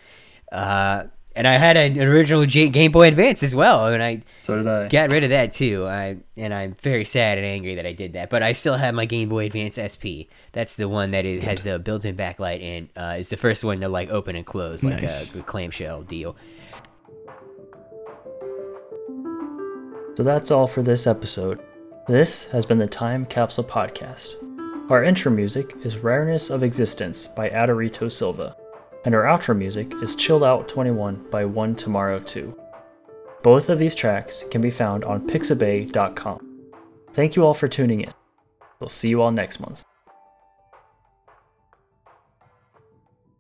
Uh, 0.51 1.05
and 1.35 1.49
I 1.49 1.55
had 1.55 1.79
an 1.79 1.99
original 1.99 2.45
J- 2.45 2.69
Game 2.69 2.93
Boy 2.93 3.09
Advance 3.09 3.43
as 3.43 3.55
well, 3.55 3.87
and 3.89 4.03
I 4.03 4.23
So 4.43 4.57
did 4.59 4.69
I. 4.69 4.87
got 4.89 5.11
rid 5.11 5.25
of 5.25 5.31
that 5.31 5.51
too. 5.53 5.87
I 5.87 6.19
and 6.37 6.53
I'm 6.53 6.75
very 6.83 7.07
sad 7.07 7.39
and 7.39 7.47
angry 7.47 7.75
that 7.77 7.87
I 7.87 7.93
did 7.93 8.13
that. 8.13 8.29
But 8.29 8.43
I 8.43 8.53
still 8.53 8.75
have 8.77 8.95
my 8.95 9.07
Game 9.07 9.31
Boy 9.31 9.47
Advance 9.47 9.77
SP. 9.81 10.29
That's 10.53 10.77
the 10.77 10.89
one 10.91 11.11
that 11.13 11.25
is, 11.25 11.43
has 11.43 11.63
the 11.65 11.79
built-in 11.79 12.17
backlight 12.17 12.63
and 12.63 12.89
uh, 12.97 13.17
is 13.19 13.31
the 13.31 13.39
first 13.39 13.65
one 13.65 13.81
to 13.81 13.89
like 13.89 14.11
open 14.11 14.37
and 14.37 14.45
close 14.47 14.85
like 14.85 15.01
Nice. 15.03 15.35
a, 15.35 15.39
a 15.39 15.43
clamshell 15.43 16.03
deal. 16.03 16.37
So 20.15 20.23
that's 20.23 20.51
all 20.51 20.67
for 20.67 20.83
this 20.83 21.07
episode. 21.07 21.61
This 22.07 22.45
has 22.49 22.67
been 22.67 22.77
the 22.79 22.87
Time 22.87 23.25
Capsule 23.25 23.65
Podcast. 23.65 24.35
Our 24.93 25.03
intro 25.03 25.33
music 25.33 25.75
is 25.85 25.97
Rareness 25.97 26.51
of 26.51 26.63
Existence 26.63 27.25
by 27.27 27.49
Adorito 27.49 28.13
Silva, 28.13 28.55
and 29.07 29.15
our 29.15 29.23
outro 29.23 29.57
music 29.57 29.91
is 30.03 30.15
Chilled 30.15 30.45
Out 30.45 30.69
21 30.69 31.31
by 31.31 31.47
One 31.47 31.75
Tomorrow 31.75 32.21
2. 32.21 32.55
Both 33.43 33.71
of 33.71 33.79
these 33.79 33.95
tracks 33.95 34.45
can 34.51 34.61
be 34.61 34.71
found 34.71 35.03
on 35.05 35.27
pixabay.com. 35.27 36.47
Thank 37.15 37.37
you 37.37 37.47
all 37.47 37.55
for 37.55 37.69
tuning 37.69 38.03
in. 38.03 38.13
We'll 38.81 38.91
see 38.91 39.09
you 39.09 39.23
all 39.23 39.33
next 39.33 39.61
month. 39.61 39.83